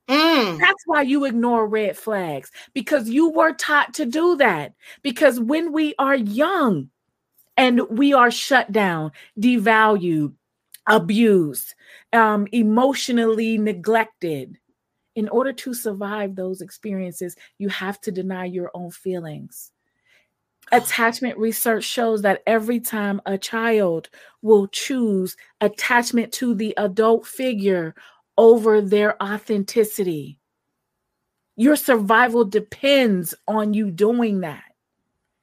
Mm. 0.09 0.57
That's 0.59 0.83
why 0.85 1.01
you 1.01 1.25
ignore 1.25 1.67
red 1.67 1.97
flags 1.97 2.49
because 2.73 3.09
you 3.09 3.29
were 3.29 3.53
taught 3.53 3.93
to 3.95 4.05
do 4.05 4.37
that. 4.37 4.73
Because 5.03 5.39
when 5.39 5.73
we 5.73 5.95
are 5.99 6.15
young 6.15 6.89
and 7.57 7.81
we 7.89 8.13
are 8.13 8.31
shut 8.31 8.71
down, 8.71 9.11
devalued, 9.37 10.33
abused, 10.87 11.75
um, 12.13 12.47
emotionally 12.51 13.57
neglected, 13.57 14.57
in 15.15 15.27
order 15.29 15.51
to 15.51 15.73
survive 15.73 16.35
those 16.35 16.61
experiences, 16.61 17.35
you 17.57 17.69
have 17.69 17.99
to 18.01 18.11
deny 18.11 18.45
your 18.45 18.69
own 18.75 18.91
feelings. 18.91 19.71
Attachment 20.71 21.37
research 21.37 21.83
shows 21.83 22.21
that 22.21 22.43
every 22.45 22.79
time 22.79 23.19
a 23.25 23.37
child 23.37 24.09
will 24.41 24.67
choose 24.67 25.35
attachment 25.61 26.31
to 26.33 26.53
the 26.53 26.73
adult 26.77 27.25
figure 27.25 27.95
over 28.37 28.81
their 28.81 29.21
authenticity. 29.23 30.37
Your 31.55 31.75
survival 31.75 32.45
depends 32.45 33.33
on 33.47 33.73
you 33.73 33.89
doing 33.89 34.41
that. 34.41 34.66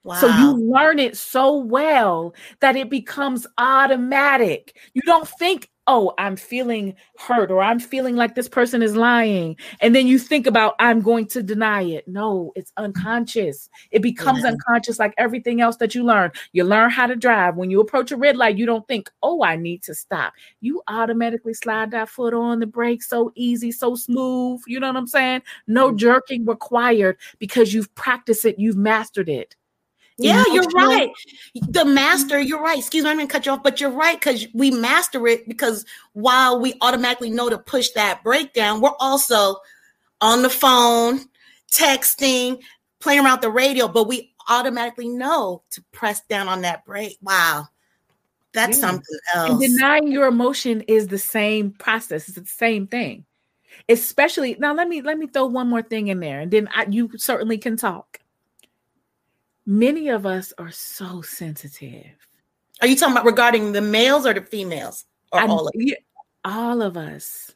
Wow. 0.04 0.14
So 0.16 0.28
you 0.28 0.52
learn 0.52 0.98
it 0.98 1.16
so 1.16 1.56
well 1.56 2.34
that 2.60 2.76
it 2.76 2.90
becomes 2.90 3.46
automatic. 3.58 4.76
You 4.92 5.02
don't 5.02 5.26
think 5.26 5.70
oh, 5.86 6.12
I'm 6.18 6.36
feeling 6.36 6.94
hurt 7.18 7.50
or 7.50 7.62
I'm 7.62 7.78
feeling 7.78 8.16
like 8.16 8.34
this 8.34 8.48
person 8.48 8.82
is 8.82 8.96
lying. 8.96 9.56
And 9.80 9.94
then 9.94 10.06
you 10.06 10.18
think 10.18 10.46
about, 10.46 10.74
I'm 10.78 11.00
going 11.00 11.26
to 11.28 11.42
deny 11.42 11.82
it. 11.82 12.08
No, 12.08 12.52
it's 12.56 12.72
unconscious. 12.76 13.68
It 13.90 14.00
becomes 14.00 14.42
yeah. 14.42 14.50
unconscious 14.50 14.98
like 14.98 15.14
everything 15.18 15.60
else 15.60 15.76
that 15.78 15.94
you 15.94 16.02
learn. 16.02 16.32
You 16.52 16.64
learn 16.64 16.90
how 16.90 17.06
to 17.06 17.16
drive. 17.16 17.56
When 17.56 17.70
you 17.70 17.80
approach 17.80 18.12
a 18.12 18.16
red 18.16 18.36
light, 18.36 18.56
you 18.56 18.66
don't 18.66 18.86
think, 18.88 19.10
oh, 19.22 19.42
I 19.42 19.56
need 19.56 19.82
to 19.84 19.94
stop. 19.94 20.32
You 20.60 20.82
automatically 20.88 21.54
slide 21.54 21.90
that 21.90 22.08
foot 22.08 22.34
on 22.34 22.60
the 22.60 22.66
brake 22.66 23.02
so 23.02 23.32
easy, 23.34 23.70
so 23.70 23.94
smooth. 23.94 24.62
You 24.66 24.80
know 24.80 24.88
what 24.88 24.96
I'm 24.96 25.06
saying? 25.06 25.42
No 25.66 25.88
mm-hmm. 25.88 25.98
jerking 25.98 26.46
required 26.46 27.18
because 27.38 27.74
you've 27.74 27.94
practiced 27.94 28.44
it, 28.44 28.58
you've 28.58 28.76
mastered 28.76 29.28
it. 29.28 29.54
Yeah, 30.16 30.44
you're 30.52 30.62
right. 30.74 31.10
The 31.54 31.84
master, 31.84 32.40
you're 32.40 32.62
right. 32.62 32.78
Excuse 32.78 33.04
me, 33.04 33.10
I'm 33.10 33.16
gonna 33.16 33.28
cut 33.28 33.46
you 33.46 33.52
off, 33.52 33.62
but 33.62 33.80
you're 33.80 33.90
right 33.90 34.18
because 34.18 34.46
we 34.54 34.70
master 34.70 35.26
it 35.26 35.48
because 35.48 35.84
while 36.12 36.60
we 36.60 36.74
automatically 36.80 37.30
know 37.30 37.48
to 37.48 37.58
push 37.58 37.90
that 37.90 38.22
breakdown, 38.22 38.80
we're 38.80 38.94
also 39.00 39.56
on 40.20 40.42
the 40.42 40.50
phone, 40.50 41.20
texting, 41.70 42.60
playing 43.00 43.24
around 43.24 43.42
the 43.42 43.50
radio, 43.50 43.88
but 43.88 44.06
we 44.06 44.32
automatically 44.48 45.08
know 45.08 45.62
to 45.70 45.82
press 45.90 46.20
down 46.28 46.48
on 46.48 46.62
that 46.62 46.84
brake. 46.84 47.18
Wow. 47.20 47.68
That's 48.52 48.78
yeah. 48.78 48.86
something 48.86 49.18
else. 49.34 49.50
And 49.50 49.60
denying 49.60 50.12
your 50.12 50.26
emotion 50.28 50.82
is 50.82 51.08
the 51.08 51.18
same 51.18 51.72
process. 51.72 52.28
It's 52.28 52.38
the 52.38 52.46
same 52.46 52.86
thing. 52.86 53.24
Especially 53.88 54.56
now, 54.60 54.72
let 54.72 54.88
me 54.88 55.02
let 55.02 55.18
me 55.18 55.26
throw 55.26 55.46
one 55.46 55.68
more 55.68 55.82
thing 55.82 56.06
in 56.06 56.20
there, 56.20 56.40
and 56.40 56.50
then 56.50 56.68
I, 56.74 56.86
you 56.88 57.10
certainly 57.16 57.58
can 57.58 57.76
talk 57.76 58.20
many 59.66 60.08
of 60.08 60.26
us 60.26 60.52
are 60.58 60.70
so 60.70 61.22
sensitive. 61.22 62.12
Are 62.80 62.86
you 62.86 62.96
talking 62.96 63.12
about 63.12 63.24
regarding 63.24 63.72
the 63.72 63.80
males 63.80 64.26
or 64.26 64.34
the 64.34 64.42
females? 64.42 65.04
Or 65.32 65.40
I, 65.40 65.46
all 65.46 65.66
of 65.66 65.72
yeah, 65.76 65.94
all 66.44 66.82
of 66.82 66.96
us. 66.96 67.54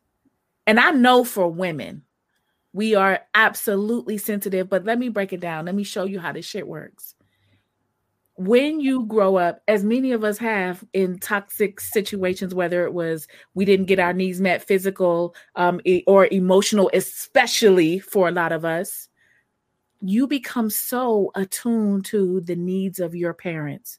And 0.66 0.78
I 0.78 0.90
know 0.90 1.24
for 1.24 1.50
women, 1.50 2.02
we 2.72 2.94
are 2.94 3.20
absolutely 3.34 4.18
sensitive, 4.18 4.68
but 4.68 4.84
let 4.84 4.98
me 4.98 5.08
break 5.08 5.32
it 5.32 5.40
down. 5.40 5.64
Let 5.64 5.74
me 5.74 5.84
show 5.84 6.04
you 6.04 6.20
how 6.20 6.32
this 6.32 6.46
shit 6.46 6.66
works. 6.66 7.14
When 8.36 8.78
you 8.78 9.04
grow 9.06 9.36
up, 9.36 9.62
as 9.66 9.82
many 9.82 10.12
of 10.12 10.22
us 10.22 10.38
have 10.38 10.84
in 10.92 11.18
toxic 11.18 11.80
situations, 11.80 12.54
whether 12.54 12.84
it 12.84 12.94
was 12.94 13.26
we 13.54 13.64
didn't 13.64 13.86
get 13.86 13.98
our 13.98 14.12
needs 14.12 14.40
met, 14.40 14.62
physical 14.62 15.34
um, 15.56 15.80
or 16.06 16.28
emotional, 16.30 16.88
especially 16.94 17.98
for 17.98 18.28
a 18.28 18.32
lot 18.32 18.52
of 18.52 18.64
us, 18.64 19.07
you 20.00 20.26
become 20.26 20.70
so 20.70 21.30
attuned 21.34 22.04
to 22.06 22.40
the 22.42 22.56
needs 22.56 23.00
of 23.00 23.14
your 23.14 23.34
parents. 23.34 23.98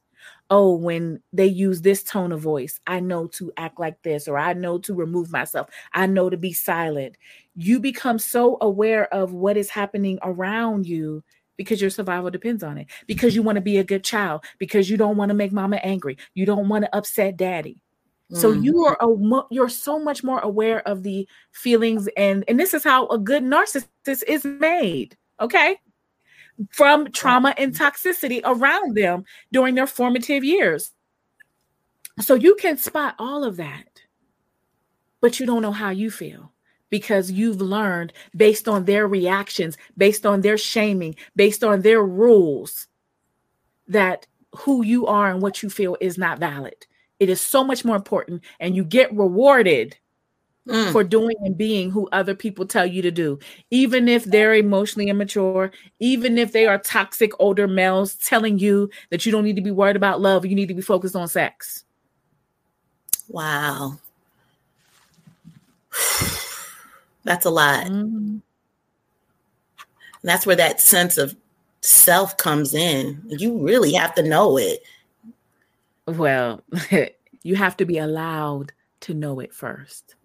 Oh, 0.50 0.76
when 0.76 1.22
they 1.32 1.46
use 1.46 1.82
this 1.82 2.04
tone 2.04 2.32
of 2.32 2.42
voice, 2.42 2.80
I 2.88 3.00
know 3.00 3.28
to 3.28 3.52
act 3.58 3.80
like 3.80 4.02
this, 4.02 4.28
or 4.28 4.38
I 4.38 4.54
know 4.54 4.78
to 4.80 4.94
remove 4.94 5.32
myself. 5.32 5.70
I 5.94 6.08
know 6.08 6.30
to 6.30 6.38
be 6.38 6.54
silent. 6.54 7.16
You 7.56 7.80
become 7.80 8.20
so 8.20 8.58
aware 8.60 9.14
of 9.14 9.32
what 9.32 9.58
is 9.58 9.70
happening 9.70 10.20
around 10.24 10.88
you 10.88 11.24
because 11.56 11.82
your 11.82 11.90
survival 11.90 12.32
depends 12.32 12.64
on 12.64 12.78
it. 12.78 12.88
Because 13.06 13.36
you 13.36 13.44
want 13.44 13.58
to 13.58 13.62
be 13.62 13.78
a 13.78 13.84
good 13.84 14.04
child, 14.04 14.44
because 14.60 14.90
you 14.90 14.98
don't 14.98 15.18
want 15.18 15.30
to 15.30 15.36
make 15.36 15.52
mama 15.52 15.78
angry, 15.78 16.18
you 16.34 16.46
don't 16.46 16.70
want 16.70 16.86
to 16.86 16.96
upset 16.96 17.38
daddy. 17.38 17.82
So 18.32 18.54
mm. 18.54 18.64
you 18.64 18.86
are 18.86 18.98
a, 19.02 19.42
you're 19.50 19.70
so 19.70 20.00
much 20.00 20.24
more 20.24 20.40
aware 20.40 20.88
of 20.88 21.04
the 21.04 21.28
feelings 21.52 22.08
and 22.16 22.44
and 22.48 22.60
this 22.60 22.74
is 22.74 22.84
how 22.84 23.08
a 23.08 23.18
good 23.18 23.44
narcissist 23.44 24.24
is 24.28 24.46
made. 24.46 25.18
Okay? 25.40 25.78
From 26.72 27.02
oh. 27.02 27.08
trauma 27.08 27.54
and 27.58 27.74
toxicity 27.74 28.42
around 28.44 28.96
them 28.96 29.24
during 29.52 29.76
their 29.76 29.88
formative 29.88 30.44
years. 30.44 30.92
So 32.20 32.34
you 32.34 32.56
can 32.56 32.78
spot 32.78 33.16
all 33.18 33.44
of 33.44 33.58
that, 33.58 34.02
but 35.22 35.40
you 35.40 35.46
don't 35.46 35.62
know 35.62 35.72
how 35.72 35.90
you 35.90 36.12
feel 36.12 36.52
because 36.90 37.32
you've 37.32 37.62
learned 37.62 38.14
based 38.36 38.68
on 38.68 38.86
their 38.86 39.08
reactions, 39.08 39.78
based 39.98 40.26
on 40.26 40.42
their 40.42 40.58
shaming, 40.58 41.16
based 41.36 41.64
on 41.64 41.82
their 41.82 42.04
rules, 42.04 42.88
that 43.88 44.28
who 44.56 44.84
you 44.84 45.08
are 45.08 45.30
and 45.30 45.42
what 45.42 45.64
you 45.64 45.70
feel 45.70 45.96
is 46.02 46.18
not 46.18 46.40
valid. 46.40 46.88
It 47.20 47.30
is 47.30 47.42
so 47.42 47.64
much 47.64 47.86
more 47.86 47.96
important, 47.96 48.44
and 48.60 48.76
you 48.76 48.84
get 48.84 49.16
rewarded 49.16 49.98
mm. 50.70 50.92
for 50.92 51.04
doing 51.04 51.36
and 51.42 51.58
being 51.58 51.92
who 51.92 52.08
other 52.12 52.36
people 52.36 52.66
tell 52.66 52.86
you 52.86 53.02
to 53.02 53.12
do, 53.12 53.40
even 53.72 54.08
if 54.08 54.26
they're 54.26 54.56
emotionally 54.56 55.10
immature, 55.10 55.72
even 56.00 56.38
if 56.38 56.52
they 56.52 56.66
are 56.66 56.78
toxic 56.78 57.32
older 57.40 57.68
males 57.68 58.16
telling 58.16 58.60
you 58.60 58.90
that 59.10 59.26
you 59.26 59.32
don't 59.32 59.44
need 59.44 59.56
to 59.56 59.62
be 59.62 59.72
worried 59.72 59.96
about 59.96 60.22
love, 60.22 60.46
you 60.46 60.56
need 60.56 60.68
to 60.68 60.74
be 60.74 60.82
focused 60.82 61.16
on 61.16 61.28
sex. 61.28 61.84
Wow. 63.28 64.00
That's 67.24 67.46
a 67.46 67.50
lot. 67.50 67.86
Mm-hmm. 67.86 68.38
That's 70.24 70.46
where 70.46 70.56
that 70.56 70.82
sense 70.82 71.18
of 71.18 71.36
self 71.82 72.38
comes 72.38 72.74
in. 72.74 73.22
You 73.28 73.58
really 73.58 73.94
have 73.94 74.16
to 74.16 74.24
know 74.24 74.58
it. 74.58 74.82
Well, 76.06 76.64
you 77.44 77.56
have 77.56 77.78
to 77.78 77.86
be 77.86 77.98
allowed 78.00 78.74
to 79.02 79.14
know 79.14 79.40
it 79.40 79.54
first. 79.54 80.16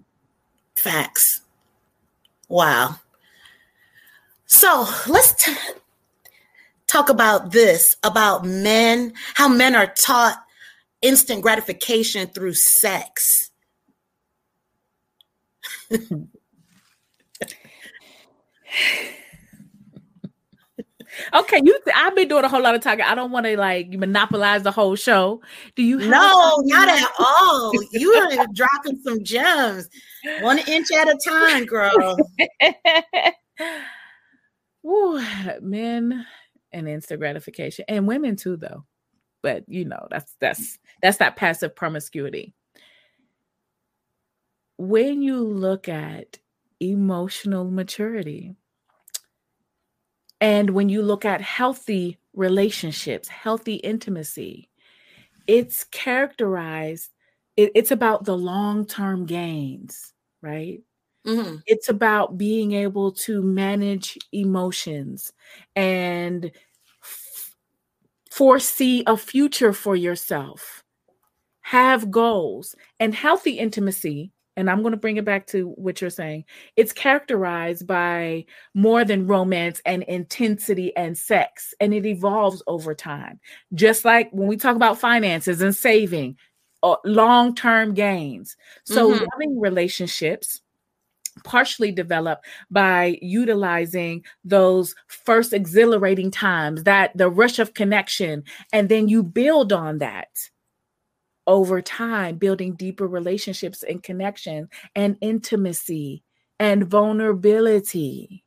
Facts. 0.77 1.41
Wow. 2.49 2.97
So 4.47 4.87
let's 5.09 5.33
t- 5.33 5.55
talk 6.87 7.09
about 7.09 7.53
this 7.53 7.97
about 8.03 8.45
men, 8.45 9.15
how 9.35 9.49
men 9.49 9.75
are 9.75 9.87
taught 9.87 10.43
instant 11.03 11.43
gratification 11.43 12.29
through 12.29 12.55
sex. 12.55 13.51
Okay, 21.33 21.61
you. 21.65 21.79
I've 21.95 22.15
been 22.15 22.29
doing 22.29 22.45
a 22.45 22.49
whole 22.49 22.63
lot 22.63 22.75
of 22.75 22.81
talking. 22.81 23.05
I 23.05 23.15
don't 23.15 23.31
want 23.31 23.47
to 23.47 23.57
like 23.57 23.91
monopolize 23.91 24.63
the 24.63 24.71
whole 24.71 24.97
show. 24.97 25.43
Do 25.77 25.83
you? 25.83 25.99
no, 25.99 26.63
not 26.65 26.89
at 26.89 27.09
all. 27.19 27.73
You 27.93 28.13
are 28.13 28.47
dropping 28.55 29.01
some 29.05 29.25
gems, 29.25 29.89
one 30.41 30.59
inch 30.59 30.89
at 30.93 31.09
a 31.09 31.19
time, 31.27 31.65
girl. 31.67 32.17
Woo, 34.83 35.23
men 35.61 36.27
and 36.73 36.89
instant 36.89 37.21
gratification, 37.21 37.85
and 37.89 38.07
women 38.07 38.37
too, 38.37 38.57
though. 38.57 38.85
But 39.43 39.65
you 39.69 39.85
know, 39.85 40.07
that's 40.11 40.37
that's 40.41 40.79
that's 41.03 41.19
that 41.19 41.37
passive 41.37 41.77
promiscuity. 41.77 42.55
When 44.77 45.23
you 45.23 45.43
look 45.43 45.89
at 45.89 46.39
emotional 46.81 47.71
maturity 47.71 48.57
and 50.45 50.69
when 50.69 50.91
you 50.91 51.01
look 51.01 51.25
at 51.25 51.41
healthy 51.41 52.19
relationships, 52.35 53.29
healthy 53.29 53.77
intimacy, 53.77 54.69
it's 55.47 55.85
characterized, 55.85 57.13
it, 57.57 57.73
it's 57.75 57.91
about 57.91 58.27
the 58.27 58.37
long 58.37 58.85
term 58.85 59.25
gains, 59.25 60.13
right? 60.43 60.83
Mm-hmm. 61.27 61.57
It's 61.67 61.89
about 61.89 62.37
being 62.37 62.73
able 62.73 63.13
to 63.13 63.41
manage 63.41 64.19
emotions 64.33 65.33
and 65.75 66.53
f- 67.03 67.57
foresee 68.31 69.03
a 69.07 69.17
future 69.17 69.73
for 69.73 69.97
yourself, 69.97 70.85
have 71.63 72.11
goals, 72.11 72.75
and 73.01 73.15
healthy 73.15 73.53
intimacy 73.53 74.31
and 74.57 74.71
I'm 74.71 74.83
going 74.83 74.93
to 74.93 74.99
bring 74.99 75.17
it 75.17 75.25
back 75.25 75.47
to 75.49 75.71
what 75.71 76.01
you're 76.01 76.11
saying. 76.11 76.45
It's 76.77 76.93
characterized 76.93 77.87
by 77.87 78.47
more 78.75 79.05
than 79.05 79.27
romance 79.27 79.81
and 79.85 80.03
intensity 80.05 80.97
and 80.97 81.17
sex, 81.17 81.75
and 81.81 81.93
it 81.93 82.07
evolves 82.07 82.63
over 82.67 82.95
time. 82.95 83.41
Just 83.75 84.05
like 84.05 84.31
when 84.33 84.49
we 84.49 84.57
talk 84.57 84.77
about 84.77 84.99
finances 84.99 85.61
and 85.61 85.75
saving, 85.75 86.37
uh, 86.83 86.97
long 87.05 87.55
term 87.55 87.95
gains. 87.95 88.57
So, 88.85 89.11
mm-hmm. 89.11 89.25
loving 89.33 89.61
relationships 89.61 90.61
partially 91.43 91.91
developed 91.91 92.47
by 92.71 93.19
utilizing 93.21 94.25
those 94.45 94.95
first 95.09 95.53
exhilarating 95.53 96.31
times, 96.31 96.85
that 96.85 97.17
the 97.17 97.29
rush 97.29 97.59
of 97.59 97.75
connection, 97.75 98.45
and 98.73 98.89
then 98.89 99.09
you 99.09 99.23
build 99.23 99.73
on 99.73 99.99
that 99.99 100.29
over 101.47 101.83
time, 101.83 102.37
building 102.37 102.75
deeper 102.75 103.07
relationships 103.07 103.83
and 103.83 104.03
connection 104.03 104.69
and 104.95 105.17
intimacy 105.21 106.23
and 106.59 106.85
vulnerability. 106.87 108.45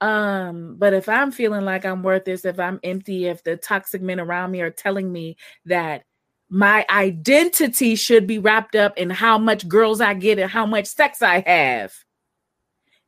Um, 0.00 0.76
but 0.78 0.94
if 0.94 1.08
I'm 1.08 1.30
feeling 1.30 1.64
like 1.64 1.84
I'm 1.84 2.02
worth 2.02 2.24
this, 2.24 2.44
if 2.44 2.58
I'm 2.58 2.80
empty, 2.82 3.26
if 3.26 3.44
the 3.44 3.56
toxic 3.56 4.00
men 4.00 4.18
around 4.18 4.50
me 4.50 4.62
are 4.62 4.70
telling 4.70 5.12
me 5.12 5.36
that 5.66 6.04
my 6.48 6.84
identity 6.90 7.94
should 7.94 8.26
be 8.26 8.38
wrapped 8.38 8.74
up 8.74 8.96
in 8.98 9.10
how 9.10 9.38
much 9.38 9.68
girls 9.68 10.00
I 10.00 10.14
get 10.14 10.38
and 10.38 10.50
how 10.50 10.66
much 10.66 10.86
sex 10.86 11.22
I 11.22 11.44
have, 11.46 11.94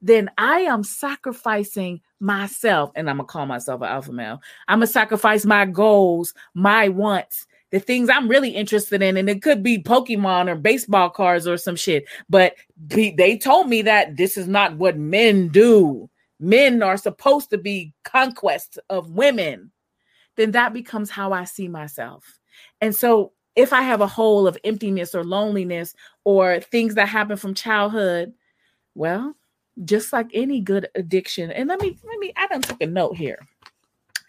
then 0.00 0.30
I 0.36 0.60
am 0.60 0.84
sacrificing 0.84 2.00
myself. 2.20 2.92
And 2.94 3.08
I'm 3.08 3.16
gonna 3.16 3.26
call 3.26 3.46
myself 3.46 3.80
an 3.80 3.88
alpha 3.88 4.12
male. 4.12 4.40
I'm 4.68 4.78
gonna 4.78 4.86
sacrifice 4.86 5.44
my 5.44 5.64
goals, 5.64 6.34
my 6.54 6.88
wants, 6.88 7.46
the 7.72 7.80
things 7.80 8.08
I'm 8.08 8.28
really 8.28 8.50
interested 8.50 9.02
in. 9.02 9.16
And 9.16 9.28
it 9.28 9.42
could 9.42 9.62
be 9.62 9.82
Pokemon 9.82 10.48
or 10.48 10.54
baseball 10.54 11.10
cards 11.10 11.48
or 11.48 11.56
some 11.56 11.74
shit. 11.74 12.04
But 12.28 12.54
they 12.78 13.36
told 13.36 13.68
me 13.68 13.82
that 13.82 14.16
this 14.16 14.36
is 14.36 14.46
not 14.46 14.76
what 14.76 14.96
men 14.96 15.48
do. 15.48 16.08
Men 16.38 16.82
are 16.82 16.96
supposed 16.96 17.50
to 17.50 17.58
be 17.58 17.92
conquest 18.04 18.78
of 18.90 19.10
women. 19.10 19.72
Then 20.36 20.52
that 20.52 20.72
becomes 20.72 21.10
how 21.10 21.32
I 21.32 21.44
see 21.44 21.66
myself. 21.66 22.38
And 22.80 22.94
so 22.94 23.32
if 23.56 23.72
I 23.72 23.82
have 23.82 24.00
a 24.00 24.06
hole 24.06 24.46
of 24.46 24.58
emptiness 24.64 25.14
or 25.14 25.24
loneliness 25.24 25.94
or 26.24 26.60
things 26.60 26.94
that 26.94 27.08
happen 27.08 27.36
from 27.36 27.54
childhood, 27.54 28.32
well, 28.94 29.34
just 29.84 30.12
like 30.12 30.28
any 30.34 30.60
good 30.60 30.88
addiction. 30.94 31.50
And 31.50 31.68
let 31.68 31.80
me 31.80 31.96
let 32.04 32.18
me 32.18 32.32
I 32.36 32.46
done 32.48 32.62
took 32.62 32.82
a 32.82 32.86
note 32.86 33.16
here. 33.16 33.38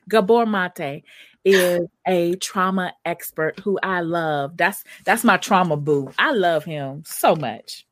Gabor 0.09 0.45
Mate 0.45 1.03
is 1.45 1.81
a 2.07 2.35
trauma 2.35 2.93
expert 3.05 3.59
who 3.59 3.79
I 3.83 4.01
love. 4.01 4.57
That's 4.57 4.83
that's 5.05 5.23
my 5.23 5.37
trauma 5.37 5.77
boo. 5.77 6.11
I 6.17 6.31
love 6.31 6.63
him 6.63 7.03
so 7.05 7.35
much. 7.35 7.85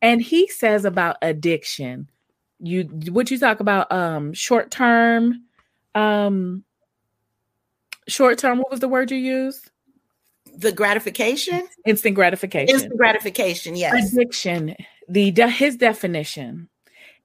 And 0.00 0.20
he 0.22 0.48
says 0.48 0.84
about 0.84 1.16
addiction. 1.22 2.10
You 2.58 2.84
what 3.10 3.30
you 3.30 3.38
talk 3.38 3.60
about 3.60 3.90
um 3.92 4.32
short 4.32 4.70
term 4.70 5.44
um 5.94 6.64
short 8.08 8.38
term 8.38 8.58
what 8.58 8.70
was 8.70 8.80
the 8.80 8.88
word 8.88 9.10
you 9.10 9.18
used? 9.18 9.70
the 10.56 10.72
gratification 10.72 11.66
instant 11.84 12.14
gratification 12.14 12.74
instant 12.74 12.96
gratification 12.96 13.76
yes 13.76 14.12
addiction 14.12 14.74
the 15.08 15.30
de- 15.30 15.50
his 15.50 15.76
definition 15.76 16.68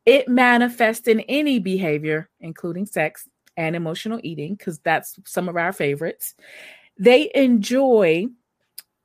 it 0.06 0.28
manifests 0.28 1.08
in 1.08 1.22
any 1.22 1.60
behavior 1.60 2.30
including 2.40 2.86
sex 2.86 3.28
and 3.58 3.76
emotional 3.76 4.20
eating 4.24 4.56
because 4.56 4.80
that's 4.80 5.20
some 5.26 5.50
of 5.50 5.58
our 5.58 5.74
favorites 5.74 6.36
they 6.98 7.32
enjoy 7.36 8.26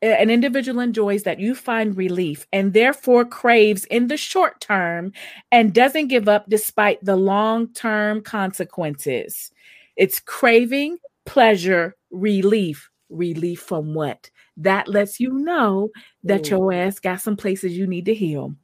an 0.03 0.29
individual 0.31 0.81
enjoys 0.81 1.23
that 1.23 1.41
you 1.41 1.55
find 1.55 1.97
relief 1.97 2.47
and 2.53 2.75
therefore 2.75 3.25
craves 3.25 3.85
in 3.87 4.09
the 4.09 4.17
short 4.17 4.61
term 4.61 5.13
and 5.51 5.73
doesn't 5.73 6.09
give 6.09 6.29
up 6.29 6.45
despite 6.49 7.03
the 7.05 7.17
long 7.17 7.73
term 7.73 8.21
consequences 8.21 9.51
it's 9.97 10.21
craving 10.21 10.99
pleasure 11.25 11.97
relief 12.11 12.91
relief 13.09 13.61
from 13.61 13.95
what? 13.95 14.31
That 14.57 14.89
lets 14.89 15.21
you 15.21 15.33
know 15.33 15.91
that 16.25 16.47
Ooh. 16.47 16.51
your 16.51 16.73
ass 16.73 16.99
got 16.99 17.21
some 17.21 17.37
places 17.37 17.77
you 17.77 17.87
need 17.87 18.07
to 18.07 18.15
heal. 18.15 18.55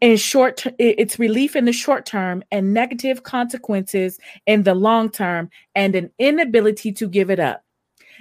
In 0.00 0.16
short, 0.16 0.66
it's 0.78 1.18
relief 1.18 1.54
in 1.54 1.66
the 1.66 1.72
short 1.72 2.04
term 2.04 2.42
and 2.50 2.74
negative 2.74 3.22
consequences 3.22 4.18
in 4.46 4.64
the 4.64 4.74
long 4.74 5.08
term, 5.10 5.48
and 5.74 5.94
an 5.94 6.10
inability 6.18 6.92
to 6.92 7.08
give 7.08 7.30
it 7.30 7.38
up. 7.38 7.62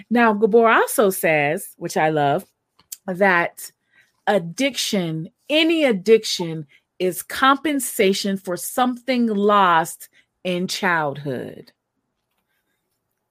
Now, 0.10 0.34
Gabor 0.34 0.70
also 0.70 1.10
says, 1.10 1.74
which 1.78 1.98
I 1.98 2.10
love, 2.10 2.46
that 3.08 3.72
addiction, 4.28 5.30
any 5.50 5.84
addiction, 5.84 6.68
is 7.00 7.24
compensation 7.24 8.38
for 8.38 8.56
something 8.56 9.28
lost 9.28 10.10
in 10.44 10.68
childhood. 10.68 11.72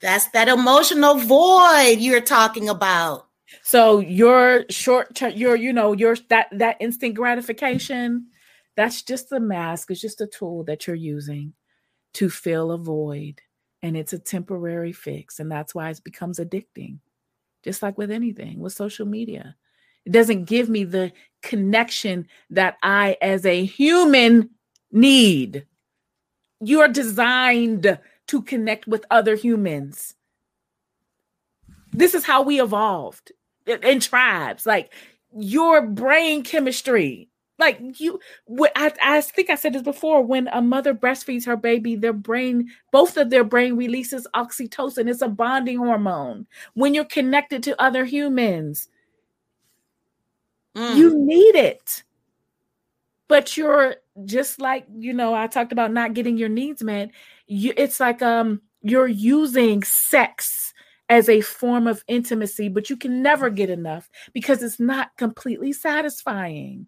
That's 0.01 0.29
that 0.31 0.49
emotional 0.49 1.15
void 1.15 1.97
you're 1.99 2.21
talking 2.21 2.69
about. 2.69 3.24
So 3.63 4.01
your 4.01 4.65
short 4.71 5.15
term, 5.15 5.33
your 5.33 5.57
you 5.57 5.73
know 5.73 5.93
your 5.93 6.17
that 6.29 6.49
that 6.53 6.77
instant 6.81 7.15
gratification, 7.15 8.27
that's 8.77 9.03
just 9.03 9.33
a 9.33 9.41
mask. 9.41 9.91
It's 9.91 10.01
just 10.01 10.21
a 10.21 10.27
tool 10.27 10.65
that 10.65 10.87
you're 10.87 10.97
using 10.97 11.55
to 12.15 12.31
fill 12.31 12.71
a 12.73 12.79
void, 12.79 13.41
and 13.83 13.97
it's 13.97 14.13
a 14.13 14.19
temporary 14.19 14.93
fix, 14.93 15.41
and 15.41 15.51
that's 15.51 15.75
why 15.75 15.91
it 15.91 16.01
becomes 16.05 16.39
addicting. 16.39 16.99
Just 17.63 17.83
like 17.83 17.97
with 17.97 18.11
anything, 18.11 18.61
with 18.61 18.73
social 18.73 19.07
media, 19.07 19.57
it 20.05 20.13
doesn't 20.13 20.45
give 20.45 20.69
me 20.69 20.85
the 20.85 21.13
connection 21.43 22.29
that 22.51 22.77
I, 22.83 23.17
as 23.23 23.47
a 23.47 23.65
human, 23.65 24.51
need. 24.93 25.67
You 26.61 26.81
are 26.81 26.89
designed 26.89 27.99
to 28.27 28.43
connect 28.43 28.87
with 28.87 29.05
other 29.11 29.35
humans. 29.35 30.15
This 31.93 32.15
is 32.15 32.25
how 32.25 32.43
we 32.43 32.61
evolved 32.61 33.33
in 33.67 34.01
tribes. 34.01 34.67
Like 34.67 34.93
your 35.37 35.83
brain 35.83 36.43
chemistry. 36.43 37.29
Like 37.57 37.79
you, 38.01 38.19
I, 38.75 38.93
I 39.01 39.21
think 39.21 39.49
I 39.49 39.55
said 39.55 39.75
this 39.75 39.83
before. 39.83 40.23
When 40.23 40.49
a 40.49 40.61
mother 40.61 40.93
breastfeeds 40.93 41.47
her 41.47 41.57
baby, 41.57 41.95
their 41.95 42.13
brain, 42.13 42.69
both 42.91 43.17
of 43.17 43.31
their 43.31 43.45
brain 43.45 43.77
releases 43.77 44.27
oxytocin. 44.35 45.09
It's 45.09 45.23
a 45.23 45.29
bonding 45.29 45.79
hormone. 45.79 46.47
When 46.75 46.95
you're 46.95 47.05
connected 47.05 47.63
to 47.63 47.81
other 47.81 48.05
humans, 48.05 48.89
mm. 50.77 50.97
you 50.97 51.17
need 51.17 51.55
it. 51.55 52.03
But 53.29 53.57
you're 53.57 53.97
just 54.25 54.61
like 54.61 54.87
you 54.93 55.13
know. 55.13 55.33
I 55.33 55.47
talked 55.47 55.73
about 55.73 55.93
not 55.93 56.15
getting 56.15 56.37
your 56.37 56.49
needs 56.49 56.83
met 56.83 57.11
you 57.47 57.73
it's 57.77 58.01
like 58.01 58.23
um 58.23 58.61
you're 58.83 59.09
using 59.09 59.83
sex 59.83 60.64
as 61.09 61.29
a 61.29 61.41
form 61.41 61.87
of 61.87 62.03
intimacy 62.09 62.69
but 62.69 62.89
you 62.89 62.97
can 62.97 63.23
never 63.23 63.51
get 63.51 63.71
enough 63.71 64.09
because 64.33 64.63
it's 64.63 64.81
not 64.81 65.17
completely 65.17 65.73
satisfying. 65.73 66.87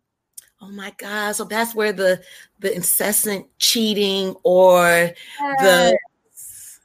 Oh 0.60 0.70
my 0.70 0.92
god. 0.96 1.32
So 1.32 1.44
that's 1.44 1.74
where 1.74 1.92
the 1.92 2.22
the 2.60 2.74
incessant 2.74 3.46
cheating 3.58 4.34
or 4.42 5.12
yes. 5.40 5.60
the 5.60 5.98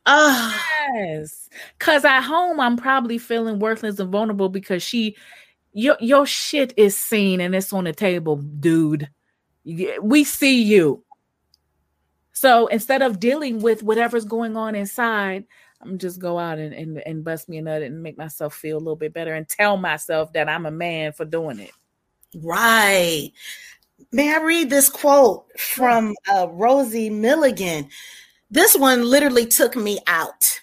oh 0.05 0.61
yes. 0.93 1.49
Because 1.77 2.03
at 2.03 2.21
home 2.21 2.59
i'm 2.59 2.75
probably 2.75 3.17
feeling 3.17 3.59
worthless 3.59 3.99
and 3.99 4.11
vulnerable 4.11 4.49
because 4.49 4.83
she 4.83 5.15
your 5.73 5.97
your 5.99 6.25
shit 6.25 6.73
is 6.77 6.97
seen 6.97 7.39
and 7.39 7.55
it's 7.55 7.71
on 7.73 7.85
the 7.85 7.93
table 7.93 8.37
dude. 8.37 9.09
We 9.63 10.23
see 10.23 10.61
you. 10.61 11.03
So 12.33 12.67
instead 12.67 13.01
of 13.01 13.19
dealing 13.19 13.61
with 13.61 13.83
whatever's 13.83 14.25
going 14.25 14.57
on 14.57 14.75
inside, 14.75 15.45
I'm 15.81 15.97
just 15.97 16.19
go 16.19 16.39
out 16.39 16.59
and, 16.59 16.73
and, 16.73 17.01
and 17.05 17.23
bust 17.23 17.49
me 17.49 17.57
a 17.57 17.61
nut 17.61 17.81
and 17.81 18.01
make 18.01 18.17
myself 18.17 18.53
feel 18.53 18.77
a 18.77 18.79
little 18.79 18.95
bit 18.95 19.13
better 19.13 19.33
and 19.33 19.47
tell 19.47 19.77
myself 19.77 20.31
that 20.33 20.49
I'm 20.49 20.65
a 20.65 20.71
man 20.71 21.13
for 21.13 21.25
doing 21.25 21.59
it. 21.59 21.71
Right. 22.35 23.31
May 24.11 24.33
I 24.33 24.39
read 24.39 24.69
this 24.69 24.89
quote 24.89 25.45
from 25.59 26.15
uh, 26.33 26.47
Rosie 26.49 27.09
Milligan? 27.09 27.89
This 28.49 28.75
one 28.75 29.05
literally 29.05 29.45
took 29.45 29.75
me 29.75 29.99
out. 30.07 30.61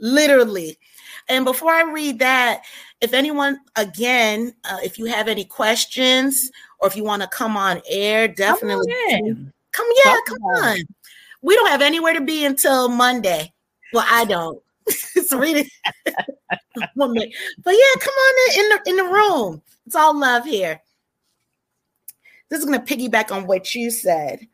Literally. 0.00 0.78
And 1.28 1.44
before 1.44 1.72
I 1.72 1.82
read 1.82 2.18
that, 2.20 2.62
if 3.00 3.12
anyone, 3.12 3.60
again, 3.76 4.54
uh, 4.64 4.78
if 4.82 4.98
you 4.98 5.06
have 5.06 5.28
any 5.28 5.44
questions 5.44 6.50
or 6.78 6.88
if 6.88 6.96
you 6.96 7.04
want 7.04 7.22
to 7.22 7.28
come 7.28 7.56
on 7.56 7.82
air, 7.88 8.28
definitely. 8.28 8.92
Come, 9.10 9.52
come 9.72 9.86
yeah, 10.04 10.16
come 10.26 10.42
on 10.42 10.78
we 11.42 11.54
don't 11.54 11.68
have 11.68 11.82
anywhere 11.82 12.12
to 12.14 12.20
be 12.20 12.44
until 12.44 12.88
Monday. 12.88 13.52
Well, 13.92 14.06
I 14.08 14.24
don't. 14.24 14.62
it's 14.86 15.32
really 15.32 15.70
but 16.04 17.10
yeah, 17.16 18.00
come 18.00 18.14
on 18.14 18.34
in, 18.52 18.60
in 18.60 18.68
the 18.68 18.80
in 18.86 18.96
the 18.96 19.04
room. 19.04 19.62
It's 19.86 19.96
all 19.96 20.18
love 20.18 20.44
here. 20.44 20.80
This 22.48 22.60
is 22.60 22.64
going 22.64 22.84
to 22.84 22.96
piggyback 22.96 23.30
on 23.30 23.46
what 23.46 23.74
you 23.74 23.90
said 23.90 24.46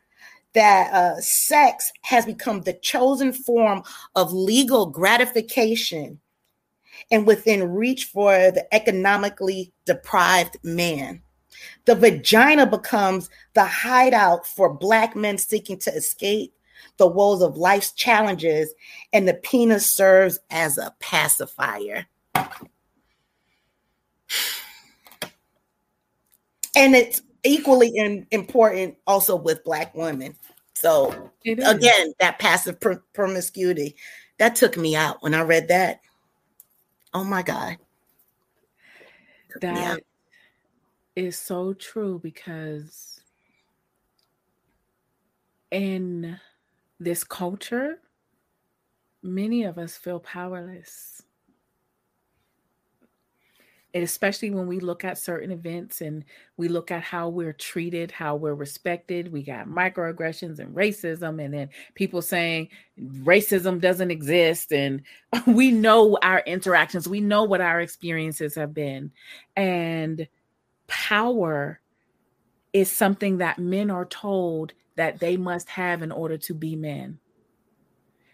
that 0.53 0.93
uh, 0.93 1.21
sex 1.21 1.93
has 2.03 2.25
become 2.25 2.63
the 2.63 2.73
chosen 2.73 3.33
form 3.33 3.83
of 4.15 4.33
legal 4.33 4.87
gratification 4.87 6.19
and 7.11 7.27
within 7.27 7.75
reach 7.75 8.07
for 8.07 8.33
the 8.33 8.67
economically 8.73 9.73
deprived 9.85 10.57
man. 10.63 11.23
The 11.85 11.95
vagina 11.95 12.67
becomes 12.67 13.29
the 13.55 13.65
hideout 13.65 14.47
for 14.47 14.73
Black 14.73 15.15
men 15.15 15.39
seeking 15.39 15.79
to 15.81 15.95
escape 15.95 16.55
the 16.99 17.07
woes 17.07 17.43
of 17.43 17.57
life's 17.57 17.93
challenges, 17.93 18.75
and 19.13 19.27
the 19.29 19.35
penis 19.35 19.87
serves 19.87 20.39
as 20.51 20.79
a 20.79 20.95
pacifier. 21.01 22.07
And 26.75 26.95
it's 26.95 27.23
equally 27.45 27.93
in, 27.95 28.27
important 28.31 28.97
also 29.07 29.37
with 29.37 29.65
black 29.65 29.95
women. 29.95 30.37
So 30.75 31.31
again, 31.47 32.13
that 32.21 32.39
passive 32.39 32.79
pr- 32.81 33.03
promiscuity 33.15 33.97
that 34.39 34.57
took 34.57 34.77
me 34.77 34.95
out 34.95 35.23
when 35.23 35.35
I 35.35 35.43
read 35.43 35.69
that. 35.69 36.01
Oh 37.15 37.25
my 37.25 37.43
God. 37.43 37.79
That 39.61 40.01
is 41.15 41.39
so 41.39 41.73
true 41.73 42.21
because 42.23 43.23
in 45.71 46.39
this 46.99 47.25
culture, 47.25 48.01
many 49.23 49.65
of 49.65 49.79
us 49.79 49.97
feel 49.97 50.21
powerless 50.21 51.23
And 53.97 54.05
especially 54.05 54.51
when 54.51 54.67
we 54.67 54.79
look 54.79 55.05
at 55.05 55.17
certain 55.17 55.51
events 55.51 56.03
and 56.03 56.23
we 56.59 56.69
look 56.69 56.91
at 56.91 57.03
how 57.03 57.31
we're 57.31 57.55
treated, 57.55 58.11
how 58.11 58.37
we're 58.37 58.55
respected. 58.55 59.33
We 59.33 59.43
got 59.43 59.69
microaggressions 59.69 60.59
and 60.59 60.77
racism, 60.77 61.43
and 61.43 61.55
then 61.55 61.71
people 61.95 62.21
saying 62.21 62.69
racism 63.01 63.81
doesn't 63.81 64.11
exist. 64.11 64.71
And 64.71 65.01
we 65.47 65.71
know 65.71 66.19
our 66.23 66.41
interactions, 66.41 67.09
we 67.09 67.23
know 67.23 67.45
what 67.45 67.63
our 67.63 67.81
experiences 67.81 68.55
have 68.57 68.75
been. 68.75 69.13
And 69.57 70.29
power 70.89 71.81
is 72.75 72.93
something 72.93 73.39
that 73.39 73.59
men 73.59 73.91
are 73.91 74.05
told 74.05 74.75
that 74.97 75.21
they 75.21 75.37
must 75.37 75.69
have 75.69 76.03
in 76.03 76.13
order 76.13 76.37
to 76.39 76.55
be 76.55 76.77
men. 76.77 77.19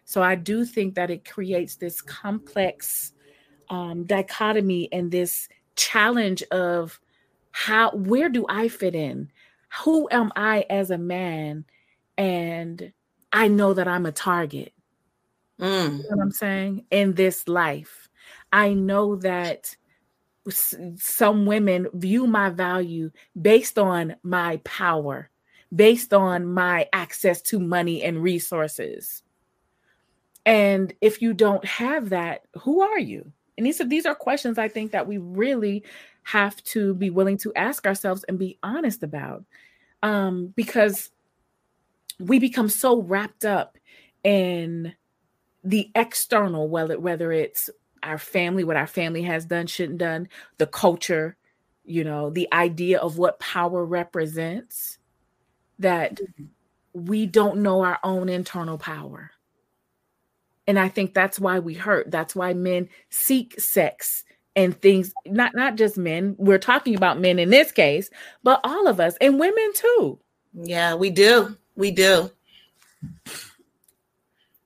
So 0.05 0.23
I 0.23 0.35
do 0.35 0.65
think 0.65 0.95
that 0.95 1.11
it 1.11 1.29
creates 1.29 1.77
this 1.77 2.01
complex 2.01 3.13
um, 3.71 4.05
dichotomy 4.05 4.89
and 4.93 5.11
this 5.11 5.49
challenge 5.77 6.43
of 6.51 7.01
how 7.51 7.91
where 7.93 8.29
do 8.29 8.45
I 8.49 8.69
fit 8.69 8.95
in? 8.95 9.31
Who 9.85 10.09
am 10.11 10.33
I 10.37 10.67
as 10.69 10.91
a 10.91 10.99
man? 10.99 11.65
And 12.19 12.93
I 13.33 13.49
know 13.49 13.75
that 13.75 13.89
I'm 13.89 14.07
a 14.07 14.13
target. 14.13 14.73
Mm. 15.61 15.99
You 15.99 16.03
know 16.11 16.17
what 16.17 16.23
I'm 16.23 16.31
saying? 16.33 16.85
In 16.91 17.15
this 17.15 17.49
life, 17.49 18.09
I 18.53 18.75
know 18.75 19.17
that 19.17 19.75
some 20.97 21.47
women 21.47 21.87
view 21.95 22.27
my 22.27 22.51
value 22.51 23.11
based 23.41 23.79
on 23.79 24.17
my 24.23 24.59
power, 24.65 25.31
based 25.75 26.13
on 26.13 26.53
my 26.53 26.89
access 26.93 27.41
to 27.43 27.59
money 27.59 28.03
and 28.03 28.23
resources. 28.23 29.23
And 30.45 30.93
if 31.01 31.23
you 31.23 31.33
don't 31.33 31.65
have 31.65 32.11
that, 32.11 32.43
who 32.61 32.83
are 32.83 32.99
you? 32.99 33.33
And 33.57 33.67
these 33.67 33.81
are 33.81 33.87
these 33.87 34.07
are 34.07 34.15
questions 34.15 34.59
I 34.59 34.69
think 34.69 34.93
that 34.93 35.07
we 35.07 35.19
really 35.19 35.85
have 36.25 36.63
to 36.65 36.95
be 36.95 37.11
willing 37.11 37.39
to 37.39 37.53
ask 37.55 37.87
ourselves 37.87 38.25
and 38.25 38.39
be 38.39 38.59
honest 38.63 39.03
about. 39.03 39.45
Um, 40.03 40.53
because 40.57 41.11
we 42.19 42.39
become 42.39 42.69
so 42.69 43.01
wrapped 43.01 43.45
up 43.45 43.79
in 44.25 44.95
the 45.63 45.91
external, 45.95 46.69
whether 46.69 46.99
whether 46.99 47.31
it's 47.31 47.71
our 48.03 48.19
family, 48.19 48.65
what 48.65 48.77
our 48.77 48.87
family 48.87 49.23
has 49.23 49.45
done, 49.45 49.67
shouldn't 49.67 49.99
done, 49.99 50.29
the 50.59 50.67
culture, 50.67 51.37
you 51.85 52.03
know, 52.03 52.31
the 52.31 52.49
idea 52.53 52.99
of 52.99 53.17
what 53.17 53.39
power 53.39 53.85
represents, 53.85 54.99
that 55.83 56.21
we 56.93 57.27
don't 57.27 57.59
know 57.59 57.83
our 57.83 57.99
own 58.03 58.29
internal 58.29 58.79
power. 58.79 59.31
And 60.67 60.79
I 60.79 60.89
think 60.89 61.15
that's 61.15 61.39
why 61.39 61.59
we 61.59 61.75
hurt. 61.75 62.11
That's 62.11 62.35
why 62.35 62.55
men 62.55 62.89
seek 63.11 63.61
sex 63.61 64.25
and 64.55 64.79
things, 64.81 65.13
not 65.27 65.55
not 65.55 65.77
just 65.77 65.97
men. 65.97 66.37
We're 66.39 66.59
talking 66.59 66.95
about 66.95 67.21
men 67.21 67.39
in 67.39 67.51
this 67.51 67.73
case, 67.73 68.11
but 68.43 68.61
all 68.65 68.87
of 68.87 69.01
us 69.01 69.17
and 69.21 69.41
women 69.41 69.73
too. 69.75 70.19
Yeah, 70.55 70.95
we 70.95 71.11
do. 71.11 71.57
We 71.75 71.91
do. 71.91 72.31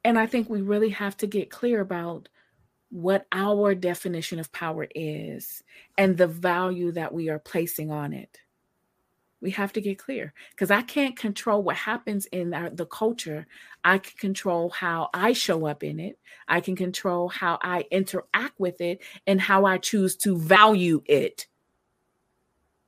And 0.05 0.19
I 0.19 0.27
think 0.27 0.49
we 0.49 0.61
really 0.61 0.91
have 0.91 1.17
to 1.19 1.27
get 1.27 1.51
clear 1.51 1.81
about 1.81 2.29
what 2.91 3.27
our 3.33 3.75
definition 3.75 4.39
of 4.39 4.53
power 4.53 4.87
is 4.95 5.63
and 5.99 6.17
the 6.17 6.27
value 6.27 6.93
that 6.93 7.13
we 7.13 7.29
are 7.29 7.39
placing 7.39 7.91
on 7.91 8.13
it. 8.13 8.39
We 9.47 9.53
have 9.53 9.73
to 9.75 9.81
get 9.81 9.99
clear 9.99 10.33
because 10.51 10.73
I 10.73 10.83
can't 10.83 11.17
control 11.17 11.63
what 11.63 11.77
happens 11.77 12.27
in 12.27 12.53
our, 12.53 12.69
the 12.69 12.85
culture. 12.85 13.47
I 13.85 13.99
can 13.99 14.17
control 14.19 14.71
how 14.71 15.09
I 15.15 15.35
show 15.35 15.67
up 15.67 15.85
in 15.85 16.01
it. 16.01 16.19
I 16.49 16.61
can 16.61 16.75
control 16.75 17.29
how 17.29 17.61
I 17.63 17.85
interact 17.93 18.59
with 18.59 18.81
it 18.81 19.03
and 19.25 19.41
how 19.41 19.65
I 19.65 19.79
choose 19.79 20.17
to 20.17 20.37
value 20.37 21.01
it. 21.07 21.47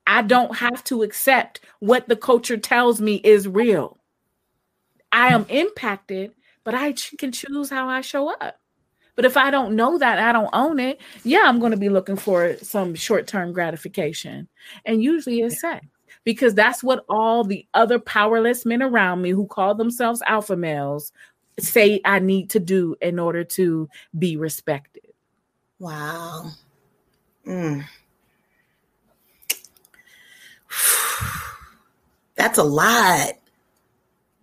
I 0.04 0.22
don't 0.22 0.56
have 0.56 0.82
to 0.84 1.04
accept 1.04 1.60
what 1.78 2.08
the 2.08 2.16
culture 2.16 2.56
tells 2.56 3.00
me 3.00 3.20
is 3.22 3.46
real. 3.46 3.96
I 5.12 5.28
am 5.28 5.46
impacted, 5.48 6.32
but 6.64 6.74
I 6.74 6.92
can 7.20 7.30
choose 7.30 7.70
how 7.70 7.88
I 7.88 8.00
show 8.00 8.32
up. 8.32 8.58
But 9.14 9.26
if 9.26 9.36
I 9.36 9.52
don't 9.52 9.76
know 9.76 9.96
that, 9.98 10.18
I 10.18 10.32
don't 10.32 10.50
own 10.52 10.80
it. 10.80 11.00
Yeah, 11.22 11.42
I'm 11.44 11.60
going 11.60 11.70
to 11.70 11.78
be 11.78 11.88
looking 11.88 12.16
for 12.16 12.56
some 12.56 12.96
short 12.96 13.28
term 13.28 13.52
gratification. 13.52 14.48
And 14.84 15.00
usually 15.00 15.42
it's 15.42 15.60
sex 15.60 15.86
because 16.24 16.54
that's 16.54 16.82
what 16.82 17.04
all 17.08 17.44
the 17.44 17.66
other 17.74 17.98
powerless 17.98 18.64
men 18.66 18.82
around 18.82 19.22
me 19.22 19.30
who 19.30 19.46
call 19.46 19.74
themselves 19.74 20.22
alpha 20.26 20.56
males 20.56 21.12
say 21.58 22.00
I 22.04 22.18
need 22.18 22.50
to 22.50 22.60
do 22.60 22.96
in 23.00 23.18
order 23.18 23.44
to 23.44 23.88
be 24.18 24.36
respected. 24.36 25.02
Wow. 25.78 26.50
Mm. 27.46 27.84
That's 32.36 32.58
a 32.58 32.62
lot. 32.62 33.32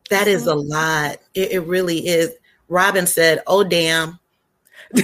That 0.10 0.28
is 0.28 0.46
a 0.46 0.56
lot. 0.56 1.18
It, 1.34 1.54
it 1.54 1.60
really 1.62 2.08
is. 2.08 2.32
Robin 2.68 3.08
said, 3.08 3.42
Oh, 3.48 3.64
damn. 3.64 4.20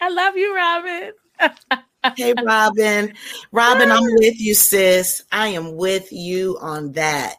I 0.00 0.08
love 0.08 0.36
you, 0.36 0.54
Robin. 0.54 1.12
hey, 2.16 2.34
Robin. 2.44 3.12
Robin, 3.52 3.90
I'm 3.90 4.04
with 4.04 4.40
you, 4.40 4.54
sis. 4.54 5.22
I 5.32 5.48
am 5.48 5.76
with 5.76 6.12
you 6.12 6.56
on 6.60 6.92
that. 6.92 7.36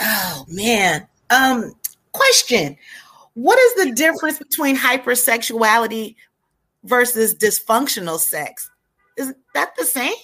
Oh 0.00 0.44
man. 0.48 1.06
Um, 1.30 1.72
question. 2.12 2.76
What 3.34 3.58
is 3.58 3.84
the 3.84 3.92
difference 3.92 4.38
between 4.38 4.76
hypersexuality 4.76 6.16
versus 6.84 7.34
dysfunctional 7.34 8.18
sex? 8.18 8.70
Is 9.16 9.34
that 9.54 9.74
the 9.76 9.84
same? 9.84 10.14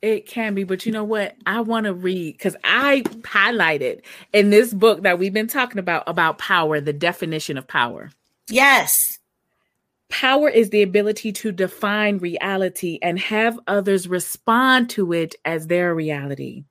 It 0.00 0.26
can 0.26 0.54
be, 0.54 0.64
but 0.64 0.84
you 0.84 0.92
know 0.92 1.04
what? 1.04 1.34
I 1.46 1.62
want 1.62 1.84
to 1.84 1.94
read 1.94 2.34
because 2.34 2.56
I 2.62 3.00
highlighted 3.22 4.02
in 4.34 4.50
this 4.50 4.72
book 4.72 5.02
that 5.02 5.18
we've 5.18 5.32
been 5.32 5.46
talking 5.46 5.78
about 5.78 6.04
about 6.06 6.38
power, 6.38 6.78
the 6.80 6.92
definition 6.92 7.56
of 7.56 7.66
power. 7.66 8.10
Yes. 8.48 9.18
Power 10.14 10.48
is 10.48 10.70
the 10.70 10.82
ability 10.82 11.32
to 11.32 11.50
define 11.50 12.18
reality 12.18 13.00
and 13.02 13.18
have 13.18 13.58
others 13.66 14.06
respond 14.06 14.88
to 14.90 15.12
it 15.12 15.34
as 15.44 15.66
their 15.66 15.92
reality. 15.92 16.62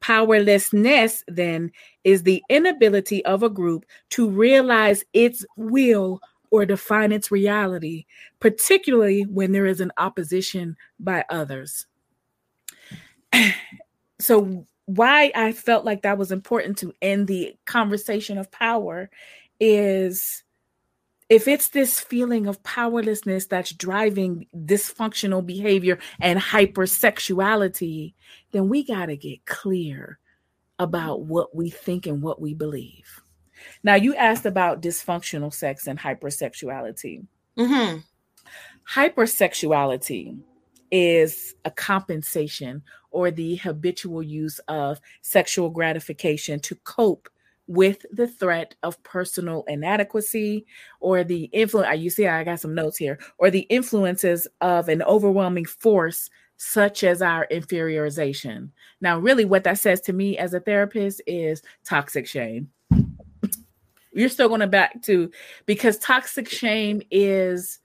Powerlessness, 0.00 1.24
then, 1.26 1.72
is 2.04 2.22
the 2.22 2.42
inability 2.50 3.24
of 3.24 3.42
a 3.42 3.48
group 3.48 3.86
to 4.10 4.28
realize 4.28 5.04
its 5.14 5.42
will 5.56 6.20
or 6.50 6.66
define 6.66 7.12
its 7.12 7.30
reality, 7.30 8.04
particularly 8.40 9.22
when 9.22 9.52
there 9.52 9.64
is 9.64 9.80
an 9.80 9.90
opposition 9.96 10.76
by 11.00 11.24
others. 11.30 11.86
so, 14.18 14.66
why 14.84 15.32
I 15.34 15.52
felt 15.52 15.86
like 15.86 16.02
that 16.02 16.18
was 16.18 16.30
important 16.30 16.76
to 16.78 16.92
end 17.00 17.26
the 17.26 17.56
conversation 17.64 18.36
of 18.36 18.52
power 18.52 19.08
is 19.60 20.44
if 21.28 21.48
it's 21.48 21.68
this 21.68 21.98
feeling 21.98 22.46
of 22.46 22.62
powerlessness 22.62 23.46
that's 23.46 23.72
driving 23.72 24.46
dysfunctional 24.54 25.44
behavior 25.44 25.98
and 26.20 26.38
hypersexuality, 26.38 28.14
then 28.52 28.68
we 28.68 28.84
got 28.84 29.06
to 29.06 29.16
get 29.16 29.44
clear 29.44 30.18
about 30.78 31.22
what 31.22 31.54
we 31.54 31.70
think 31.70 32.06
and 32.06 32.22
what 32.22 32.40
we 32.40 32.54
believe. 32.54 33.22
Now, 33.82 33.94
you 33.94 34.14
asked 34.14 34.46
about 34.46 34.82
dysfunctional 34.82 35.52
sex 35.52 35.86
and 35.86 35.98
hypersexuality. 35.98 37.26
Mm-hmm. 37.58 37.98
Hypersexuality 38.94 40.38
is 40.92 41.54
a 41.64 41.70
compensation 41.70 42.82
or 43.10 43.30
the 43.30 43.56
habitual 43.56 44.22
use 44.22 44.60
of 44.68 45.00
sexual 45.22 45.70
gratification 45.70 46.60
to 46.60 46.76
cope 46.84 47.28
with 47.66 48.04
the 48.12 48.28
threat 48.28 48.74
of 48.82 49.02
personal 49.02 49.64
inadequacy 49.68 50.66
or 51.00 51.24
the 51.24 51.44
influence. 51.52 52.00
You 52.00 52.10
see, 52.10 52.26
I 52.26 52.44
got 52.44 52.60
some 52.60 52.74
notes 52.74 52.96
here, 52.96 53.18
or 53.38 53.50
the 53.50 53.66
influences 53.70 54.46
of 54.60 54.88
an 54.88 55.02
overwhelming 55.02 55.64
force 55.64 56.30
such 56.58 57.04
as 57.04 57.20
our 57.20 57.46
inferiorization. 57.50 58.70
Now, 59.00 59.18
really, 59.18 59.44
what 59.44 59.64
that 59.64 59.78
says 59.78 60.00
to 60.02 60.12
me 60.12 60.38
as 60.38 60.54
a 60.54 60.60
therapist 60.60 61.20
is 61.26 61.62
toxic 61.84 62.26
shame. 62.26 62.70
You're 64.12 64.30
still 64.30 64.48
going 64.48 64.60
to 64.60 64.66
back 64.66 65.02
to 65.02 65.30
because 65.66 65.98
toxic 65.98 66.48
shame 66.48 67.02
is 67.10 67.80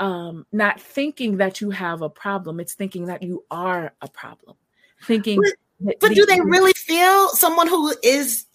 um, 0.00 0.46
not 0.52 0.80
thinking 0.80 1.36
that 1.38 1.60
you 1.60 1.70
have 1.70 2.00
a 2.00 2.08
problem. 2.08 2.60
It's 2.60 2.74
thinking 2.74 3.06
that 3.06 3.22
you 3.22 3.44
are 3.50 3.92
a 4.00 4.08
problem. 4.08 4.56
Thinking. 5.02 5.40
But, 5.80 6.00
but 6.00 6.14
do 6.14 6.24
they 6.24 6.40
really 6.40 6.72
feel 6.72 7.28
someone 7.30 7.68
who 7.68 7.92
is 8.02 8.46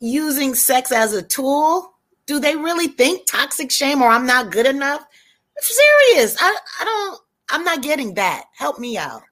using 0.00 0.54
sex 0.54 0.92
as 0.92 1.12
a 1.12 1.22
tool? 1.22 1.94
Do 2.26 2.38
they 2.40 2.56
really 2.56 2.88
think 2.88 3.26
toxic 3.26 3.70
shame 3.70 4.02
or 4.02 4.08
I'm 4.08 4.26
not 4.26 4.52
good 4.52 4.66
enough? 4.66 5.00
I'm 5.00 5.62
serious. 5.62 6.36
I, 6.38 6.56
I 6.80 6.84
don't, 6.84 7.20
I'm 7.50 7.64
not 7.64 7.82
getting 7.82 8.14
that. 8.14 8.44
Help 8.56 8.78
me 8.78 8.98
out. 8.98 9.22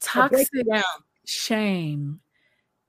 Toxic 0.00 0.48
shame 1.24 2.20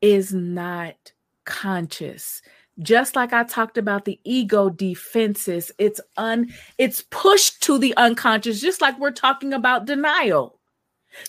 is 0.01 0.34
not 0.34 1.12
conscious 1.45 2.41
just 2.80 3.16
like 3.16 3.34
i 3.34 3.43
talked 3.43 3.78
about 3.78 4.05
the 4.05 4.20
ego 4.24 4.70
defenses 4.70 5.72
it's 5.78 5.99
un 6.18 6.47
it's 6.78 7.03
pushed 7.10 7.62
to 7.62 7.78
the 7.78 7.95
unconscious 7.97 8.62
just 8.62 8.82
like 8.82 8.97
we're 8.99 9.12
talking 9.12 9.53
about 9.53 9.86
denial 9.86 10.60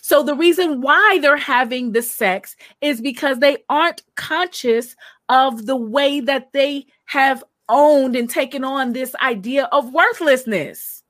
so 0.01 0.23
the 0.23 0.35
reason 0.35 0.79
why 0.79 1.19
they're 1.21 1.35
having 1.35 1.91
the 1.91 2.01
sex 2.01 2.55
is 2.81 3.01
because 3.01 3.39
they 3.39 3.57
aren't 3.67 4.03
conscious 4.15 4.95
of 5.31 5.65
the 5.65 5.75
way 5.75 6.19
that 6.19 6.53
they 6.53 6.85
have 7.05 7.43
owned 7.69 8.15
and 8.15 8.29
taken 8.29 8.63
on 8.63 8.93
this 8.93 9.15
idea 9.15 9.65
of 9.71 9.91
worthlessness 9.91 11.01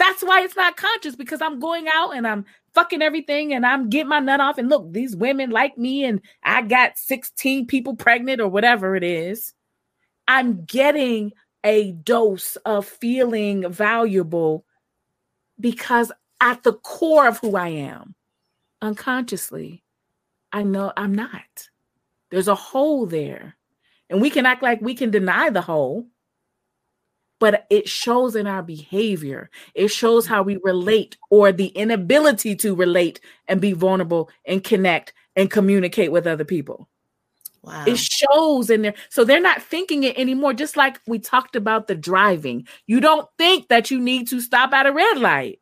that's 0.00 0.24
why 0.24 0.42
it's 0.42 0.56
not 0.56 0.76
conscious 0.76 1.14
because 1.14 1.40
i'm 1.40 1.60
going 1.60 1.86
out 1.88 2.16
and 2.16 2.26
i'm 2.26 2.44
fucking 2.74 3.02
everything 3.02 3.54
and 3.54 3.64
I'm 3.64 3.88
getting 3.88 4.08
my 4.08 4.18
nut 4.18 4.40
off. 4.40 4.58
And 4.58 4.68
look, 4.68 4.92
these 4.92 5.16
women 5.16 5.50
like 5.50 5.78
me, 5.78 6.04
and 6.04 6.20
I 6.42 6.62
got 6.62 6.98
16 6.98 7.66
people 7.66 7.96
pregnant 7.96 8.40
or 8.40 8.48
whatever 8.48 8.96
it 8.96 9.04
is. 9.04 9.54
I'm 10.26 10.64
getting 10.64 11.32
a 11.62 11.92
dose 11.92 12.56
of 12.56 12.86
feeling 12.86 13.70
valuable 13.70 14.64
because 15.58 16.10
at 16.40 16.62
the 16.62 16.74
core 16.74 17.28
of 17.28 17.38
who 17.38 17.56
I 17.56 17.68
am, 17.68 18.14
unconsciously, 18.82 19.82
I 20.52 20.62
know 20.62 20.92
I'm 20.96 21.14
not. 21.14 21.68
There's 22.34 22.48
a 22.48 22.56
hole 22.56 23.06
there. 23.06 23.54
And 24.10 24.20
we 24.20 24.28
can 24.28 24.44
act 24.44 24.60
like 24.60 24.80
we 24.80 24.94
can 24.94 25.12
deny 25.12 25.50
the 25.50 25.60
hole, 25.60 26.08
but 27.38 27.64
it 27.70 27.88
shows 27.88 28.34
in 28.34 28.48
our 28.48 28.60
behavior. 28.60 29.50
It 29.72 29.88
shows 29.88 30.26
how 30.26 30.42
we 30.42 30.58
relate 30.64 31.16
or 31.30 31.52
the 31.52 31.68
inability 31.68 32.56
to 32.56 32.74
relate 32.74 33.20
and 33.46 33.60
be 33.60 33.72
vulnerable 33.72 34.30
and 34.44 34.64
connect 34.64 35.12
and 35.36 35.48
communicate 35.48 36.10
with 36.10 36.26
other 36.26 36.44
people. 36.44 36.88
Wow. 37.62 37.84
It 37.86 37.98
shows 37.98 38.68
in 38.68 38.82
there. 38.82 38.94
So 39.10 39.22
they're 39.22 39.40
not 39.40 39.62
thinking 39.62 40.02
it 40.02 40.18
anymore. 40.18 40.54
Just 40.54 40.76
like 40.76 41.00
we 41.06 41.20
talked 41.20 41.54
about 41.54 41.86
the 41.86 41.94
driving, 41.94 42.66
you 42.88 42.98
don't 42.98 43.28
think 43.38 43.68
that 43.68 43.92
you 43.92 44.00
need 44.00 44.26
to 44.30 44.40
stop 44.40 44.72
at 44.72 44.86
a 44.86 44.92
red 44.92 45.18
light. 45.18 45.60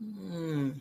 Mm. 0.00 0.74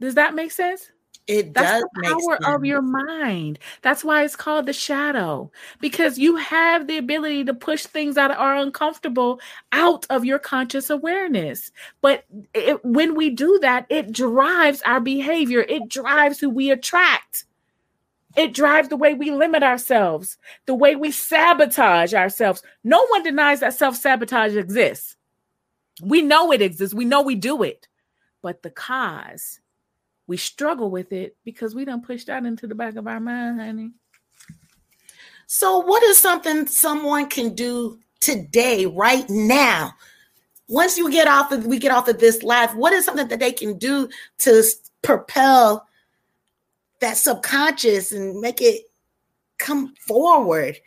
Does 0.00 0.16
that 0.16 0.34
make 0.34 0.50
sense? 0.50 0.90
It 1.30 1.54
That's 1.54 1.84
the 1.94 2.02
power 2.02 2.54
of 2.56 2.64
your 2.64 2.82
mind. 2.82 3.60
That's 3.82 4.02
why 4.02 4.24
it's 4.24 4.34
called 4.34 4.66
the 4.66 4.72
shadow 4.72 5.52
because 5.80 6.18
you 6.18 6.34
have 6.34 6.88
the 6.88 6.98
ability 6.98 7.44
to 7.44 7.54
push 7.54 7.86
things 7.86 8.16
that 8.16 8.32
are 8.32 8.56
uncomfortable 8.56 9.40
out 9.70 10.06
of 10.10 10.24
your 10.24 10.40
conscious 10.40 10.90
awareness. 10.90 11.70
But 12.00 12.24
it, 12.52 12.84
when 12.84 13.14
we 13.14 13.30
do 13.30 13.60
that, 13.62 13.86
it 13.88 14.10
drives 14.10 14.82
our 14.82 14.98
behavior, 14.98 15.60
it 15.60 15.88
drives 15.88 16.40
who 16.40 16.50
we 16.50 16.72
attract. 16.72 17.44
It 18.36 18.52
drives 18.52 18.88
the 18.88 18.96
way 18.96 19.14
we 19.14 19.30
limit 19.30 19.62
ourselves, 19.62 20.36
the 20.66 20.74
way 20.74 20.96
we 20.96 21.12
sabotage 21.12 22.12
ourselves. 22.12 22.60
No 22.82 23.06
one 23.06 23.22
denies 23.22 23.60
that 23.60 23.74
self 23.74 23.94
sabotage 23.94 24.56
exists. 24.56 25.14
We 26.02 26.22
know 26.22 26.50
it 26.50 26.60
exists, 26.60 26.92
we 26.92 27.04
know 27.04 27.22
we 27.22 27.36
do 27.36 27.62
it. 27.62 27.86
But 28.42 28.64
the 28.64 28.70
cause 28.70 29.59
we 30.30 30.36
struggle 30.36 30.92
with 30.92 31.12
it 31.12 31.36
because 31.44 31.74
we 31.74 31.84
don't 31.84 32.06
push 32.06 32.22
that 32.26 32.44
into 32.46 32.68
the 32.68 32.74
back 32.74 32.94
of 32.94 33.08
our 33.08 33.18
mind, 33.18 33.60
honey. 33.60 33.90
So, 35.48 35.80
what 35.80 36.04
is 36.04 36.18
something 36.18 36.68
someone 36.68 37.28
can 37.28 37.56
do 37.56 37.98
today, 38.20 38.86
right 38.86 39.28
now? 39.28 39.92
Once 40.68 40.96
you 40.96 41.10
get 41.10 41.26
off 41.26 41.50
of 41.50 41.66
we 41.66 41.80
get 41.80 41.90
off 41.90 42.06
of 42.06 42.20
this 42.20 42.44
life, 42.44 42.72
what 42.76 42.92
is 42.92 43.04
something 43.04 43.26
that 43.26 43.40
they 43.40 43.50
can 43.50 43.76
do 43.76 44.08
to 44.38 44.62
propel 45.02 45.84
that 47.00 47.16
subconscious 47.16 48.12
and 48.12 48.40
make 48.40 48.62
it 48.62 48.82
come 49.58 49.92
forward? 50.06 50.78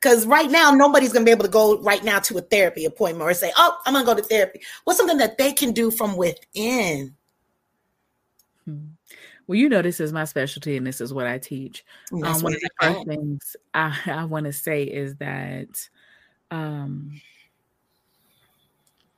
Because 0.00 0.28
right 0.28 0.48
now, 0.48 0.70
nobody's 0.70 1.12
gonna 1.12 1.24
be 1.24 1.32
able 1.32 1.44
to 1.44 1.50
go 1.50 1.82
right 1.82 2.04
now 2.04 2.20
to 2.20 2.38
a 2.38 2.42
therapy 2.42 2.84
appointment 2.84 3.28
or 3.28 3.34
say, 3.34 3.52
"Oh, 3.56 3.76
I'm 3.84 3.94
gonna 3.94 4.06
go 4.06 4.14
to 4.14 4.22
therapy." 4.22 4.62
What's 4.84 5.00
something 5.00 5.18
that 5.18 5.38
they 5.38 5.52
can 5.52 5.72
do 5.72 5.90
from 5.90 6.16
within? 6.16 7.16
Well, 9.46 9.58
you 9.58 9.68
know, 9.68 9.82
this 9.82 10.00
is 10.00 10.12
my 10.12 10.24
specialty 10.24 10.76
and 10.76 10.86
this 10.86 11.00
is 11.00 11.12
what 11.12 11.26
I 11.26 11.38
teach. 11.38 11.84
Um, 12.12 12.22
one 12.22 12.54
of 12.54 12.60
the 12.60 12.70
first 12.80 13.06
things 13.06 13.56
I, 13.74 13.98
I 14.06 14.24
want 14.24 14.46
to 14.46 14.52
say 14.52 14.84
is 14.84 15.16
that 15.16 15.88
um, 16.50 17.20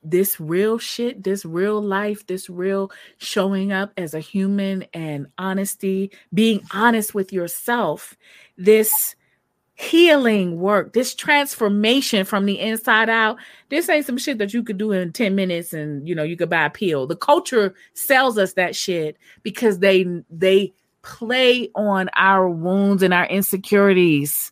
this 0.03 0.39
real 0.39 0.77
shit, 0.77 1.23
this 1.23 1.45
real 1.45 1.81
life, 1.81 2.25
this 2.27 2.49
real 2.49 2.91
showing 3.17 3.71
up 3.71 3.91
as 3.97 4.13
a 4.13 4.19
human 4.19 4.85
and 4.93 5.27
honesty, 5.37 6.11
being 6.33 6.61
honest 6.71 7.13
with 7.13 7.33
yourself, 7.33 8.15
this 8.57 9.15
healing 9.75 10.59
work, 10.59 10.93
this 10.93 11.13
transformation 11.13 12.25
from 12.25 12.45
the 12.45 12.59
inside 12.59 13.09
out. 13.09 13.37
This 13.69 13.89
ain't 13.89 14.05
some 14.05 14.17
shit 14.17 14.37
that 14.37 14.53
you 14.53 14.63
could 14.63 14.77
do 14.77 14.93
in 14.93 15.11
10 15.11 15.35
minutes 15.35 15.73
and 15.73 16.07
you 16.07 16.15
know 16.15 16.23
you 16.23 16.37
could 16.37 16.49
buy 16.49 16.65
a 16.65 16.69
pill. 16.69 17.05
The 17.05 17.15
culture 17.15 17.75
sells 17.93 18.37
us 18.37 18.53
that 18.53 18.75
shit 18.75 19.17
because 19.43 19.79
they 19.79 20.05
they 20.29 20.73
play 21.01 21.69
on 21.75 22.09
our 22.15 22.49
wounds 22.49 23.03
and 23.03 23.13
our 23.13 23.27
insecurities. 23.27 24.51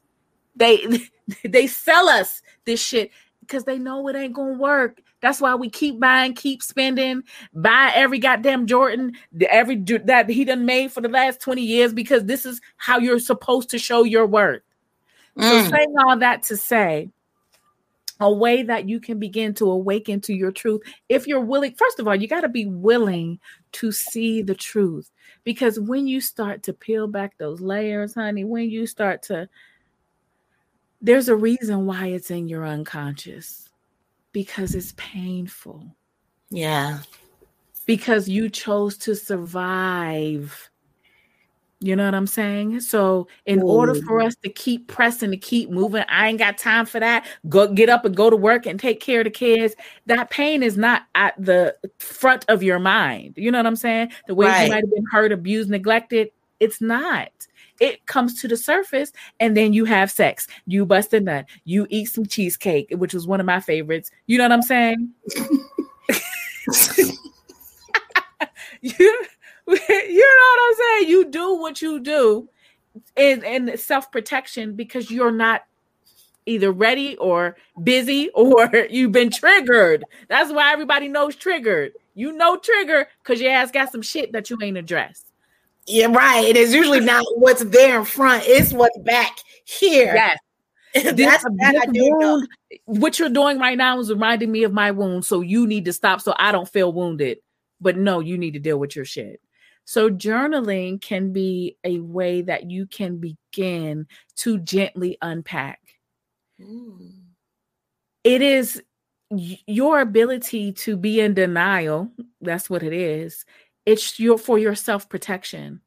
They 0.56 0.86
they 1.44 1.68
sell 1.68 2.10
us 2.10 2.42
this 2.66 2.82
shit 2.82 3.10
because 3.40 3.64
they 3.64 3.80
know 3.80 4.08
it 4.10 4.16
ain't 4.18 4.34
gonna 4.34 4.58
work. 4.58 5.02
That's 5.22 5.40
why 5.40 5.56
we 5.56 5.70
keep 5.70 6.02
buying, 6.02 6.34
keep 6.34 6.62
spending, 6.62 7.24
buy 7.54 7.94
every 7.96 8.20
goddamn 8.20 8.68
Jordan, 8.68 9.14
every 9.50 9.78
that 9.78 10.30
he 10.30 10.44
done 10.44 10.66
made 10.66 10.92
for 10.92 11.00
the 11.00 11.08
last 11.08 11.40
20 11.40 11.62
years 11.62 11.94
because 11.94 12.26
this 12.26 12.46
is 12.46 12.60
how 12.76 12.98
you're 13.00 13.20
supposed 13.20 13.70
to 13.70 13.80
show 13.80 14.04
your 14.04 14.28
worth. 14.28 14.62
Mm. 15.38 15.64
So, 15.64 15.70
saying 15.70 15.96
all 15.98 16.18
that 16.18 16.44
to 16.44 16.58
say, 16.58 17.10
a 18.20 18.32
way 18.32 18.64
that 18.64 18.88
you 18.88 19.00
can 19.00 19.20
begin 19.20 19.54
to 19.56 19.70
awaken 19.70 20.22
to 20.22 20.34
your 20.34 20.52
truth 20.52 20.82
if 21.10 21.28
you're 21.28 21.42
willing 21.42 21.74
first 21.74 22.00
of 22.00 22.08
all 22.08 22.16
you 22.16 22.28
got 22.28 22.42
to 22.42 22.48
be 22.48 22.66
willing 22.66 23.40
to 23.72 23.92
see 23.92 24.42
the 24.42 24.56
truth. 24.56 25.12
Because 25.44 25.80
when 25.80 26.08
you 26.08 26.22
start 26.22 26.64
to 26.64 26.74
peel 26.74 27.08
back 27.08 27.38
those 27.38 27.60
layers 27.60 28.14
honey 28.14 28.44
when 28.44 28.70
you 28.70 28.86
start 28.86 29.24
to 29.24 29.50
there's 31.04 31.28
a 31.28 31.36
reason 31.36 31.86
why 31.86 32.08
it's 32.08 32.32
in 32.32 32.48
your 32.48 32.66
unconscious. 32.66 33.70
Because 34.32 34.74
it's 34.74 34.94
painful. 34.96 35.96
Yeah. 36.50 37.00
Because 37.86 38.30
you 38.30 38.50
chose 38.50 38.98
to 39.00 39.14
survive 39.14 40.70
you 41.84 41.98
know 41.98 42.06
what 42.06 42.16
I'm 42.16 42.28
saying? 42.28 42.80
So, 42.80 43.28
in 43.46 43.62
Ooh. 43.62 43.68
order 43.68 43.94
for 43.94 44.22
us 44.22 44.38
to 44.38 44.50
keep 44.50 44.88
pressing, 44.88 45.32
to 45.32 45.38
keep 45.38 45.70
moving, 45.70 46.06
I 46.08 46.30
ain't 46.30 46.40
got 46.40 46.58
time 46.58 46.86
for 46.86 46.98
that. 47.02 47.28
Go 47.50 47.68
get 47.68 47.90
up 47.90 48.06
and 48.06 48.16
go 48.16 48.30
to 48.30 48.38
work 48.38 48.66
and 48.66 48.80
take 48.80 49.02
care 49.02 49.20
of 49.20 49.26
the 49.26 49.32
kids. 49.32 49.76
That 50.06 50.30
pain 50.30 50.64
is 50.64 50.78
not 50.78 51.04
at 51.14 51.34
the 51.38 51.76
front 52.00 52.46
of 52.48 52.64
your 52.64 52.80
mind. 52.80 53.34
You 53.36 53.52
know 53.52 53.60
what 53.60 53.68
I'm 53.68 53.76
saying? 53.76 54.14
The 54.28 54.36
way 54.36 54.48
right. 54.48 54.64
you 54.64 54.70
might 54.70 54.86
have 54.86 54.94
been 54.94 55.04
hurt, 55.12 55.34
abused, 55.34 55.70
neglected, 55.70 56.30
it's 56.62 56.80
not. 56.80 57.32
It 57.82 58.06
comes 58.06 58.40
to 58.40 58.48
the 58.48 58.56
surface, 58.56 59.12
and 59.42 59.58
then 59.58 59.74
you 59.74 59.84
have 59.84 60.10
sex. 60.10 60.48
You 60.66 60.86
bust 60.86 61.14
a 61.14 61.20
nut. 61.20 61.48
You 61.66 61.86
eat 61.90 62.06
some 62.06 62.26
cheesecake, 62.26 62.94
which 62.96 63.14
was 63.14 63.28
one 63.28 63.42
of 63.42 63.46
my 63.46 63.60
favorites. 63.60 64.10
You 64.28 64.38
know 64.38 64.46
what 64.46 64.54
I'm 64.54 64.62
saying? 64.62 65.10
you 68.82 69.26
you 69.68 69.76
know 69.76 70.52
what 70.56 70.68
I'm 70.68 70.76
saying? 70.76 71.10
You 71.10 71.26
do 71.26 71.56
what 71.56 71.82
you 71.82 72.00
do 72.00 72.50
in, 73.16 73.44
in 73.44 73.78
self 73.78 74.12
protection 74.12 74.76
because 74.76 75.10
you're 75.10 75.32
not 75.32 75.64
either 76.46 76.72
ready 76.72 77.16
or 77.18 77.56
busy 77.82 78.30
or 78.36 78.70
you've 78.90 79.12
been 79.12 79.30
triggered. 79.30 80.04
That's 80.28 80.52
why 80.52 80.72
everybody 80.72 81.08
knows 81.08 81.36
triggered. 81.36 81.94
You 82.16 82.32
know 82.32 82.58
trigger 82.58 83.08
because 83.24 83.42
your 83.42 83.52
ass 83.52 83.72
got 83.72 83.92
some 83.92 84.02
shit 84.02 84.34
that 84.34 84.50
you 84.50 84.58
ain't 84.62 84.78
addressed. 84.78 85.32
Yeah, 85.88 86.08
right. 86.08 86.46
It 86.46 86.56
is 86.56 86.74
usually 86.74 87.00
not 87.02 87.24
what's 87.36 87.64
there 87.64 88.00
in 88.00 88.06
front, 88.06 88.44
it's 88.46 88.72
what's 88.72 88.98
back 89.00 89.38
here. 89.66 90.14
Yes. 90.14 90.38
That's 90.94 91.16
this, 91.16 91.44
this 91.54 91.86
wound, 91.88 92.48
what 92.86 93.18
you're 93.18 93.30
doing 93.30 93.58
right 93.58 93.76
now 93.76 93.98
is 94.00 94.12
reminding 94.12 94.52
me 94.52 94.64
of 94.64 94.72
my 94.72 94.92
wound. 94.92 95.26
So 95.26 95.42
you 95.42 95.66
need 95.66 95.86
to 95.86 95.94
stop 95.94 96.22
so 96.22 96.36
I 96.38 96.52
don't 96.52 96.70
feel 96.70 96.94
wounded. 96.94 97.40
But 97.82 97.98
no, 97.98 98.20
you 98.20 98.38
need 98.38 98.52
to 98.52 98.60
deal 98.60 98.78
with 98.78 98.96
your 98.96 99.04
shit. 99.04 99.42
So, 99.86 100.10
journaling 100.10 101.02
can 101.02 101.34
be 101.34 101.78
a 101.84 102.00
way 102.00 102.42
that 102.44 102.70
you 102.72 102.86
can 102.86 103.18
begin 103.18 104.08
to 104.38 104.60
gently 104.60 105.18
unpack. 105.22 105.80
Mm. 106.62 107.24
It 108.24 108.42
is 108.42 108.82
your 109.30 110.00
ability 110.00 110.72
to 110.74 110.96
be 110.96 111.20
in 111.20 111.34
denial, 111.34 112.12
that's 112.40 112.70
what 112.70 112.84
it 112.84 112.94
is. 112.94 113.46
It's 113.86 114.20
your 114.20 114.38
for 114.38 114.58
your 114.58 114.76
self-protection. 114.76 115.82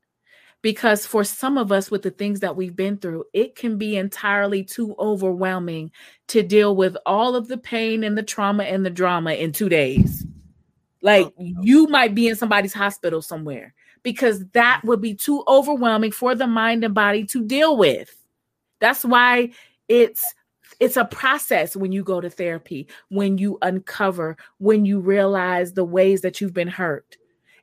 Because 0.63 1.07
for 1.07 1.23
some 1.23 1.59
of 1.59 1.71
us 1.71 1.91
with 1.91 2.03
the 2.03 2.11
things 2.11 2.41
that 2.41 2.57
we've 2.57 2.75
been 2.75 2.97
through, 2.97 3.25
it 3.33 3.55
can 3.55 3.79
be 3.79 3.97
entirely 3.97 4.65
too 4.65 4.97
overwhelming 4.99 5.93
to 6.29 6.43
deal 6.43 6.75
with 6.75 6.97
all 7.07 7.37
of 7.37 7.47
the 7.47 7.59
pain 7.59 8.03
and 8.03 8.19
the 8.19 8.23
trauma 8.23 8.65
and 8.65 8.85
the 8.85 8.91
drama 8.91 9.35
in 9.35 9.53
2 9.53 9.69
days. 9.69 10.27
Like 11.03 11.27
oh, 11.27 11.33
you 11.39 11.87
might 11.87 12.15
be 12.15 12.27
in 12.27 12.37
somebody's 12.37 12.75
hospital 12.75 13.23
somewhere 13.23 13.75
because 14.07 14.45
that 14.53 14.83
would 14.85 15.01
be 15.01 15.17
too 15.17 15.43
overwhelming 15.49 16.13
for 16.13 16.37
the 16.37 16.47
mind 16.47 16.85
and 16.85 16.95
body 16.95 17.25
to 17.25 17.45
deal 17.45 17.77
with. 17.77 18.17
That's 18.79 19.05
why 19.05 19.51
it's 19.89 20.33
it's 20.79 20.97
a 20.97 21.07
process 21.07 21.75
when 21.75 21.91
you 21.91 22.05
go 22.05 22.21
to 22.21 22.31
therapy, 22.31 22.87
when 23.09 23.37
you 23.37 23.59
uncover, 23.63 24.37
when 24.59 24.85
you 24.85 25.01
realize 25.01 25.73
the 25.73 25.85
ways 25.85 26.21
that 26.21 26.41
you've 26.41 26.55
been 26.55 26.69
hurt. 26.69 27.17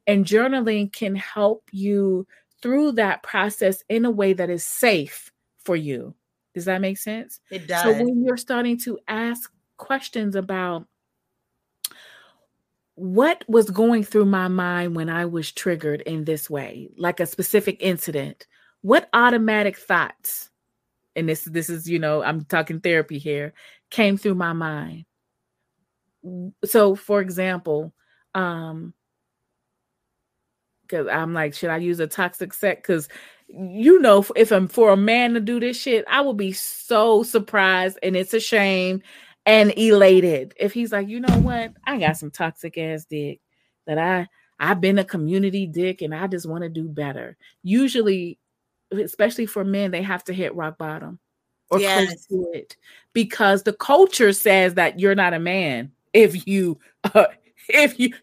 And 0.06 0.26
journaling 0.26 0.92
can 0.92 1.16
help 1.16 1.64
you 1.72 2.28
through 2.62 2.92
that 2.94 3.24
process 3.24 3.82
in 3.88 4.04
a 4.04 4.12
way 4.12 4.34
that 4.34 4.50
is 4.50 4.66
safe 4.66 5.32
for 5.64 5.78
you. 5.78 6.14
Does 6.54 6.66
that 6.66 6.82
make 6.82 6.98
sense? 6.98 7.40
It 7.52 7.68
does. 7.68 7.84
So 7.84 7.94
when 7.94 8.26
you're 8.26 8.36
starting 8.36 8.78
to 8.80 9.00
ask 9.08 9.50
questions 9.78 10.36
about 10.36 10.88
what 12.96 13.44
was 13.48 13.70
going 13.70 14.04
through 14.04 14.26
my 14.26 14.48
mind 14.48 14.96
when 14.96 15.10
I 15.10 15.26
was 15.26 15.52
triggered 15.52 16.02
in 16.02 16.26
this 16.26 16.50
way, 16.50 16.90
like 16.98 17.20
a 17.20 17.26
specific 17.26 17.78
incident, 17.80 18.46
what 18.82 19.10
automatic 19.14 19.78
thoughts 19.78 20.50
and 21.16 21.30
this 21.30 21.44
this 21.44 21.70
is 21.70 21.88
you 21.88 22.00
know 22.00 22.24
i'm 22.24 22.44
talking 22.46 22.80
therapy 22.80 23.18
here 23.20 23.54
came 23.90 24.18
through 24.18 24.36
my 24.36 24.54
mind? 24.54 25.06
So 26.66 26.96
for 26.96 27.22
example 27.22 27.94
um 28.36 28.94
because 30.82 31.08
i'm 31.08 31.34
like 31.34 31.54
should 31.54 31.70
i 31.70 31.78
use 31.78 32.00
a 32.00 32.08
toxic 32.08 32.54
set 32.54 32.78
because 32.78 33.08
you 33.48 34.00
know 34.00 34.26
if 34.36 34.52
i'm 34.52 34.68
for 34.68 34.92
a 34.92 34.98
man 34.98 35.34
to 35.34 35.40
do 35.40 35.60
this 35.60 35.80
shit 35.80 36.04
i 36.10 36.20
will 36.22 36.34
be 36.34 36.52
so 36.52 37.24
surprised 37.24 37.98
and 38.04 38.16
it's 38.16 38.34
a 38.34 38.40
shame 38.40 39.02
and 39.46 39.78
elated 39.78 40.54
if 40.60 40.74
he's 40.74 40.92
like 40.92 41.08
you 41.08 41.20
know 41.20 41.38
what 41.40 41.74
i 41.86 41.98
got 41.98 42.18
some 42.18 42.32
toxic 42.32 42.78
ass 42.78 43.06
dick 43.06 43.40
that 43.86 43.98
i 43.98 44.28
i've 44.60 44.80
been 44.80 45.00
a 45.00 45.04
community 45.04 45.68
dick 45.68 46.02
and 46.02 46.16
i 46.16 46.28
just 46.28 46.48
want 46.48 46.64
to 46.64 46.70
do 46.70 46.88
better 46.88 47.36
usually 47.62 48.38
especially 49.02 49.46
for 49.46 49.64
men, 49.64 49.92
they 49.92 50.02
have 50.02 50.24
to 50.26 50.34
hit 50.34 50.56
rock 50.56 50.78
bottom 50.78 51.20
or 51.70 51.80
yes. 51.80 52.08
close 52.08 52.26
to 52.28 52.52
it 52.54 52.78
because 53.14 53.64
the 53.64 53.74
culture 53.74 54.34
says 54.34 54.76
that 54.76 55.00
you're 55.00 55.16
not 55.16 55.34
a 55.34 55.40
man 55.40 55.92
if 56.14 56.48
you 56.48 56.80
uh, 57.14 57.26
if 57.70 57.98
you 57.98 58.14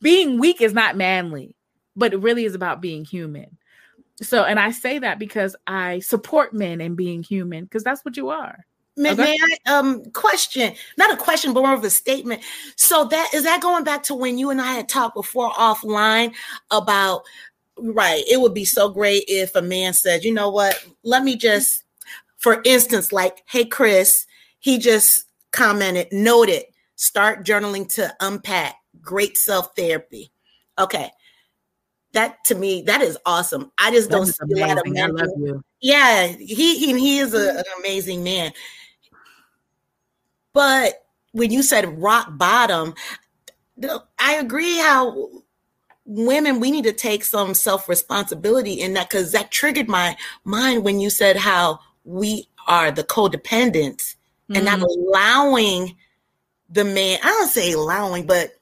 being 0.00 0.38
weak 0.38 0.60
is 0.60 0.72
not 0.72 0.96
manly, 0.96 1.54
but 1.96 2.14
it 2.14 2.18
really 2.18 2.44
is 2.44 2.54
about 2.54 2.80
being 2.80 3.04
human. 3.04 3.58
So, 4.22 4.44
and 4.44 4.60
I 4.60 4.70
say 4.70 5.00
that 5.00 5.18
because 5.18 5.56
I 5.66 5.98
support 5.98 6.54
men 6.54 6.80
in 6.80 6.94
being 6.94 7.22
human 7.22 7.64
because 7.64 7.82
that's 7.82 8.04
what 8.04 8.16
you 8.16 8.28
are. 8.28 8.64
May, 8.96 9.10
okay. 9.12 9.22
may, 9.22 9.38
I 9.66 9.72
um 9.76 10.04
question, 10.12 10.74
not 10.96 11.12
a 11.12 11.16
question, 11.16 11.52
but 11.52 11.62
more 11.62 11.74
of 11.74 11.82
a 11.82 11.90
statement. 11.90 12.42
So 12.76 13.04
that 13.06 13.30
is 13.34 13.42
that 13.42 13.60
going 13.60 13.84
back 13.84 14.04
to 14.04 14.14
when 14.14 14.38
you 14.38 14.50
and 14.50 14.60
I 14.60 14.72
had 14.72 14.88
talked 14.88 15.16
before 15.16 15.50
offline 15.50 16.32
about 16.70 17.24
right 17.76 18.22
it 18.30 18.40
would 18.40 18.54
be 18.54 18.64
so 18.64 18.88
great 18.88 19.24
if 19.26 19.54
a 19.54 19.62
man 19.62 19.92
said 19.92 20.24
you 20.24 20.32
know 20.32 20.50
what 20.50 20.84
let 21.02 21.24
me 21.24 21.36
just 21.36 21.84
for 22.36 22.62
instance 22.64 23.12
like 23.12 23.42
hey 23.46 23.64
chris 23.64 24.26
he 24.60 24.78
just 24.78 25.24
commented 25.50 26.06
noted 26.12 26.64
start 26.96 27.44
journaling 27.44 27.88
to 27.88 28.14
unpack 28.20 28.76
great 29.00 29.36
self 29.36 29.74
therapy 29.74 30.30
okay 30.78 31.10
that 32.12 32.42
to 32.44 32.54
me 32.54 32.82
that 32.82 33.02
is 33.02 33.18
awesome 33.26 33.72
i 33.78 33.90
just 33.90 34.08
that 34.08 34.16
don't 34.16 34.26
see 34.26 34.34
amazing. 34.42 34.62
a 34.62 34.66
lot 34.68 34.78
of 34.78 34.92
men 34.92 35.10
I 35.10 35.22
love 35.22 35.30
you. 35.36 35.64
yeah 35.80 36.26
he 36.28 36.78
he, 36.78 36.98
he 36.98 37.18
is 37.18 37.34
a, 37.34 37.58
an 37.58 37.64
amazing 37.80 38.22
man 38.22 38.52
but 40.54 41.04
when 41.32 41.50
you 41.50 41.62
said 41.62 42.00
rock 42.00 42.28
bottom 42.38 42.94
i 44.18 44.36
agree 44.36 44.78
how 44.78 45.28
women 46.06 46.60
we 46.60 46.70
need 46.70 46.84
to 46.84 46.92
take 46.92 47.24
some 47.24 47.52
self 47.52 47.88
responsibility 47.88 48.74
in 48.74 48.94
that 48.94 49.10
because 49.10 49.32
that 49.32 49.50
triggered 49.50 49.88
my 49.88 50.16
mind 50.44 50.84
when 50.84 51.00
you 51.00 51.10
said 51.10 51.36
how 51.36 51.78
we 52.04 52.48
are 52.66 52.90
the 52.90 53.04
codependents 53.04 54.16
mm-hmm. 54.48 54.56
and 54.56 54.64
not 54.64 54.78
mm-hmm. 54.78 55.08
allowing 55.08 55.96
the 56.70 56.84
man 56.84 57.18
i 57.22 57.28
don't 57.28 57.48
say 57.48 57.72
allowing 57.72 58.26
but 58.26 58.52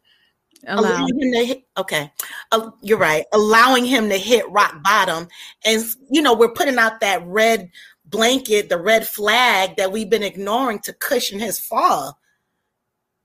allowing 0.68 1.20
him 1.20 1.32
to 1.32 1.45
hit, 1.45 1.64
okay 1.76 2.11
uh, 2.53 2.70
you're 2.82 2.99
right 2.99 3.24
allowing 3.32 3.84
him 3.84 4.09
to 4.09 4.16
hit 4.16 4.49
rock 4.51 4.80
bottom 4.82 5.26
and 5.64 5.84
you 6.11 6.22
know 6.22 6.34
we're 6.34 6.53
putting 6.53 6.78
out 6.78 7.01
that 7.01 7.24
red 7.26 7.68
blanket 8.12 8.68
the 8.68 8.78
red 8.78 9.06
flag 9.06 9.76
that 9.76 9.90
we've 9.90 10.10
been 10.10 10.22
ignoring 10.22 10.78
to 10.78 10.92
cushion 10.92 11.40
his 11.40 11.58
fall 11.58 12.18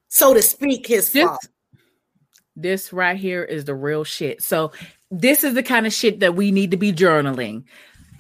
so 0.08 0.34
to 0.34 0.42
speak 0.42 0.88
his 0.88 1.12
this, 1.12 1.26
fall 1.26 1.38
this 2.58 2.92
right 2.92 3.16
here 3.16 3.44
is 3.44 3.66
the 3.66 3.76
real 3.76 4.04
shit. 4.04 4.42
So 4.42 4.72
this 5.12 5.44
is 5.44 5.54
the 5.54 5.64
kind 5.64 5.88
of 5.88 5.94
shit 5.94 6.20
that 6.20 6.36
we 6.36 6.52
need 6.52 6.72
to 6.72 6.78
be 6.78 6.92
journaling. 6.92 7.64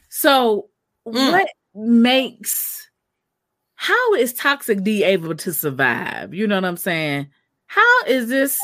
So 0.09 0.69
mm. 1.05 1.31
what 1.31 1.49
makes 1.73 2.87
how 3.75 4.13
is 4.13 4.33
toxic 4.33 4.83
D 4.83 5.03
able 5.03 5.35
to 5.35 5.53
survive? 5.53 6.33
You 6.33 6.47
know 6.47 6.55
what 6.55 6.65
I'm 6.65 6.77
saying? 6.77 7.27
How 7.65 8.03
is 8.05 8.29
this 8.29 8.59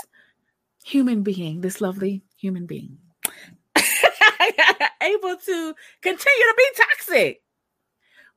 human 0.83 1.23
being, 1.23 1.61
this 1.61 1.81
lovely 1.81 2.23
human 2.37 2.65
being, 2.65 2.97
able 3.75 5.35
to 5.35 5.75
continue 6.01 6.45
to 6.45 6.53
be 6.57 6.67
toxic? 6.77 7.41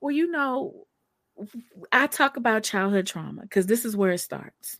Well, 0.06 0.14
you 0.14 0.30
know, 0.30 0.86
I 1.90 2.06
talk 2.06 2.36
about 2.36 2.62
childhood 2.62 3.08
trauma 3.08 3.42
because 3.42 3.66
this 3.66 3.84
is 3.84 3.96
where 3.96 4.12
it 4.12 4.18
starts 4.18 4.78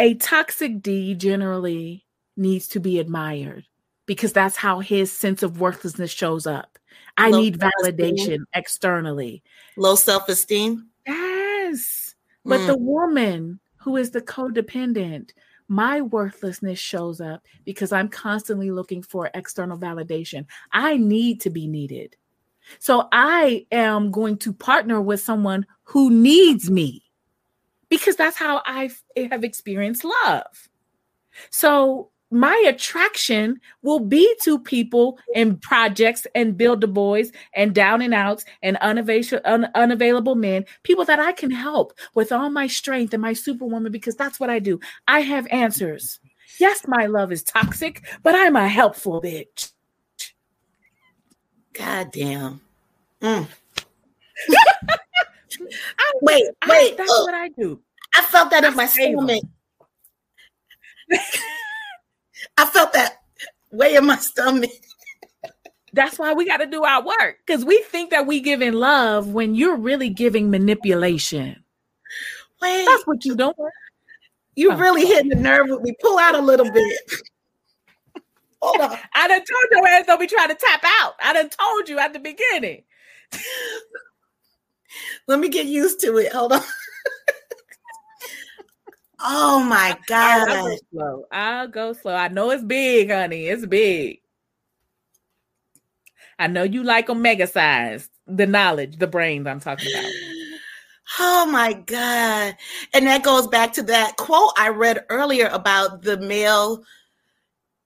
a 0.00 0.14
toxic 0.14 0.82
D 0.82 1.14
generally 1.14 2.04
needs 2.36 2.66
to 2.68 2.80
be 2.80 2.98
admired 2.98 3.64
because 4.06 4.32
that's 4.32 4.56
how 4.56 4.80
his 4.80 5.12
sense 5.12 5.44
of 5.44 5.60
worthlessness 5.60 6.10
shows 6.10 6.48
up. 6.48 6.80
I 7.16 7.30
Low 7.30 7.40
need 7.40 7.60
validation 7.60 8.38
externally. 8.54 9.44
Low 9.76 9.94
self 9.94 10.28
esteem? 10.28 10.88
Yes. 11.06 12.16
But 12.44 12.60
mm. 12.60 12.66
the 12.66 12.78
woman 12.78 13.60
who 13.76 13.96
is 13.96 14.10
the 14.10 14.22
codependent, 14.22 15.30
my 15.68 16.00
worthlessness 16.00 16.80
shows 16.80 17.20
up 17.20 17.44
because 17.64 17.92
I'm 17.92 18.08
constantly 18.08 18.72
looking 18.72 19.02
for 19.02 19.30
external 19.34 19.78
validation. 19.78 20.46
I 20.72 20.96
need 20.96 21.42
to 21.42 21.50
be 21.50 21.68
needed. 21.68 22.16
So 22.78 23.08
I 23.12 23.66
am 23.72 24.10
going 24.10 24.38
to 24.38 24.52
partner 24.52 25.00
with 25.00 25.20
someone 25.20 25.66
who 25.84 26.10
needs 26.10 26.70
me 26.70 27.02
because 27.88 28.16
that's 28.16 28.36
how 28.36 28.62
I 28.64 28.90
have 29.30 29.44
experienced 29.44 30.04
love. 30.04 30.68
So 31.50 32.10
my 32.30 32.64
attraction 32.68 33.60
will 33.82 33.98
be 33.98 34.34
to 34.42 34.58
people 34.58 35.18
in 35.34 35.56
projects 35.56 36.26
and 36.34 36.56
build 36.56 36.80
the 36.80 36.86
boys 36.86 37.32
and 37.54 37.74
down 37.74 38.02
and 38.02 38.14
outs 38.14 38.44
and 38.62 38.76
unavailable, 38.76 39.40
un- 39.44 39.70
unavailable 39.74 40.36
men, 40.36 40.64
people 40.84 41.04
that 41.06 41.18
I 41.18 41.32
can 41.32 41.50
help 41.50 41.92
with 42.14 42.30
all 42.30 42.50
my 42.50 42.68
strength 42.68 43.12
and 43.12 43.20
my 43.20 43.32
superwoman 43.32 43.90
because 43.90 44.14
that's 44.14 44.38
what 44.38 44.50
I 44.50 44.60
do. 44.60 44.78
I 45.08 45.20
have 45.20 45.48
answers. 45.50 46.20
Yes, 46.60 46.86
my 46.86 47.06
love 47.06 47.32
is 47.32 47.42
toxic, 47.42 48.04
but 48.22 48.34
I'm 48.34 48.54
a 48.54 48.68
helpful 48.68 49.20
bitch. 49.20 49.72
God 51.72 52.10
damn. 52.12 52.60
Mm. 53.20 53.46
I, 55.98 56.12
wait, 56.22 56.44
wait. 56.68 56.92
I, 56.92 56.96
that's 56.96 57.10
uh, 57.10 57.22
what 57.22 57.34
I 57.34 57.48
do. 57.48 57.80
I 58.16 58.22
felt 58.22 58.50
that 58.50 58.64
I 58.64 58.68
in 58.68 58.76
my 58.76 58.86
stomach. 58.86 59.44
I 62.56 62.66
felt 62.66 62.92
that 62.92 63.16
way 63.70 63.94
in 63.94 64.06
my 64.06 64.16
stomach. 64.16 64.70
That's 65.92 66.18
why 66.18 66.32
we 66.34 66.46
got 66.46 66.58
to 66.58 66.66
do 66.66 66.84
our 66.84 67.04
work 67.04 67.38
because 67.44 67.64
we 67.64 67.82
think 67.82 68.10
that 68.10 68.26
we 68.26 68.40
give 68.40 68.62
in 68.62 68.74
love 68.74 69.28
when 69.28 69.54
you're 69.54 69.76
really 69.76 70.08
giving 70.08 70.50
manipulation. 70.50 71.64
Wait, 72.62 72.84
that's 72.84 73.06
what 73.06 73.24
you 73.24 73.34
don't. 73.34 73.56
You 74.54 74.72
oh. 74.72 74.76
really 74.76 75.06
hitting 75.06 75.30
the 75.30 75.36
nerve 75.36 75.66
with 75.68 75.82
me. 75.82 75.94
Pull 76.00 76.18
out 76.18 76.34
a 76.34 76.40
little 76.40 76.70
bit. 76.70 77.00
Hold 78.62 78.80
on. 78.80 78.98
I 79.14 79.28
done 79.28 79.44
told 79.44 79.64
your 79.70 79.86
ass 79.86 80.06
don't 80.06 80.20
be 80.20 80.26
trying 80.26 80.48
to 80.48 80.54
tap 80.54 80.82
out. 81.00 81.14
I 81.22 81.32
done 81.32 81.50
told 81.50 81.88
you 81.88 81.98
at 81.98 82.12
the 82.12 82.18
beginning. 82.18 82.82
Let 85.28 85.38
me 85.38 85.48
get 85.48 85.66
used 85.66 86.00
to 86.00 86.18
it. 86.18 86.32
Hold 86.32 86.52
on. 86.52 86.62
oh 89.20 89.62
my 89.62 89.96
god! 90.06 90.48
I'll 90.48 90.66
go 90.66 90.76
slow. 90.90 91.24
I'll 91.30 91.68
go 91.68 91.92
slow. 91.92 92.14
I 92.14 92.28
know 92.28 92.50
it's 92.50 92.64
big, 92.64 93.10
honey. 93.10 93.46
It's 93.46 93.66
big. 93.66 94.20
I 96.40 96.46
know 96.46 96.62
you 96.62 96.82
like 96.82 97.10
omega 97.10 97.46
size, 97.46 98.08
the 98.26 98.46
knowledge, 98.46 98.96
the 98.96 99.06
brains 99.06 99.46
I'm 99.46 99.60
talking 99.60 99.92
about. 99.92 100.10
Oh 101.18 101.44
my 101.44 101.72
God. 101.72 102.54
And 102.94 103.08
that 103.08 103.24
goes 103.24 103.48
back 103.48 103.72
to 103.72 103.82
that 103.82 104.16
quote 104.16 104.52
I 104.56 104.68
read 104.68 105.04
earlier 105.08 105.48
about 105.48 106.02
the 106.02 106.18
male, 106.18 106.84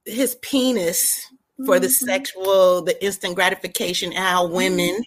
his 0.05 0.37
penis 0.37 1.33
for 1.65 1.79
the 1.79 1.87
Mhm. 1.87 1.93
sexual, 1.93 2.83
the 2.83 3.03
instant 3.05 3.35
gratification, 3.35 4.13
and 4.13 4.19
how 4.25 4.47
women 4.47 5.03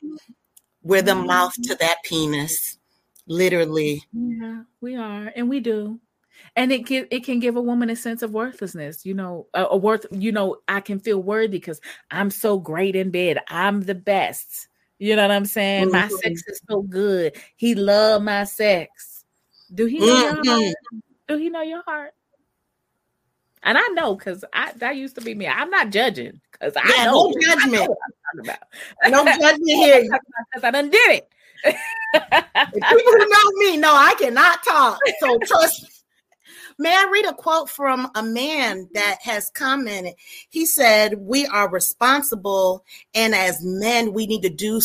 we're 0.83 1.01
the 1.01 1.13
Mhm. 1.13 1.27
mouth 1.27 1.53
to 1.63 1.75
that 1.75 1.97
penis. 2.03 2.77
Literally. 3.27 4.03
Yeah, 4.13 4.63
we 4.79 4.95
are, 4.95 5.31
and 5.35 5.49
we 5.49 5.59
do. 5.59 5.99
And 6.55 6.71
it 6.71 6.85
can 6.85 7.07
it 7.11 7.23
can 7.25 7.39
give 7.39 7.55
a 7.55 7.61
woman 7.61 7.89
a 7.89 7.95
sense 7.95 8.21
of 8.21 8.31
worthlessness, 8.31 9.05
you 9.05 9.13
know, 9.13 9.47
a, 9.53 9.65
a 9.65 9.77
worth, 9.77 10.05
you 10.11 10.31
know, 10.31 10.57
I 10.67 10.81
can 10.81 10.99
feel 10.99 11.21
worthy 11.21 11.57
because 11.57 11.81
I'm 12.11 12.29
so 12.29 12.59
great 12.59 12.95
in 12.95 13.11
bed. 13.11 13.39
I'm 13.49 13.81
the 13.81 13.95
best. 13.95 14.69
You 14.99 15.15
know 15.15 15.23
what 15.23 15.31
I'm 15.31 15.45
saying? 15.45 15.91
My 15.91 16.07
Mhm. 16.07 16.19
sex 16.19 16.43
is 16.47 16.61
so 16.69 16.81
good. 16.83 17.35
He 17.57 17.75
love 17.75 18.21
my 18.23 18.45
sex. 18.45 19.25
Do 19.73 19.85
he 19.85 19.99
know 19.99 20.05
your 20.05 20.43
Mhm. 20.43 20.47
heart? 20.47 20.75
Do 21.27 21.37
he 21.37 21.49
know 21.49 21.61
your 21.61 21.83
heart? 21.83 22.13
And 23.67 23.77
I 23.77 23.85
know 23.89 24.15
because 24.15 24.45
I 24.53 24.71
that 24.77 24.95
used 24.95 25.15
to 25.15 25.21
be 25.21 25.35
me. 25.35 25.45
I'm 25.45 25.69
not 25.69 25.89
judging 25.89 26.39
because 26.53 26.73
I 26.77 26.87
Yeah, 26.97 27.05
know 27.05 27.27
no 27.27 27.33
I 27.59 27.67
know 27.67 27.97
judgment. 28.41 28.59
No 29.09 29.25
judgment 29.39 29.61
here. 29.61 30.03
Because 30.03 30.63
I 30.63 30.71
done 30.71 30.89
did 30.89 31.11
it. 31.11 31.29
People 32.73 32.97
who 32.97 33.29
know 33.29 33.51
me 33.57 33.77
know 33.77 33.93
I 33.93 34.15
cannot 34.17 34.63
talk. 34.63 34.99
So 35.19 35.37
trust 35.39 35.83
me. 35.83 35.89
May 36.79 36.91
I 36.95 37.09
read 37.11 37.25
a 37.25 37.33
quote 37.33 37.69
from 37.69 38.09
a 38.15 38.23
man 38.23 38.87
that 38.93 39.17
has 39.23 39.49
commented? 39.49 40.13
He 40.49 40.65
said, 40.65 41.15
"We 41.19 41.45
are 41.47 41.69
responsible, 41.69 42.85
and 43.13 43.35
as 43.35 43.63
men, 43.63 44.13
we 44.13 44.27
need 44.27 44.43
to 44.43 44.49
do 44.49 44.79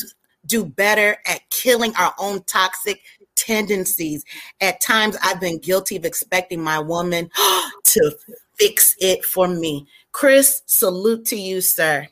do 0.47 0.65
better 0.65 1.19
at 1.25 1.49
killing 1.51 1.95
our 1.95 2.15
own 2.19 2.43
toxic 2.45 3.01
tendencies. 3.37 4.25
At 4.61 4.81
times, 4.81 5.17
I've 5.23 5.41
been 5.41 5.59
guilty 5.59 5.97
of 5.97 6.05
expecting 6.05 6.61
my 6.63 6.79
woman 6.81 7.31
to 7.85 8.17
fix 8.63 8.95
it 9.01 9.25
for 9.25 9.49
me." 9.49 9.87
Chris, 10.13 10.63
salute 10.67 11.27
to 11.27 11.37
you, 11.37 11.61
sir. 11.61 12.07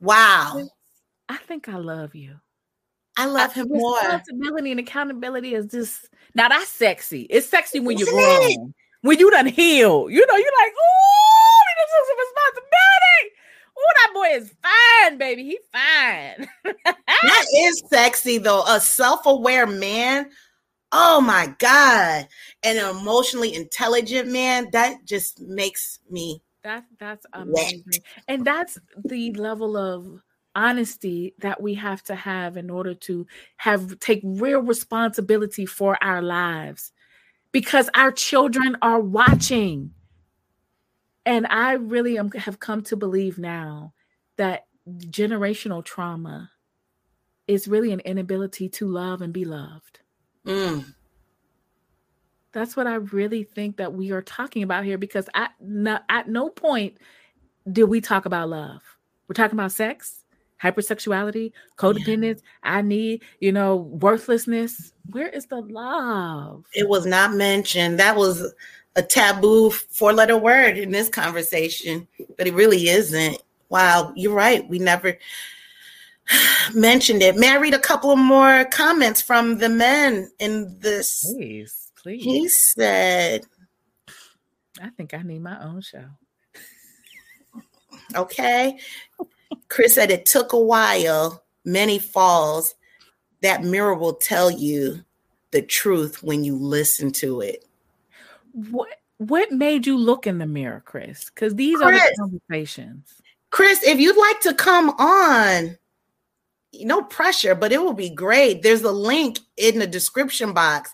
Wow, 0.00 0.68
I 1.28 1.36
think 1.36 1.68
I 1.68 1.76
love 1.76 2.14
you. 2.14 2.36
I 3.16 3.26
love 3.26 3.52
him 3.54 3.68
more. 3.70 3.96
Responsibility 3.96 4.70
and 4.70 4.80
accountability 4.80 5.54
is 5.54 5.66
just 5.66 6.08
now 6.34 6.48
that's 6.48 6.68
sexy. 6.68 7.22
It's 7.22 7.48
sexy 7.48 7.80
when 7.80 7.98
you're 7.98 8.08
it? 8.08 8.56
grown. 8.56 8.74
When 9.00 9.18
you 9.18 9.30
done 9.30 9.46
healed. 9.46 10.12
You 10.12 10.26
know, 10.26 10.36
you're 10.36 10.52
like, 10.60 10.72
ooh, 10.72 11.62
he 11.66 11.72
done 11.78 11.88
took 11.92 12.06
some 12.08 12.18
responsibility. 12.26 13.36
Oh, 13.78 13.92
that 13.94 14.10
boy 14.14 14.28
is 14.36 14.54
fine, 14.62 15.18
baby. 15.18 15.44
He 15.44 15.58
fine. 15.72 16.48
That 17.22 17.46
is 17.56 17.82
sexy 17.88 18.38
though. 18.38 18.62
A 18.66 18.78
self-aware 18.78 19.66
man. 19.66 20.30
Oh 20.92 21.20
my 21.20 21.54
God. 21.58 22.28
And 22.62 22.78
an 22.78 22.96
emotionally 22.96 23.54
intelligent 23.54 24.30
man. 24.30 24.68
That 24.72 25.04
just 25.04 25.40
makes 25.40 25.98
me 26.10 26.42
That's 26.62 26.86
that's 26.98 27.26
Wet. 27.34 27.72
amazing. 27.72 28.02
And 28.28 28.44
that's 28.44 28.78
the 29.04 29.32
level 29.32 29.76
of 29.76 30.20
honesty 30.54 31.34
that 31.38 31.60
we 31.60 31.74
have 31.74 32.02
to 32.04 32.14
have 32.14 32.56
in 32.56 32.70
order 32.70 32.94
to 32.94 33.26
have 33.58 33.98
take 34.00 34.20
real 34.24 34.60
responsibility 34.60 35.66
for 35.66 36.02
our 36.02 36.22
lives 36.22 36.92
because 37.52 37.90
our 37.94 38.10
children 38.10 38.76
are 38.80 39.00
watching. 39.00 39.92
And 41.26 41.46
I 41.48 41.72
really 41.72 42.18
am, 42.18 42.30
have 42.32 42.60
come 42.60 42.82
to 42.84 42.96
believe 42.96 43.38
now 43.38 43.92
that 44.36 44.66
generational 44.88 45.84
trauma 45.84 46.50
is 47.46 47.68
really 47.68 47.92
an 47.92 48.00
inability 48.00 48.68
to 48.68 48.86
love 48.86 49.20
and 49.22 49.32
be 49.32 49.44
loved. 49.44 50.00
Mm, 50.46 50.84
That's 52.52 52.76
what 52.76 52.86
I 52.86 52.94
really 52.94 53.44
think 53.44 53.76
that 53.76 53.92
we 53.92 54.12
are 54.12 54.22
talking 54.22 54.62
about 54.62 54.84
here 54.84 54.98
because 54.98 55.28
at 55.34 55.52
no, 55.60 55.98
at 56.08 56.28
no 56.28 56.48
point 56.48 56.98
did 57.70 57.84
we 57.84 58.00
talk 58.00 58.24
about 58.26 58.48
love. 58.48 58.80
We're 59.28 59.34
talking 59.34 59.58
about 59.58 59.72
sex, 59.72 60.24
hypersexuality, 60.62 61.52
codependence. 61.76 62.40
I 62.62 62.82
need, 62.82 63.22
you 63.40 63.52
know, 63.52 63.76
worthlessness. 63.76 64.92
Where 65.10 65.28
is 65.28 65.46
the 65.46 65.60
love? 65.60 66.64
it 66.72 66.88
was 66.88 67.06
not 67.06 67.32
mentioned. 67.34 67.98
That 67.98 68.16
was 68.16 68.54
a 68.94 69.02
taboo 69.02 69.70
four-letter 69.70 70.38
word 70.38 70.78
in 70.78 70.90
this 70.90 71.08
conversation, 71.08 72.08
but 72.38 72.46
it 72.46 72.54
really 72.54 72.88
isn't. 72.88 73.42
Wow, 73.68 74.12
you're 74.16 74.32
right. 74.32 74.66
We 74.68 74.78
never 74.78 75.18
mentioned 76.74 77.22
it. 77.22 77.36
May 77.36 77.50
I 77.50 77.56
read 77.56 77.74
a 77.74 77.78
couple 77.78 78.10
of 78.10 78.18
more 78.18 78.64
comments 78.66 79.22
from 79.22 79.58
the 79.58 79.68
men 79.68 80.30
in 80.38 80.78
this? 80.80 81.24
Please, 81.24 81.92
please. 82.00 82.24
He 82.24 82.48
said, 82.48 83.44
I 84.80 84.90
think 84.90 85.14
I 85.14 85.22
need 85.22 85.42
my 85.42 85.62
own 85.62 85.80
show. 85.80 86.04
Okay. 88.14 88.78
Chris 89.68 89.94
said 89.94 90.12
it 90.12 90.26
took 90.26 90.52
a 90.52 90.60
while, 90.60 91.42
many 91.64 91.98
falls. 91.98 92.76
That 93.42 93.64
mirror 93.64 93.96
will 93.96 94.14
tell 94.14 94.48
you 94.48 95.04
the 95.50 95.60
truth 95.62 96.22
when 96.22 96.44
you 96.44 96.56
listen 96.56 97.10
to 97.12 97.40
it. 97.40 97.64
What 98.52 98.88
what 99.18 99.50
made 99.50 99.86
you 99.86 99.96
look 99.96 100.26
in 100.26 100.38
the 100.38 100.46
mirror, 100.46 100.82
Chris? 100.84 101.30
Because 101.30 101.54
these 101.54 101.80
are 101.80 101.92
the 101.92 102.16
conversations. 102.18 103.12
Chris, 103.50 103.82
if 103.82 103.98
you'd 103.98 104.16
like 104.16 104.40
to 104.40 104.54
come 104.54 104.90
on, 104.90 105.78
no 106.84 107.02
pressure, 107.02 107.54
but 107.54 107.72
it 107.72 107.82
will 107.82 107.94
be 107.94 108.10
great. 108.10 108.62
There's 108.62 108.82
a 108.82 108.92
link 108.92 109.38
in 109.56 109.78
the 109.78 109.86
description 109.86 110.52
box 110.52 110.92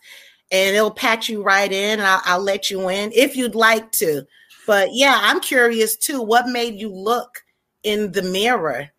and 0.51 0.76
it'll 0.76 0.91
patch 0.91 1.28
you 1.28 1.43
right 1.43 1.72
in. 1.72 2.01
I'll, 2.01 2.20
I'll 2.24 2.43
let 2.43 2.70
you 2.70 2.89
in 2.89 3.11
if 3.14 3.37
you'd 3.37 3.55
like 3.55 3.91
to. 3.93 4.26
But 4.66 4.91
yeah, 4.93 5.18
I'm 5.22 5.41
curious 5.41 5.97
too. 5.97 6.22
What 6.22 6.49
made 6.49 6.74
you 6.74 6.93
look 6.93 7.43
in 7.83 8.12
the 8.12 8.22
mirror? 8.22 8.91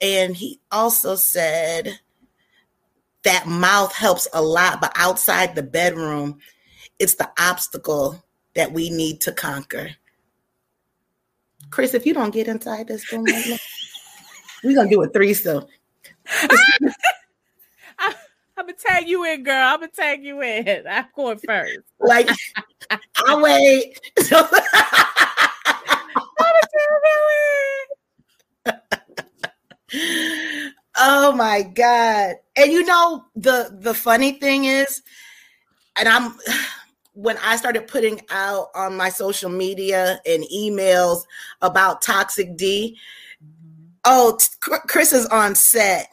And 0.00 0.36
he 0.36 0.60
also 0.70 1.16
said 1.16 1.98
that 3.24 3.46
mouth 3.46 3.92
helps 3.94 4.28
a 4.32 4.42
lot, 4.42 4.80
but 4.80 4.92
outside 4.96 5.54
the 5.54 5.62
bedroom, 5.62 6.38
it's 6.98 7.14
the 7.14 7.30
obstacle 7.38 8.24
that 8.54 8.72
we 8.72 8.90
need 8.90 9.20
to 9.22 9.32
conquer. 9.32 9.90
Chris, 11.70 11.94
if 11.94 12.06
you 12.06 12.14
don't 12.14 12.32
get 12.32 12.46
inside 12.46 12.86
this 12.86 13.10
room, 13.10 13.24
right 13.24 13.44
now, 13.48 13.56
we're 14.64 14.74
gonna 14.74 14.90
do 14.90 15.02
a 15.02 15.08
threesome. 15.08 15.66
I, 16.26 16.48
I'm 18.56 18.66
gonna 18.66 18.72
tag 18.72 19.08
you 19.08 19.24
in, 19.24 19.42
girl. 19.42 19.54
I'm 19.54 19.80
gonna 19.80 19.92
tag 19.92 20.24
you 20.24 20.40
in. 20.42 20.86
I'm 20.90 21.06
going 21.14 21.38
first. 21.38 21.80
Like, 22.00 22.30
I'll 23.26 23.42
wait. 23.42 24.00
I'm 24.18 24.24
gonna 24.24 24.48
tag 24.50 24.64
you 27.04 27.86
in. 28.66 28.74
oh 30.96 31.32
my 31.32 31.62
god! 31.62 32.36
And 32.56 32.72
you 32.72 32.84
know 32.84 33.24
the 33.36 33.76
the 33.80 33.94
funny 33.94 34.32
thing 34.32 34.64
is, 34.64 35.02
and 35.96 36.08
I'm 36.08 36.36
when 37.12 37.36
I 37.44 37.56
started 37.56 37.86
putting 37.86 38.20
out 38.30 38.68
on 38.74 38.96
my 38.96 39.08
social 39.08 39.50
media 39.50 40.20
and 40.26 40.44
emails 40.52 41.22
about 41.62 42.02
Toxic 42.02 42.56
D. 42.56 42.98
Oh, 44.04 44.38
Chris 44.88 45.12
is 45.12 45.26
on 45.26 45.54
set. 45.54 46.08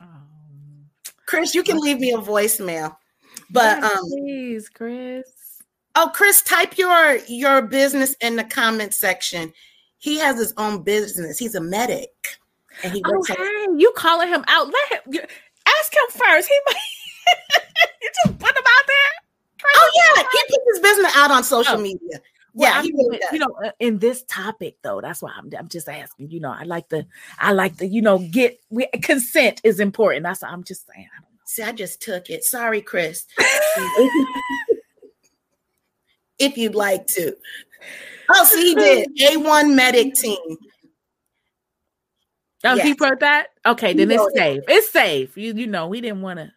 Um, 0.00 0.86
Chris, 1.26 1.54
you 1.54 1.62
can 1.62 1.78
leave 1.78 1.98
me 1.98 2.12
a 2.12 2.18
voicemail. 2.18 2.96
But 3.50 3.78
yes, 3.82 3.96
um, 3.96 4.04
please, 4.10 4.68
Chris. 4.68 5.24
Oh, 5.96 6.10
Chris, 6.14 6.42
type 6.42 6.76
your 6.78 7.16
your 7.28 7.62
business 7.62 8.14
in 8.20 8.36
the 8.36 8.44
comment 8.44 8.94
section. 8.94 9.52
He 9.98 10.18
has 10.18 10.38
his 10.38 10.52
own 10.56 10.82
business. 10.82 11.38
He's 11.38 11.54
a 11.54 11.60
medic, 11.60 12.10
and 12.82 12.92
he 12.92 13.02
Oh, 13.06 13.10
works. 13.12 13.30
at- 13.30 13.38
hey, 13.38 13.66
you 13.76 13.92
calling 13.96 14.28
him 14.28 14.44
out? 14.48 14.66
Let 14.66 15.04
him 15.06 15.20
ask 15.66 15.92
him 15.94 16.08
first. 16.10 16.48
He 16.48 16.58
might. 16.66 16.76
you 18.02 18.10
just 18.24 18.38
put 18.38 18.50
him 18.56 18.62
out 18.66 18.86
there. 18.86 19.12
Chris, 19.60 19.72
oh 19.76 19.90
yeah, 20.16 20.22
he 20.32 20.38
puts 20.48 20.64
his 20.72 20.80
business 20.80 21.16
out 21.16 21.30
on 21.30 21.42
social 21.44 21.76
Oh. 21.76 21.80
media. 21.80 22.20
Well, 22.54 22.72
Yeah, 22.72 22.78
I 22.78 22.82
mean, 22.82 22.96
really 22.96 23.20
you 23.32 23.38
know, 23.40 23.54
uh, 23.64 23.72
in 23.80 23.98
this 23.98 24.24
topic 24.28 24.76
though, 24.82 25.00
that's 25.00 25.22
why 25.22 25.32
I'm, 25.36 25.50
I'm 25.58 25.68
just 25.68 25.88
asking. 25.88 26.30
You 26.30 26.40
know, 26.40 26.52
I 26.52 26.64
like 26.64 26.88
the, 26.88 27.06
I 27.38 27.52
like 27.52 27.76
the, 27.78 27.86
you 27.86 28.02
know, 28.02 28.18
get 28.18 28.58
we, 28.70 28.86
consent 29.02 29.60
is 29.64 29.80
important. 29.80 30.24
That's 30.24 30.42
why 30.42 30.48
I'm 30.50 30.64
just 30.64 30.86
saying. 30.86 31.08
I 31.12 31.20
don't 31.22 31.32
know. 31.32 31.38
See, 31.46 31.62
I 31.62 31.72
just 31.72 32.00
took 32.02 32.30
it. 32.30 32.44
Sorry, 32.44 32.80
Chris. 32.80 33.26
if 36.38 36.56
you'd 36.56 36.74
like 36.74 37.06
to. 37.08 37.36
Oh, 38.30 38.44
see, 38.44 38.68
he 38.70 38.74
did. 38.74 39.08
A1 39.18 39.74
medic 39.74 40.14
team. 40.14 40.38
Oh, 42.64 42.78
he 42.78 42.94
wrote 42.98 43.20
that. 43.20 43.48
Okay, 43.66 43.92
then 43.92 44.08
He 44.08 44.14
it's 44.16 44.20
wrote 44.22 44.32
it. 44.34 44.38
safe. 44.38 44.62
It's 44.68 44.90
safe. 44.90 45.36
You, 45.36 45.52
you 45.54 45.66
know, 45.66 45.88
we 45.88 46.00
didn't 46.00 46.22
want 46.22 46.38
to. 46.38 46.50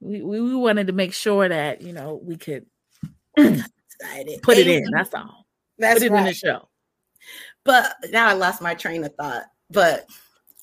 We, 0.00 0.22
we 0.22 0.40
we 0.40 0.54
wanted 0.56 0.88
to 0.88 0.92
make 0.92 1.14
sure 1.14 1.48
that 1.48 1.82
you 1.82 1.92
know 1.92 2.20
we 2.22 2.36
could 2.36 2.66
Excited. 4.00 4.42
put 4.42 4.58
it 4.58 4.66
in. 4.66 4.84
That's 4.90 5.14
all. 5.14 5.46
That's 5.78 6.00
put 6.00 6.06
it 6.06 6.12
in 6.12 6.24
the 6.24 6.34
show. 6.34 6.68
But 7.64 7.94
now 8.10 8.28
I 8.28 8.32
lost 8.34 8.62
my 8.62 8.74
train 8.74 9.04
of 9.04 9.14
thought. 9.16 9.44
But 9.70 10.06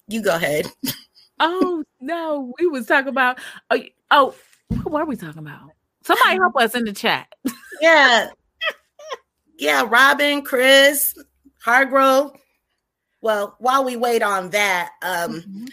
you 0.08 0.22
go 0.22 0.36
ahead. 0.36 0.68
Oh 1.40 1.84
no, 2.00 2.54
we 2.60 2.68
was 2.68 2.86
talking 2.86 3.10
about. 3.10 3.40
Oh, 3.70 3.80
oh, 4.12 4.36
what 4.84 4.92
were 4.92 5.06
we 5.06 5.16
talking 5.16 5.40
about? 5.40 5.72
Somebody 6.04 6.36
help 6.36 6.56
us 6.58 6.76
in 6.76 6.86
the 6.86 6.94
chat. 6.94 7.28
Yeah, 7.82 8.28
yeah. 9.58 9.84
Robin, 9.90 10.44
Chris, 10.44 11.16
Hargrove. 11.60 12.32
Well, 13.20 13.56
while 13.60 13.84
we 13.84 13.98
wait 13.98 14.22
on 14.22 14.52
that, 14.52 14.92
um, 15.02 15.42
mm-hmm. 15.42 15.66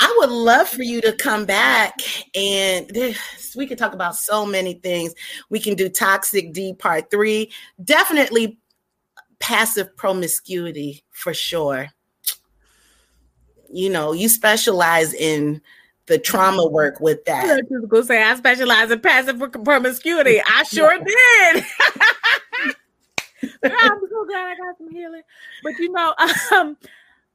I 0.00 0.14
would 0.18 0.30
love 0.30 0.68
for 0.68 0.82
you 0.82 1.00
to 1.00 1.12
come 1.12 1.44
back 1.44 1.94
and 2.34 2.90
we 3.56 3.66
could 3.66 3.78
talk 3.78 3.94
about 3.94 4.16
so 4.16 4.46
many 4.46 4.74
things. 4.74 5.14
We 5.50 5.58
can 5.58 5.74
do 5.74 5.88
toxic 5.88 6.52
D 6.52 6.72
part 6.72 7.10
three. 7.10 7.50
Definitely 7.82 8.58
passive 9.40 9.96
promiscuity 9.96 11.04
for 11.10 11.34
sure. 11.34 11.88
You 13.70 13.90
know, 13.90 14.12
you 14.12 14.28
specialize 14.28 15.12
in 15.12 15.60
the 16.06 16.18
trauma 16.18 16.66
work 16.66 17.00
with 17.00 17.24
that. 17.26 17.44
I 17.44 17.60
was 17.68 17.86
gonna 17.88 18.04
say 18.04 18.22
I 18.22 18.34
specialize 18.36 18.90
in 18.90 19.00
passive 19.00 19.38
promiscuity. 19.64 20.40
I 20.40 20.62
sure 20.70 20.98
did. 20.98 21.64
I'm 23.64 24.00
so 24.10 24.24
glad 24.26 24.46
I 24.46 24.56
got 24.56 24.78
some 24.78 24.90
healing. 24.90 25.22
But 25.62 25.78
you 25.78 25.92
know, 25.92 26.14
um, 26.52 26.76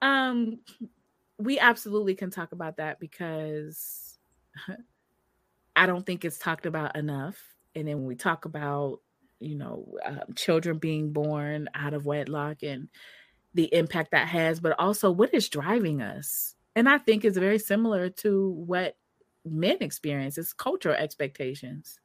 um, 0.01 0.59
we 1.37 1.59
absolutely 1.59 2.15
can 2.15 2.29
talk 2.29 2.51
about 2.51 2.77
that 2.77 2.99
because 2.99 4.17
I 5.75 5.85
don't 5.85 6.05
think 6.05 6.25
it's 6.25 6.37
talked 6.37 6.65
about 6.65 6.95
enough. 6.95 7.37
And 7.75 7.87
then 7.87 7.97
when 7.97 8.05
we 8.05 8.15
talk 8.15 8.45
about, 8.45 8.99
you 9.39 9.55
know, 9.55 9.97
um, 10.05 10.33
children 10.35 10.77
being 10.77 11.11
born 11.11 11.67
out 11.73 11.93
of 11.93 12.05
wedlock 12.05 12.63
and 12.63 12.87
the 13.53 13.73
impact 13.73 14.11
that 14.11 14.27
has, 14.27 14.59
but 14.59 14.77
also 14.79 15.11
what 15.11 15.33
is 15.33 15.49
driving 15.49 16.01
us. 16.01 16.55
And 16.75 16.87
I 16.87 16.97
think 16.97 17.25
it's 17.25 17.37
very 17.37 17.59
similar 17.59 18.09
to 18.09 18.49
what 18.49 18.95
men 19.45 19.77
experience. 19.81 20.37
It's 20.37 20.53
cultural 20.53 20.95
expectations. 20.95 21.99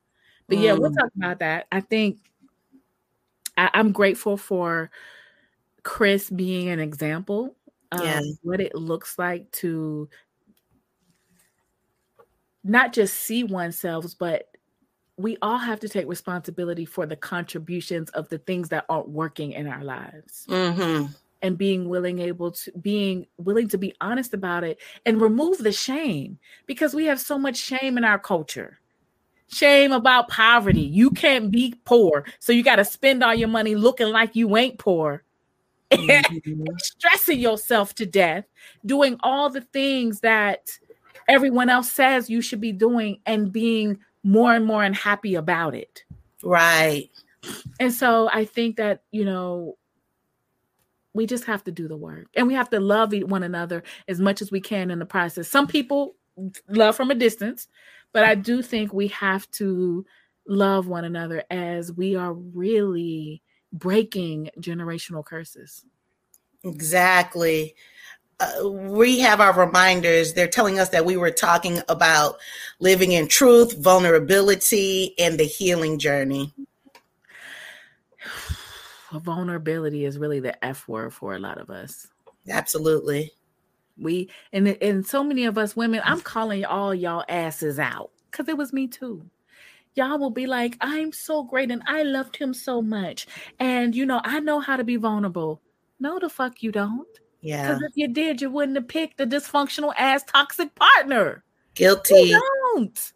But 0.49 0.59
yeah, 0.59 0.73
we'll 0.73 0.91
mm. 0.91 0.97
talk 0.97 1.11
about 1.17 1.39
that. 1.41 1.67
I 1.71 1.81
think 1.81 2.19
I, 3.57 3.71
I'm 3.75 3.93
grateful 3.93 4.37
for 4.37 4.91
Chris 5.83 6.31
being 6.31 6.69
an 6.69 6.81
example 6.81 7.55
um, 7.93 8.02
yeah. 8.02 8.20
what 8.43 8.60
it 8.60 8.74
looks 8.74 9.19
like 9.19 9.51
to 9.52 10.09
not 12.65 12.93
just 12.93 13.15
see 13.15 13.44
oneself, 13.44 14.06
but 14.19 14.48
we 15.16 15.36
all 15.43 15.59
have 15.59 15.81
to 15.81 15.89
take 15.89 16.06
responsibility 16.06 16.85
for 16.85 17.06
the 17.06 17.16
contributions 17.16 18.10
of 18.10 18.28
the 18.28 18.39
things 18.39 18.69
that 18.69 18.85
aren't 18.89 19.09
working 19.09 19.52
in 19.52 19.66
our 19.66 19.82
lives. 19.82 20.47
Mm-hmm. 20.48 21.12
And 21.40 21.56
being 21.56 21.89
willing 21.89 22.19
able 22.19 22.51
to 22.51 22.73
being 22.81 23.27
willing 23.36 23.69
to 23.69 23.78
be 23.78 23.94
honest 24.01 24.35
about 24.35 24.65
it 24.65 24.81
and 25.06 25.20
remove 25.20 25.59
the 25.59 25.70
shame 25.70 26.36
because 26.66 26.94
we 26.94 27.05
have 27.05 27.20
so 27.20 27.39
much 27.39 27.56
shame 27.56 27.97
in 27.97 28.05
our 28.05 28.19
culture. 28.19 28.81
Shame 29.47 29.93
about 29.93 30.28
poverty. 30.28 30.81
You 30.81 31.10
can't 31.10 31.52
be 31.52 31.77
poor. 31.85 32.24
So 32.40 32.52
you 32.52 32.65
got 32.65 32.77
to 32.77 32.85
spend 32.85 33.23
all 33.23 33.36
your 33.36 33.48
money 33.48 33.77
looking 33.77 34.09
like 34.09 34.35
you 34.35 34.56
ain't 34.56 34.78
poor 34.78 35.23
mm-hmm. 35.90 36.65
stressing 36.78 37.39
yourself 37.39 37.94
to 37.97 38.06
death, 38.06 38.44
doing 38.85 39.16
all 39.23 39.51
the 39.51 39.60
things 39.60 40.20
that 40.20 40.69
everyone 41.28 41.69
else 41.69 41.90
says 41.90 42.31
you 42.31 42.40
should 42.40 42.60
be 42.60 42.73
doing 42.73 43.20
and 43.27 43.52
being 43.52 43.98
more 44.23 44.55
and 44.55 44.66
more 44.66 44.82
unhappy 44.82 45.35
about 45.35 45.74
it. 45.74 46.05
Right. 46.43 47.10
And 47.81 47.93
so 47.93 48.28
I 48.32 48.44
think 48.44 48.77
that, 48.77 49.02
you 49.10 49.24
know, 49.24 49.77
we 51.15 51.27
just 51.27 51.44
have 51.44 51.65
to 51.65 51.73
do 51.73 51.89
the 51.89 51.97
work 51.97 52.27
and 52.36 52.47
we 52.47 52.55
have 52.55 52.70
to 52.70 52.81
love 52.81 53.12
one 53.12 53.43
another 53.43 53.82
as 54.06 54.20
much 54.20 54.43
as 54.43 54.51
we 54.51 54.60
can 54.60 54.90
in 54.90 54.98
the 54.98 55.06
process. 55.06 55.48
Some 55.48 55.66
people 55.66 56.15
love 56.69 56.97
from 56.97 57.10
a 57.10 57.15
distance, 57.15 57.69
but 58.12 58.24
I 58.24 58.35
do 58.35 58.62
think 58.62 58.93
we 58.93 59.09
have 59.09 59.51
to 59.52 60.05
love 60.47 60.86
one 60.86 61.05
another 61.05 61.44
as 61.51 61.93
we 61.93 62.16
are 62.16 62.32
really 62.32 63.43
breaking 63.73 64.51
generational 64.59 65.24
curses. 65.24 65.85
Exactly. 66.65 67.74
Uh, 68.40 68.70
we 68.70 69.19
have 69.19 69.40
our 69.40 69.53
reminders. 69.53 70.32
They're 70.32 70.47
telling 70.47 70.78
us 70.78 70.90
that 70.90 71.05
we 71.05 71.16
were 71.16 71.31
talking 71.31 71.81
about 71.89 72.39
living 72.78 73.12
in 73.12 73.28
truth, 73.28 73.77
vulnerability, 73.78 75.15
and 75.19 75.39
the 75.39 75.45
healing 75.45 75.99
journey. 75.99 76.53
Vulnerability 79.12 80.05
is 80.05 80.19
really 80.19 80.39
the 80.39 80.62
F 80.65 80.86
word 80.86 81.15
for 81.15 81.35
a 81.35 81.39
lot 81.39 81.59
of 81.59 81.70
us. 81.70 82.09
Absolutely. 82.49 83.32
We 83.97 84.31
and 84.53 84.69
and 84.69 85.05
so 85.05 85.24
many 85.24 85.47
of 85.47 85.59
us 85.59 85.74
women, 85.74 86.03
I'm 86.05 86.20
calling 86.20 86.65
all 86.65 86.95
y'all 86.95 87.24
asses 87.28 87.78
out 87.78 88.11
because 88.31 88.49
it 88.49 88.57
was 88.57 88.73
me 88.73 88.86
too 88.86 89.28
y'all 89.99 90.19
will 90.19 90.31
be 90.31 90.47
like, 90.47 90.77
I'm 90.81 91.12
so 91.12 91.43
great 91.43 91.70
and 91.70 91.83
I 91.87 92.05
loved 92.05 92.37
him 92.37 92.55
so 92.55 92.81
much. 92.81 93.27
And, 93.59 93.95
you 93.95 94.07
know, 94.07 94.23
I 94.25 94.41
know 94.41 94.61
how 94.61 94.77
to 94.77 94.85
be 94.85 94.97
vulnerable. 94.97 95.61
No, 96.01 96.19
the 96.19 96.31
fuck 96.31 96.62
you 96.62 96.73
don't. 96.73 97.07
Yeah. 97.41 97.69
Because 97.69 97.83
if 97.83 97.93
you 97.97 98.09
did, 98.09 98.41
you 98.41 98.51
wouldn't 98.51 98.77
have 98.77 98.89
picked 98.89 99.20
a 99.20 99.27
dysfunctional 99.27 99.93
ass 99.99 100.25
toxic 100.25 100.75
partner. 100.75 101.45
Guilty. 101.75 102.15
You 102.15 102.41
don't. 102.75 103.12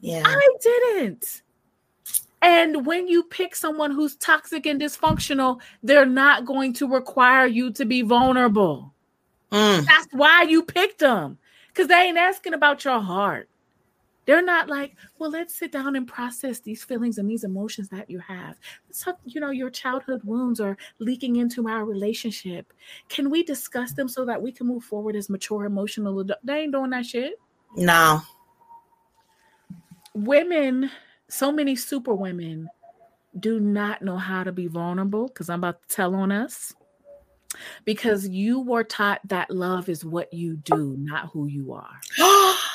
Yeah. 0.00 0.24
I 0.26 0.48
didn't. 0.60 1.42
And 2.42 2.84
when 2.84 3.08
you 3.08 3.22
pick 3.22 3.56
someone 3.56 3.90
who's 3.90 4.16
toxic 4.16 4.66
and 4.66 4.80
dysfunctional, 4.80 5.60
they're 5.82 6.04
not 6.04 6.44
going 6.44 6.74
to 6.74 6.86
require 6.86 7.46
you 7.46 7.72
to 7.72 7.86
be 7.86 8.02
vulnerable. 8.02 8.92
Mm. 9.50 9.86
That's 9.86 10.08
why 10.12 10.42
you 10.42 10.62
picked 10.62 10.98
them. 10.98 11.38
Because 11.68 11.88
they 11.88 11.94
ain't 11.94 12.18
asking 12.18 12.54
about 12.54 12.84
your 12.84 13.00
heart. 13.00 13.48
They're 14.26 14.44
not 14.44 14.68
like, 14.68 14.96
well, 15.18 15.30
let's 15.30 15.54
sit 15.54 15.72
down 15.72 15.96
and 15.96 16.06
process 16.06 16.60
these 16.60 16.82
feelings 16.82 17.18
and 17.18 17.28
these 17.28 17.44
emotions 17.44 17.88
that 17.90 18.08
you 18.08 18.18
have. 18.20 18.58
So, 18.90 19.12
you 19.24 19.40
know, 19.40 19.50
your 19.50 19.70
childhood 19.70 20.22
wounds 20.24 20.60
are 20.60 20.76
leaking 20.98 21.36
into 21.36 21.68
our 21.68 21.84
relationship. 21.84 22.72
Can 23.08 23.30
we 23.30 23.42
discuss 23.42 23.92
them 23.92 24.08
so 24.08 24.24
that 24.24 24.40
we 24.40 24.52
can 24.52 24.66
move 24.66 24.84
forward 24.84 25.16
as 25.16 25.28
mature 25.28 25.64
emotional 25.64 26.18
adults? 26.20 26.42
They 26.44 26.60
ain't 26.60 26.72
doing 26.72 26.90
that 26.90 27.06
shit. 27.06 27.34
No. 27.76 28.20
Women, 30.14 30.90
so 31.28 31.52
many 31.52 31.76
super 31.76 32.14
women 32.14 32.68
do 33.38 33.58
not 33.60 34.00
know 34.00 34.16
how 34.16 34.44
to 34.44 34.52
be 34.52 34.68
vulnerable 34.68 35.28
because 35.28 35.50
I'm 35.50 35.60
about 35.60 35.86
to 35.88 35.94
tell 35.94 36.14
on 36.14 36.32
us. 36.32 36.72
Because 37.84 38.28
you 38.28 38.60
were 38.60 38.82
taught 38.82 39.20
that 39.28 39.48
love 39.48 39.88
is 39.88 40.04
what 40.04 40.32
you 40.32 40.56
do, 40.56 40.96
not 40.98 41.30
who 41.32 41.46
you 41.46 41.72
are. 41.72 42.00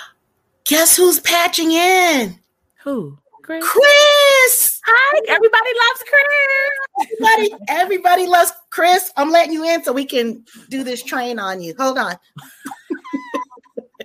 Guess 0.69 0.97
who's 0.97 1.19
patching 1.21 1.71
in? 1.71 2.37
Who? 2.83 3.17
Chris. 3.41 3.67
Chris. 3.67 4.79
Hi, 4.85 5.21
everybody 5.27 5.69
loves 5.87 6.03
Chris. 6.07 7.09
Everybody, 7.23 7.65
everybody 7.67 8.27
loves 8.27 8.51
Chris. 8.69 9.11
I'm 9.17 9.31
letting 9.31 9.51
you 9.51 9.63
in 9.63 9.83
so 9.83 9.91
we 9.91 10.05
can 10.05 10.45
do 10.69 10.83
this 10.83 11.01
train 11.01 11.39
on 11.39 11.59
you. 11.59 11.73
Hold 11.79 11.97
on. 11.97 12.13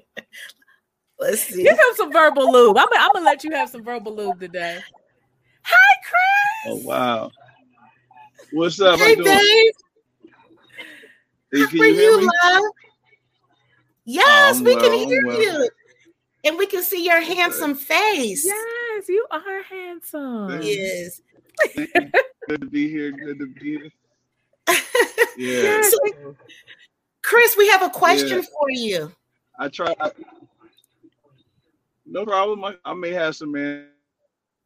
Let's 1.20 1.42
see. 1.42 1.64
Give 1.64 1.74
him 1.74 1.94
some 1.96 2.10
verbal 2.10 2.50
lube. 2.50 2.78
I'm, 2.78 2.88
I'm 2.98 3.10
gonna 3.12 3.26
let 3.26 3.44
you 3.44 3.50
have 3.50 3.68
some 3.68 3.84
verbal 3.84 4.16
lube 4.16 4.40
today. 4.40 4.80
Hi, 5.64 5.96
Chris. 6.08 6.82
Oh 6.82 6.88
wow. 6.88 7.30
What's 8.52 8.80
up? 8.80 8.98
Hey, 8.98 9.16
babe. 9.16 9.26
Hey, 11.52 11.60
How 11.60 11.66
are 11.66 11.84
you, 11.84 11.92
you 11.92 12.30
love? 12.42 12.62
Yes, 14.06 14.62
we 14.62 14.74
well, 14.74 14.82
can 14.82 15.08
hear 15.08 15.26
well. 15.26 15.42
you 15.42 15.68
and 16.44 16.58
we 16.58 16.66
can 16.66 16.82
see 16.82 17.04
your 17.04 17.20
handsome 17.20 17.74
face. 17.74 18.44
Yes, 18.44 19.08
you 19.08 19.26
are 19.30 19.62
handsome. 19.62 20.60
Yes. 20.62 21.20
good 21.74 22.60
to 22.60 22.66
be 22.66 22.88
here. 22.88 23.10
Good 23.12 23.38
to 23.38 23.46
be 23.46 23.78
here. 23.78 23.90
Yeah. 25.36 25.82
So, 25.82 26.36
Chris, 27.22 27.56
we 27.56 27.68
have 27.68 27.82
a 27.82 27.90
question 27.90 28.38
yeah. 28.38 28.42
for 28.42 28.70
you. 28.70 29.12
I 29.58 29.66
try. 29.66 29.92
no 32.06 32.24
problem. 32.24 32.62
I, 32.64 32.76
I, 32.84 32.94
may 32.94 33.10
have 33.10 33.34
some 33.34 33.56
answers. 33.56 33.88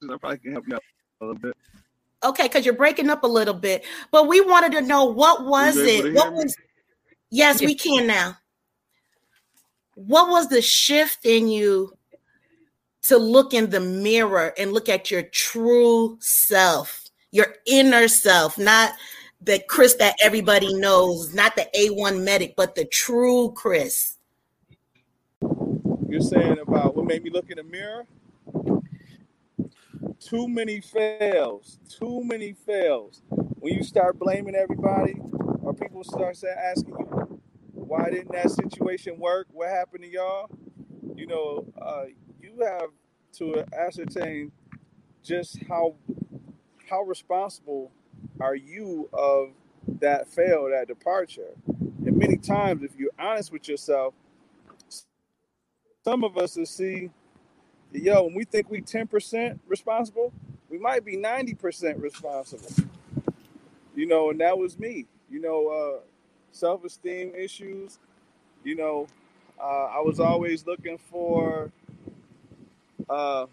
I 0.03 0.17
probably 0.19 0.39
can 0.39 0.53
help 0.53 0.69
you 0.69 0.75
out 0.75 0.83
a 1.23 1.25
little 1.25 1.41
bit. 1.41 1.57
Okay, 2.23 2.43
because 2.43 2.67
you're 2.67 2.75
breaking 2.75 3.09
up 3.09 3.23
a 3.23 3.27
little 3.27 3.55
bit, 3.55 3.83
but 4.11 4.29
we 4.29 4.43
wanted 4.43 4.73
to 4.73 4.83
know 4.83 5.07
what 5.07 5.47
was 5.47 5.79
it? 5.79 6.13
What 6.13 6.35
was? 6.35 6.55
Yes, 7.31 7.63
we 7.63 7.75
can 7.75 8.07
now 8.07 8.37
what 10.07 10.29
was 10.29 10.49
the 10.49 10.63
shift 10.63 11.27
in 11.27 11.49
you 11.49 11.93
to 13.03 13.19
look 13.19 13.53
in 13.53 13.71
the 13.71 13.81
mirror 13.81 14.55
and 14.57 14.73
look 14.73 14.89
at 14.89 15.11
your 15.11 15.23
true 15.23 16.17
self, 16.21 17.05
your 17.33 17.57
inner 17.67 18.07
self, 18.07 18.57
not 18.59 18.93
the 19.41 19.61
Chris 19.69 19.95
that 19.95 20.15
everybody 20.23 20.73
knows, 20.75 21.35
not 21.35 21.57
the 21.57 21.67
A1 21.77 22.23
medic, 22.23 22.55
but 22.57 22.77
the 22.77 22.85
true 22.85 23.53
Chris? 23.57 24.19
You're 26.09 26.21
saying 26.21 26.59
about 26.61 26.95
what 26.95 27.05
made 27.05 27.25
me 27.25 27.31
look 27.31 27.51
in 27.51 27.57
the 27.57 27.65
mirror? 27.65 28.07
Too 30.21 30.47
many 30.47 30.81
fails, 30.81 31.81
too 31.89 32.23
many 32.23 32.53
fails. 32.53 33.23
When 33.31 33.75
you 33.75 33.83
start 33.83 34.17
blaming 34.19 34.55
everybody, 34.55 35.17
or 35.61 35.75
people 35.75 36.05
start 36.05 36.37
asking 36.45 36.95
you, 36.99 37.38
why 37.89 38.11
didn't 38.11 38.33
that 38.33 38.51
situation 38.51 39.19
work? 39.19 39.49
What 39.53 39.71
happened 39.71 40.05
to 40.05 40.11
y'all? 40.11 40.51
You 41.17 41.27
know, 41.27 41.67
uh, 41.81 42.05
you 42.41 42.65
have 42.65 42.91
to 43.39 43.65
ascertain 43.75 44.53
just 45.25 45.59
how 45.69 45.97
how 46.89 47.03
responsible 47.03 47.91
are 48.41 48.55
you 48.55 49.09
of 49.13 49.51
that 50.01 50.29
fail, 50.29 50.71
that 50.71 50.89
departure. 50.89 51.55
And 51.67 52.17
many 52.17 52.37
times, 52.37 52.83
if 52.83 52.93
you're 52.99 53.11
honest 53.19 53.53
with 53.53 53.69
yourself, 53.69 54.15
some 56.05 56.25
of 56.25 56.39
us 56.39 56.57
will 56.57 56.67
see, 56.67 57.11
yo, 57.93 58.25
when 58.25 58.35
we 58.35 58.45
think 58.45 58.71
we 58.71 58.81
10% 58.81 59.59
responsible, 59.67 60.33
we 60.71 60.79
might 60.79 61.05
be 61.05 61.17
90% 61.17 62.01
responsible. 62.01 62.71
You 63.95 64.07
know, 64.07 64.31
and 64.31 64.41
that 64.41 64.59
was 64.59 64.79
me. 64.79 65.07
You 65.31 65.41
know, 65.41 65.69
uh, 65.69 66.01
self 66.53 66.85
esteem 66.85 67.33
issues. 67.35 67.99
You 68.65 68.77
know, 68.77 69.07
uh, 69.61 69.87
I 69.87 70.01
was 70.01 70.21
always 70.21 70.67
looking 70.67 70.99
for, 70.99 71.73
uh, 73.09 73.47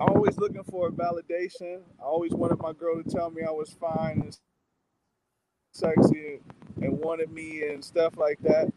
always 0.00 0.38
looking 0.38 0.64
for 0.64 0.90
validation. 0.90 1.80
I 2.00 2.04
always 2.04 2.32
wanted 2.32 2.60
my 2.60 2.72
girl 2.72 3.02
to 3.02 3.08
tell 3.08 3.30
me 3.30 3.42
I 3.42 3.50
was 3.50 3.76
fine 3.80 4.22
and 4.22 4.38
sexy 5.72 6.40
and, 6.76 6.84
and 6.84 6.98
wanted 6.98 7.32
me 7.32 7.68
and 7.68 7.84
stuff 7.84 8.16
like 8.16 8.38
that. 8.42 8.72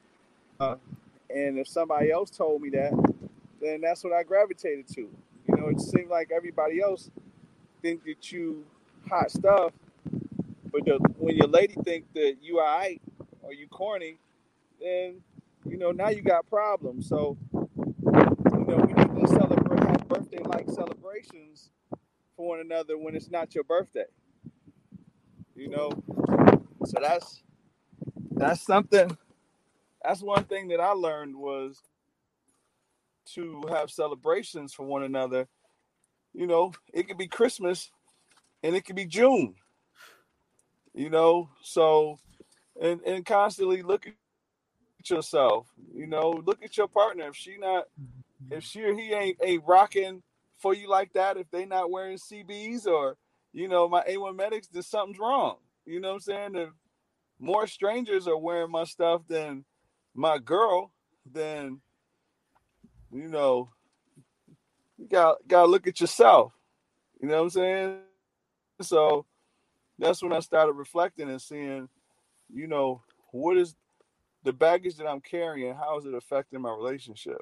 Uh, 0.60 0.76
and 1.30 1.58
if 1.60 1.68
somebody 1.68 2.12
else 2.12 2.30
told 2.30 2.62
me 2.62 2.70
that, 2.72 2.92
then 3.62 3.82
that's 3.82 4.04
what 4.04 4.14
I 4.14 4.24
gravitated 4.24 4.88
to. 4.90 5.02
You 5.02 5.56
know, 5.58 5.70
it 5.70 5.82
seemed 5.82 6.10
like 6.10 6.32
everybody 6.36 6.82
else 6.82 7.10
think 7.82 8.04
that 8.06 8.32
you 8.32 8.66
hot 9.10 9.32
stuff, 9.32 9.74
but 10.72 10.86
the, 10.86 11.00
when 11.18 11.36
your 11.36 11.48
lady 11.48 11.76
think 11.84 12.06
that 12.14 12.38
you 12.42 12.60
alright 12.60 13.02
or 13.52 13.54
you 13.54 13.68
corny, 13.68 14.18
then 14.80 15.20
you 15.66 15.78
know 15.78 15.92
now 15.92 16.08
you 16.08 16.22
got 16.22 16.50
problems. 16.50 17.10
So 17.10 17.38
you 17.54 18.66
know 18.66 18.78
we 18.78 18.94
need 18.94 19.22
to 19.22 19.28
celebrate 19.28 19.84
have 19.84 20.08
birthday 20.08 20.42
like 20.46 20.70
celebrations 20.70 21.70
for 22.38 22.48
one 22.48 22.60
another 22.62 22.98
when 22.98 23.14
it's 23.14 23.30
not 23.30 23.54
your 23.54 23.66
birthday. 23.66 24.06
You 25.54 25.68
know, 25.68 25.92
so 26.86 26.98
that's 27.02 27.44
that's 28.32 28.62
something. 28.62 29.18
That's 30.02 30.22
one 30.22 30.46
thing 30.46 30.70
that 30.70 30.80
I 30.80 30.92
learned 30.92 31.36
was 31.36 31.84
to 33.34 33.66
have 33.70 33.92
celebrations 33.92 34.74
for 34.74 34.84
one 34.84 35.04
another. 35.04 35.48
You 36.34 36.48
know, 36.48 36.72
it 36.94 37.10
could 37.10 37.18
be 37.18 37.28
Christmas 37.28 37.92
and 38.64 38.78
it 38.78 38.86
could 38.86 38.96
be 38.96 39.06
June. 39.06 39.56
You 40.94 41.10
know, 41.10 41.50
so 41.62 42.18
and 42.80 43.02
and 43.02 43.26
constantly 43.26 43.82
look 43.82 44.08
at 44.08 45.10
yourself. 45.10 45.68
You 45.94 46.08
know, 46.08 46.30
look 46.46 46.64
at 46.64 46.78
your 46.78 46.88
partner. 46.88 47.28
If 47.30 47.36
she 47.36 47.58
not, 47.58 47.86
if 48.50 48.64
she 48.64 48.84
or 48.84 48.94
he 48.94 49.14
ain't 49.14 49.38
ain't 49.44 49.64
rocking 49.66 50.22
for 50.60 50.74
you 50.74 50.90
like 50.90 51.14
that, 51.14 51.38
if 51.38 51.50
they 51.52 51.66
not 51.66 51.92
wearing 51.92 52.18
CBs 52.18 52.86
or 52.86 53.18
you 53.54 53.68
know 53.68 53.88
my 53.90 54.04
A1 54.04 54.36
medics, 54.36 54.68
then 54.68 54.84
something's 54.84 55.20
wrong. 55.20 55.58
You 55.86 56.00
know 56.00 56.10
what 56.10 56.16
I'm 56.16 56.20
saying? 56.22 56.56
If 56.56 56.70
more 57.40 57.68
strangers 57.68 58.28
are 58.28 58.38
wearing 58.38 58.72
my 58.72 58.84
stuff 58.84 59.24
than 59.28 59.66
my 60.14 60.38
girl, 60.38 60.92
then 61.26 61.82
you 63.12 63.28
know 63.28 63.70
you 64.98 65.08
got 65.08 65.38
gotta 65.48 65.68
look 65.68 65.88
at 65.88 66.00
yourself. 66.00 66.54
You 67.20 67.28
know 67.28 67.38
what 67.38 67.44
I'm 67.44 67.50
saying? 67.50 67.98
So 68.82 69.26
that's 70.00 70.22
when 70.24 70.34
I 70.34 70.40
started 70.40 70.74
reflecting 70.74 71.30
and 71.30 71.42
seeing, 71.42 71.90
you 72.54 72.68
know, 72.68 73.02
what 73.32 73.58
is 73.58 73.76
the 74.44 74.54
baggage 74.54 74.96
that 74.98 75.08
I'm 75.08 75.22
carrying? 75.22 75.76
How 75.76 75.98
is 75.98 76.06
it 76.06 76.14
affecting 76.14 76.62
my 76.62 76.72
relationship? 76.72 77.42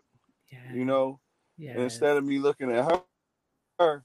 Yeah. 0.52 0.73
You 0.73 0.86
know, 0.86 1.19
yeah. 1.57 1.77
Instead 1.80 2.18
of 2.18 2.23
me 2.23 2.40
looking 2.40 2.72
at 2.72 2.86
her, 2.86 3.02
her, 3.80 4.03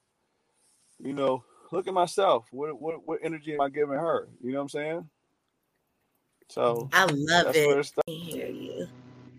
you 0.98 1.12
know, 1.12 1.44
look 1.70 1.86
at 1.86 1.94
myself. 1.94 2.47
What 2.51 2.81
what 2.81 3.06
what 3.06 3.20
energy 3.22 3.55
am 3.55 3.60
I 3.60 3.68
giving 3.68 3.97
her? 3.97 4.28
You 4.43 4.52
know 4.52 4.59
what 4.59 4.62
I'm 4.62 4.68
saying? 4.68 5.09
So 6.48 6.89
I 6.93 7.05
love 7.05 7.55
it. 7.55 7.93
I 8.06 8.10
hear 8.10 8.48
you. 8.48 8.89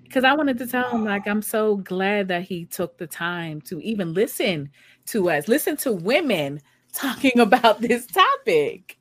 Because 0.03 0.23
I 0.23 0.33
wanted 0.33 0.57
to 0.59 0.67
tell 0.67 0.89
him, 0.91 1.03
like, 1.03 1.27
I'm 1.27 1.41
so 1.41 1.77
glad 1.77 2.29
that 2.29 2.43
he 2.43 2.65
took 2.65 2.97
the 2.97 3.07
time 3.07 3.59
to 3.61 3.81
even 3.81 4.13
listen 4.13 4.69
to 5.07 5.29
us, 5.29 5.47
listen 5.47 5.75
to 5.77 5.91
women 5.91 6.61
talking 6.93 7.39
about 7.39 7.81
this 7.81 8.05
topic. 8.05 8.97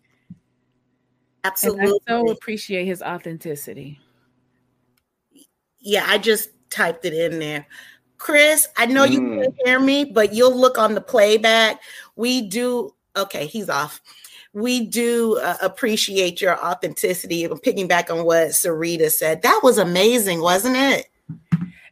Absolutely. 1.44 1.84
And 1.84 1.92
I 1.92 2.20
so 2.26 2.30
appreciate 2.30 2.86
his 2.86 3.02
authenticity. 3.02 4.00
Yeah, 5.80 6.04
I 6.08 6.18
just 6.18 6.50
typed 6.70 7.04
it 7.04 7.12
in 7.12 7.38
there. 7.38 7.66
Chris, 8.16 8.66
I 8.76 8.86
know 8.86 9.06
mm. 9.06 9.12
you 9.12 9.20
can't 9.20 9.54
hear 9.64 9.80
me, 9.80 10.04
but 10.04 10.32
you'll 10.32 10.56
look 10.58 10.78
on 10.78 10.94
the 10.94 11.00
playback. 11.00 11.80
We 12.16 12.48
do, 12.48 12.94
okay, 13.16 13.46
he's 13.46 13.68
off. 13.68 14.00
We 14.54 14.86
do 14.86 15.38
uh, 15.42 15.56
appreciate 15.60 16.40
your 16.40 16.58
authenticity. 16.64 17.44
I'm 17.44 17.58
picking 17.58 17.88
back 17.88 18.10
on 18.10 18.24
what 18.24 18.48
Sarita 18.48 19.10
said. 19.10 19.42
That 19.42 19.60
was 19.62 19.78
amazing, 19.78 20.40
wasn't 20.40 20.76
it? 20.76 21.06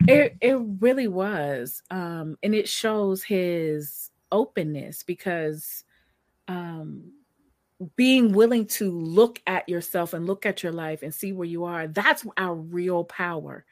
It 0.08 0.36
it 0.40 0.58
really 0.80 1.08
was. 1.08 1.82
Um, 1.90 2.38
and 2.42 2.54
it 2.54 2.68
shows 2.68 3.22
his 3.22 4.10
openness 4.30 5.02
because 5.02 5.84
um 6.48 7.11
being 7.96 8.32
willing 8.32 8.66
to 8.66 8.90
look 8.90 9.40
at 9.46 9.68
yourself 9.68 10.12
and 10.12 10.26
look 10.26 10.46
at 10.46 10.62
your 10.62 10.72
life 10.72 11.02
and 11.02 11.14
see 11.14 11.32
where 11.32 11.48
you 11.48 11.64
are 11.64 11.86
that's 11.88 12.26
our 12.36 12.54
real 12.54 13.04
power. 13.04 13.64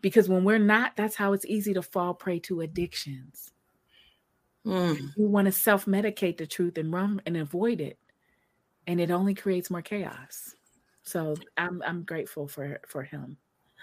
Because 0.00 0.28
when 0.28 0.44
we're 0.44 0.58
not 0.58 0.96
that's 0.96 1.16
how 1.16 1.32
it's 1.32 1.46
easy 1.46 1.74
to 1.74 1.82
fall 1.82 2.14
prey 2.14 2.38
to 2.40 2.60
addictions. 2.60 3.50
Mm. 4.66 4.98
you 5.16 5.28
want 5.28 5.44
to 5.44 5.52
self-medicate 5.52 6.38
the 6.38 6.46
truth 6.46 6.78
and 6.78 6.90
run 6.90 7.20
and 7.26 7.36
avoid 7.36 7.82
it 7.82 7.98
and 8.86 8.98
it 8.98 9.10
only 9.10 9.34
creates 9.34 9.70
more 9.70 9.82
chaos. 9.82 10.54
So 11.02 11.36
i'm 11.56 11.82
i'm 11.86 12.02
grateful 12.02 12.48
for 12.48 12.80
for 12.86 13.02
him. 13.02 13.36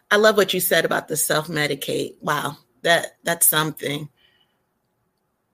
I 0.10 0.18
love 0.18 0.38
what 0.38 0.54
you 0.54 0.60
said 0.60 0.86
about 0.86 1.08
the 1.08 1.18
self-medicate. 1.18 2.16
Wow 2.22 2.58
that 2.82 3.18
that's 3.24 3.48
something. 3.48 4.10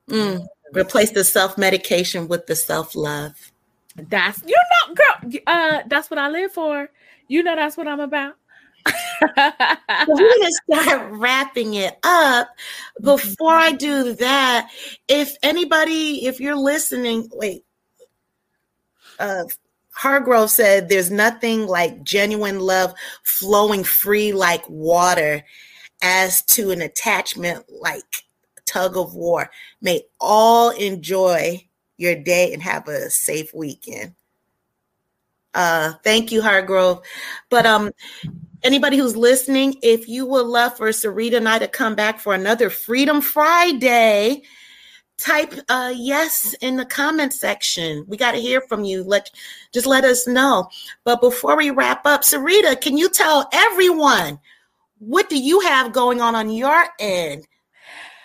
Mm. 0.09 0.47
replace 0.71 1.11
the 1.11 1.25
self-medication 1.25 2.29
with 2.29 2.47
the 2.47 2.55
self-love 2.55 3.51
that's 3.97 4.41
you 4.45 4.55
know, 4.55 4.93
girl. 4.93 5.41
Uh, 5.47 5.81
that's 5.87 6.09
what 6.09 6.17
I 6.17 6.29
live 6.29 6.51
for. 6.51 6.89
You 7.27 7.43
know, 7.43 7.55
that's 7.55 7.77
what 7.77 7.87
I'm 7.87 7.99
about. 7.99 8.35
we're 10.07 10.37
gonna 10.37 10.51
start 10.85 11.11
wrapping 11.11 11.73
it 11.73 11.97
up. 12.03 12.49
Before 13.01 13.53
I 13.53 13.71
do 13.71 14.13
that, 14.13 14.69
if 15.07 15.35
anybody, 15.43 16.25
if 16.25 16.39
you're 16.39 16.55
listening, 16.55 17.29
wait. 17.33 17.63
Uh, 19.19 19.45
Hargrove 19.91 20.51
said, 20.51 20.89
"There's 20.89 21.09
nothing 21.09 21.65
like 21.65 22.03
genuine 22.03 22.59
love 22.59 22.93
flowing 23.23 23.83
free 23.83 24.31
like 24.31 24.63
water, 24.69 25.43
as 26.01 26.43
to 26.43 26.71
an 26.71 26.81
attachment 26.81 27.65
like 27.69 28.03
tug 28.65 28.97
of 28.97 29.15
war. 29.15 29.49
May 29.81 30.03
all 30.19 30.69
enjoy 30.71 31.66
your 31.97 32.15
day 32.15 32.53
and 32.53 32.61
have 32.61 32.87
a 32.87 33.09
safe 33.09 33.53
weekend. 33.53 34.13
Uh, 35.53 35.93
thank 36.03 36.31
you, 36.31 36.41
Hargrove. 36.41 37.01
But 37.49 37.65
um, 37.65 37.91
anybody 38.63 38.97
who's 38.97 39.17
listening, 39.17 39.75
if 39.81 40.07
you 40.07 40.25
would 40.25 40.45
love 40.45 40.77
for 40.77 40.89
Sarita 40.89 41.37
and 41.37 41.49
I 41.49 41.59
to 41.59 41.67
come 41.67 41.95
back 41.95 42.19
for 42.19 42.33
another 42.33 42.69
Freedom 42.69 43.21
Friday, 43.21 44.43
type 45.17 45.51
uh, 45.69 45.91
yes 45.95 46.53
in 46.61 46.77
the 46.77 46.85
comment 46.85 47.33
section. 47.33 48.05
We 48.07 48.17
got 48.17 48.33
to 48.33 48.37
hear 48.39 48.61
from 48.61 48.83
you. 48.83 49.03
Let 49.03 49.31
just 49.73 49.87
let 49.87 50.03
us 50.03 50.27
know. 50.27 50.69
But 51.03 51.21
before 51.21 51.57
we 51.57 51.71
wrap 51.71 52.05
up, 52.05 52.21
Sarita, 52.21 52.79
can 52.79 52.97
you 52.97 53.09
tell 53.09 53.49
everyone 53.51 54.39
what 54.99 55.29
do 55.29 55.39
you 55.39 55.59
have 55.61 55.93
going 55.93 56.21
on 56.21 56.35
on 56.35 56.49
your 56.49 56.85
end? 56.99 57.47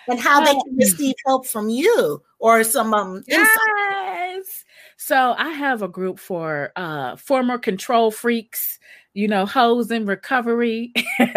And 0.07 0.19
how 0.19 0.43
they 0.43 0.53
can 0.53 0.77
receive 0.77 1.15
help 1.25 1.45
from 1.45 1.69
you 1.69 2.21
or 2.39 2.63
some 2.63 2.93
um 2.93 3.23
yes. 3.27 4.65
So 4.97 5.35
I 5.37 5.49
have 5.49 5.81
a 5.81 5.87
group 5.87 6.19
for 6.19 6.71
uh 6.75 7.15
former 7.15 7.57
control 7.57 8.11
freaks, 8.11 8.79
you 9.13 9.27
know, 9.27 9.45
hoes 9.45 9.91
in 9.91 10.05
recovery, 10.05 10.93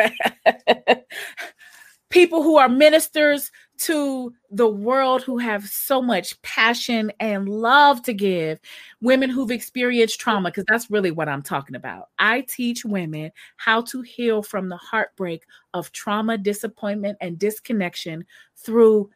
people 2.10 2.42
who 2.42 2.56
are 2.56 2.68
ministers 2.68 3.50
to 3.78 4.32
the 4.50 4.66
world 4.66 5.22
who 5.22 5.38
have 5.38 5.66
so 5.66 6.00
much 6.00 6.40
passion 6.42 7.12
and 7.20 7.48
love 7.48 8.02
to 8.02 8.12
give, 8.12 8.58
women 9.00 9.30
who've 9.30 9.50
experienced 9.50 10.20
trauma, 10.20 10.50
because 10.50 10.64
that's 10.68 10.90
really 10.90 11.10
what 11.10 11.28
I'm 11.28 11.42
talking 11.42 11.76
about. 11.76 12.08
I 12.18 12.42
teach 12.42 12.84
women 12.84 13.30
how 13.56 13.82
to 13.82 14.02
heal 14.02 14.42
from 14.42 14.68
the 14.68 14.76
heartbreak 14.76 15.44
of 15.74 15.92
trauma, 15.92 16.38
disappointment, 16.38 17.18
and 17.20 17.38
disconnection 17.38 18.24
through 18.56 19.10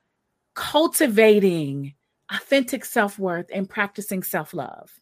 cultivating 0.55 1.95
authentic 2.31 2.85
self 2.85 3.19
worth 3.19 3.47
and 3.53 3.69
practicing 3.69 4.23
self 4.23 4.55
love. 4.55 5.00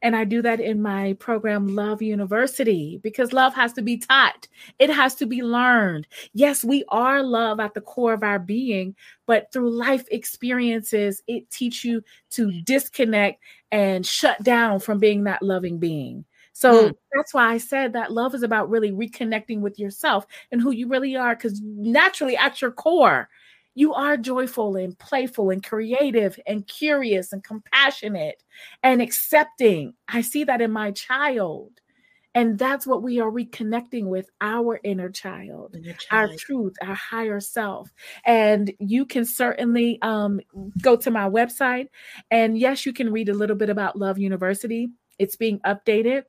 And 0.00 0.14
I 0.14 0.24
do 0.24 0.42
that 0.42 0.60
in 0.60 0.80
my 0.80 1.14
program, 1.14 1.74
Love 1.74 2.02
University, 2.02 3.00
because 3.02 3.32
love 3.32 3.54
has 3.54 3.72
to 3.74 3.82
be 3.82 3.98
taught, 3.98 4.46
it 4.78 4.90
has 4.90 5.14
to 5.16 5.26
be 5.26 5.42
learned. 5.42 6.06
Yes, 6.34 6.62
we 6.62 6.84
are 6.88 7.22
love 7.22 7.58
at 7.58 7.74
the 7.74 7.80
core 7.80 8.12
of 8.12 8.22
our 8.22 8.38
being, 8.38 8.94
but 9.26 9.52
through 9.52 9.70
life 9.70 10.04
experiences, 10.10 11.22
it 11.26 11.50
teaches 11.50 11.84
you 11.84 12.02
to 12.30 12.52
disconnect 12.62 13.42
and 13.72 14.06
shut 14.06 14.42
down 14.42 14.80
from 14.80 14.98
being 14.98 15.24
that 15.24 15.42
loving 15.42 15.78
being. 15.78 16.24
So 16.52 16.88
mm. 16.88 16.94
that's 17.14 17.32
why 17.32 17.52
I 17.52 17.58
said 17.58 17.92
that 17.92 18.12
love 18.12 18.34
is 18.34 18.42
about 18.42 18.68
really 18.68 18.90
reconnecting 18.90 19.60
with 19.60 19.78
yourself 19.78 20.26
and 20.50 20.60
who 20.60 20.72
you 20.72 20.88
really 20.88 21.14
are. 21.16 21.36
Because 21.36 21.60
naturally, 21.62 22.36
at 22.36 22.60
your 22.60 22.72
core, 22.72 23.28
you 23.78 23.94
are 23.94 24.16
joyful 24.16 24.74
and 24.74 24.98
playful 24.98 25.50
and 25.50 25.62
creative 25.62 26.36
and 26.48 26.66
curious 26.66 27.32
and 27.32 27.44
compassionate 27.44 28.42
and 28.82 29.00
accepting. 29.00 29.94
I 30.08 30.22
see 30.22 30.42
that 30.42 30.60
in 30.60 30.72
my 30.72 30.90
child. 30.90 31.80
And 32.34 32.58
that's 32.58 32.88
what 32.88 33.04
we 33.04 33.20
are 33.20 33.30
reconnecting 33.30 34.06
with 34.06 34.30
our 34.40 34.80
inner 34.82 35.10
child, 35.10 35.76
child, 35.84 35.96
our 36.10 36.36
truth, 36.36 36.74
our 36.82 36.94
higher 36.94 37.38
self. 37.38 37.88
And 38.26 38.72
you 38.80 39.06
can 39.06 39.24
certainly 39.24 40.00
um, 40.02 40.40
go 40.82 40.96
to 40.96 41.12
my 41.12 41.28
website. 41.28 41.86
And 42.32 42.58
yes, 42.58 42.84
you 42.84 42.92
can 42.92 43.12
read 43.12 43.28
a 43.28 43.34
little 43.34 43.56
bit 43.56 43.70
about 43.70 43.96
Love 43.96 44.18
University. 44.18 44.88
It's 45.20 45.36
being 45.36 45.60
updated 45.60 46.24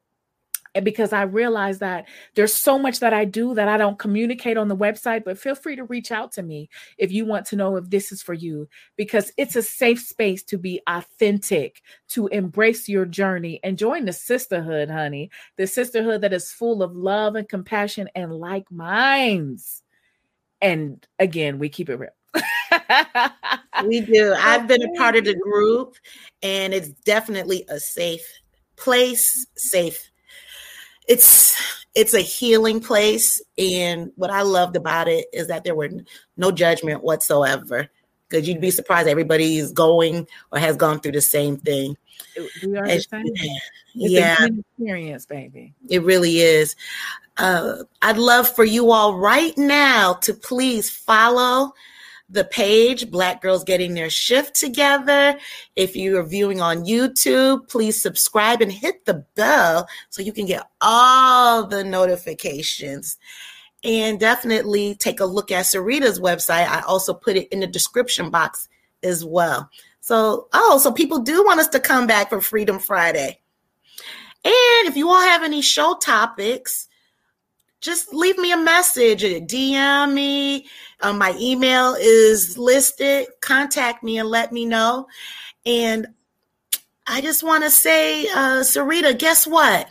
because 0.84 1.14
I 1.14 1.24
realize 1.24 1.80
that 1.80 2.08
there's 2.36 2.54
so 2.54 2.78
much 2.78 3.00
that 3.00 3.14
I 3.14 3.26
do 3.26 3.54
that 3.56 3.68
I 3.68 3.78
don't 3.78 3.98
communicate 3.98 4.58
on 4.58 4.68
the 4.68 4.78
website, 4.78 5.24
but 5.24 5.38
feel 5.38 5.56
free 5.56 5.76
to 5.76 5.84
reach 5.84 6.12
out 6.12 6.32
to 6.34 6.44
me 6.44 6.70
if 6.98 7.12
you 7.12 7.26
want 7.26 7.46
to 7.48 7.56
know 7.56 7.76
if 7.76 7.90
this 7.90 8.12
is 8.12 8.22
for 8.22 8.34
you, 8.34 8.68
because 8.96 9.32
it's 9.38 9.56
a 9.56 9.64
safe 9.64 10.02
space 10.02 10.44
to 10.44 10.58
be 10.58 10.82
authentic, 10.88 11.82
to 12.10 12.28
embrace 12.28 12.88
your 12.88 13.06
journey 13.06 13.60
and 13.64 13.78
join 13.78 14.06
the 14.06 14.14
sisterhood, 14.14 14.90
honey. 14.90 15.32
The 15.58 15.68
sisterhood 15.68 16.22
that 16.22 16.34
is 16.34 16.52
full 16.52 16.84
of 16.84 16.96
love 16.96 17.36
and 17.36 17.50
compassion 17.50 18.10
and 18.14 18.34
like 18.34 18.72
minds. 18.72 19.82
And 20.62 21.06
again, 21.18 21.58
we 21.58 21.70
keep 21.70 21.90
it 21.90 21.96
real. 21.96 22.10
we 23.86 24.02
do. 24.02 24.36
I've 24.38 24.68
been 24.68 24.84
a 24.84 24.98
part 24.98 25.16
of 25.16 25.26
the 25.26 25.36
group, 25.36 25.96
and 26.44 26.74
it's 26.74 26.90
definitely 26.90 27.66
a 27.70 27.80
safe 27.80 28.28
place, 28.76 29.48
safe 29.56 30.10
it's 31.10 31.56
it's 31.95 32.14
a 32.14 32.22
healing 32.22 32.80
place. 32.80 33.41
And 33.57 34.11
what 34.15 34.30
i 34.30 34.44
loved 34.44 34.77
about 34.77 35.10
it 35.10 35.26
is 35.34 35.48
that 35.48 35.65
there 35.65 35.76
were 35.76 35.90
no 36.38 36.52
judgment 36.52 37.03
whatsoever. 37.03 37.90
Because 38.30 38.48
you'd 38.48 38.61
be 38.61 38.69
surprised 38.69 39.10
everybody 39.10 39.57
is 39.57 39.72
going 39.72 40.27
or 40.52 40.60
has 40.60 40.77
gone 40.77 40.99
through 40.99 41.14
the 41.14 41.22
same 41.22 41.57
thing. 41.57 41.98
We 42.64 42.77
are 42.77 42.88
the 42.88 42.99
same. 43.02 43.26
yeah. 43.95 44.38
experience 44.45 45.26
baby. 45.26 45.73
It 45.90 46.03
really 46.03 46.40
is. 46.40 46.76
Uh, 47.38 47.84
i'd 48.02 48.18
love 48.18 48.49
for 48.49 48.65
you 48.65 48.91
all 48.91 49.15
right 49.15 49.57
now 49.57 50.14
to 50.14 50.34
please 50.34 50.90
follow 50.90 51.73
the 52.30 52.43
page, 52.43 53.10
Black 53.10 53.41
Girls 53.41 53.64
Getting 53.64 53.93
Their 53.93 54.10
Shift 54.10 54.56
Together. 54.56 55.38
If 55.76 55.95
you 55.95 56.18
are 56.18 56.23
viewing 56.23 56.61
on 56.61 56.85
YouTube, 56.85 57.68
please 57.69 58.01
subscribe 58.01 58.61
and 58.61 58.72
hit 58.72 59.06
the 59.06 59.26
bell 59.35 59.88
so 60.10 60.22
you 60.22 60.31
can 60.31 60.45
get 60.45 60.69
all 60.81 61.65
the 61.65 61.84
notifications. 61.84 63.18
And 63.84 64.19
definitely 64.19 64.95
take 64.95 65.22
a 65.22 65.26
look 65.26 65.51
at 65.51 65.65
Sarita's 65.65 66.19
website. 66.19 66.68
I 66.68 66.81
also 66.81 67.14
put 67.14 67.38
it 67.38 67.47
in 67.47 67.61
the 67.61 67.68
description 67.68 68.30
box 68.30 68.68
as 69.03 69.23
well. 69.23 69.69
So, 70.01 70.49
oh, 70.53 70.80
so 70.80 70.91
people 70.91 71.19
do 71.19 71.45
want 71.45 71.61
us 71.61 71.69
to 71.69 71.80
come 71.80 72.06
back 72.06 72.30
for 72.30 72.41
Freedom 72.41 72.77
Friday. 72.77 73.39
And 74.43 74.88
if 74.88 74.97
you 74.97 75.10
all 75.10 75.22
have 75.22 75.43
any 75.43 75.61
show 75.61 75.95
topics, 75.95 76.89
just 77.81 78.14
leave 78.14 78.38
me 78.38 78.51
a 78.51 78.57
message, 78.57 79.23
DM 79.23 80.14
me. 80.14 80.68
Um, 81.01 81.18
my 81.18 81.35
email 81.39 81.95
is 81.99 82.57
listed. 82.57 83.27
Contact 83.41 84.03
me 84.03 84.18
and 84.18 84.30
let 84.30 84.51
me 84.51 84.65
know. 84.65 85.07
And 85.65 86.07
I 87.07 87.22
just 87.22 87.41
want 87.41 87.64
to 87.64 87.69
say, 87.69 88.27
uh, 88.27 88.61
Sarita, 88.61 89.18
guess 89.18 89.47
what? 89.47 89.89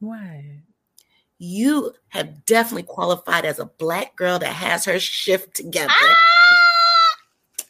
What? 0.00 0.20
You 1.38 1.92
have 2.08 2.44
definitely 2.44 2.82
qualified 2.82 3.44
as 3.44 3.58
a 3.58 3.64
black 3.64 4.16
girl 4.16 4.38
that 4.38 4.52
has 4.52 4.84
her 4.84 4.98
shift 4.98 5.54
together. 5.54 5.88
Ah! 5.90 7.16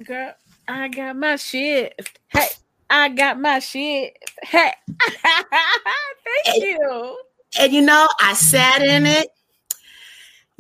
Girl, 0.05 0.32
I 0.66 0.89
got 0.89 1.16
my 1.16 1.37
shift. 1.37 2.19
Hey, 2.28 2.47
I 2.89 3.11
got 3.11 3.39
my 3.39 3.59
shift. 3.59 4.16
Hey, 4.43 4.73
thank 4.99 6.47
and, 6.47 6.62
you. 6.62 7.19
And 7.61 7.73
you 7.73 7.82
know, 7.82 8.09
I 8.20 8.32
sat 8.32 8.81
in 8.81 9.05
it 9.07 9.28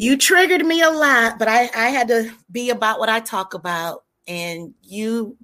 you 0.00 0.16
triggered 0.16 0.64
me 0.64 0.80
a 0.80 0.90
lot, 0.90 1.38
but 1.38 1.46
I, 1.46 1.68
I 1.76 1.90
had 1.90 2.08
to 2.08 2.32
be 2.50 2.70
about 2.70 2.98
what 2.98 3.10
I 3.10 3.20
talk 3.20 3.52
about. 3.52 4.04
And 4.26 4.72
you 4.82 5.36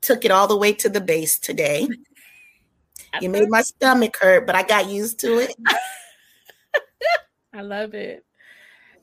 took 0.00 0.24
it 0.24 0.32
all 0.32 0.48
the 0.48 0.56
way 0.56 0.72
to 0.72 0.88
the 0.88 1.00
base 1.00 1.38
today. 1.38 1.88
You 3.20 3.28
made 3.28 3.50
my 3.50 3.60
stomach 3.60 4.16
hurt, 4.18 4.46
but 4.46 4.54
I 4.54 4.62
got 4.62 4.88
used 4.88 5.20
to 5.20 5.38
it. 5.38 5.54
I 7.52 7.60
love 7.60 7.92
it. 7.92 8.24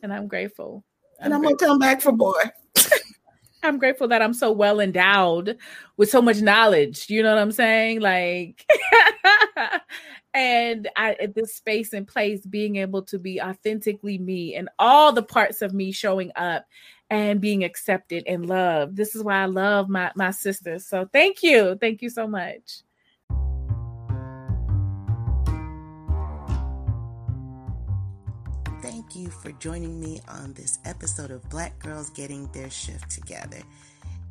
And 0.01 0.11
I'm 0.11 0.27
grateful. 0.27 0.83
I'm 1.19 1.25
and 1.25 1.33
I'm 1.35 1.43
gonna 1.43 1.55
come 1.55 1.77
back 1.77 2.01
for 2.01 2.11
more. 2.11 2.51
I'm 3.63 3.77
grateful 3.77 4.07
that 4.07 4.23
I'm 4.23 4.33
so 4.33 4.51
well 4.51 4.79
endowed 4.79 5.59
with 5.95 6.09
so 6.09 6.23
much 6.23 6.41
knowledge. 6.41 7.07
You 7.07 7.21
know 7.21 7.35
what 7.35 7.39
I'm 7.39 7.51
saying? 7.51 8.01
Like 8.01 8.65
and 10.33 10.87
I 10.95 11.15
at 11.19 11.35
this 11.35 11.55
space 11.55 11.93
and 11.93 12.07
place 12.07 12.45
being 12.45 12.75
able 12.77 13.01
to 13.03 13.19
be 13.19 13.41
authentically 13.41 14.17
me 14.17 14.55
and 14.55 14.69
all 14.77 15.11
the 15.11 15.23
parts 15.23 15.61
of 15.61 15.73
me 15.73 15.91
showing 15.91 16.31
up 16.35 16.65
and 17.09 17.41
being 17.41 17.63
accepted 17.63 18.23
and 18.27 18.45
loved. 18.45 18.95
This 18.95 19.15
is 19.15 19.23
why 19.23 19.41
I 19.41 19.45
love 19.45 19.89
my 19.89 20.11
my 20.15 20.31
sisters. 20.31 20.85
So 20.85 21.09
thank 21.11 21.41
you. 21.41 21.75
Thank 21.79 22.01
you 22.01 22.09
so 22.09 22.27
much. 22.27 22.83
Thank 28.81 29.15
you 29.15 29.29
for 29.29 29.51
joining 29.53 29.99
me 29.99 30.21
on 30.27 30.53
this 30.53 30.77
episode 30.85 31.31
of 31.31 31.47
Black 31.49 31.77
Girls 31.79 32.11
Getting 32.11 32.47
Their 32.51 32.69
Shift 32.69 33.09
Together. 33.09 33.61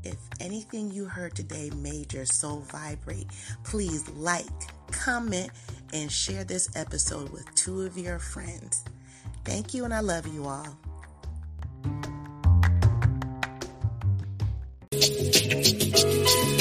If 0.05 0.17
anything 0.41 0.91
you 0.91 1.07
heard 1.07 1.35
today 1.35 1.71
made 1.77 2.13
your 2.13 2.25
soul 2.25 2.61
vibrate, 2.71 3.27
please 3.65 4.09
like, 4.11 4.47
comment, 4.93 5.51
and 5.93 6.11
share 6.11 6.45
this 6.45 6.69
episode 6.77 7.31
with 7.31 7.53
two 7.55 7.83
of 7.83 7.99
your 7.99 8.19
friends. 8.19 8.85
Thank 9.45 9.75
you, 9.75 9.85
and 9.85 9.93
I 9.93 10.01
love 10.01 10.27
you 10.27 10.47
all. 10.47 10.69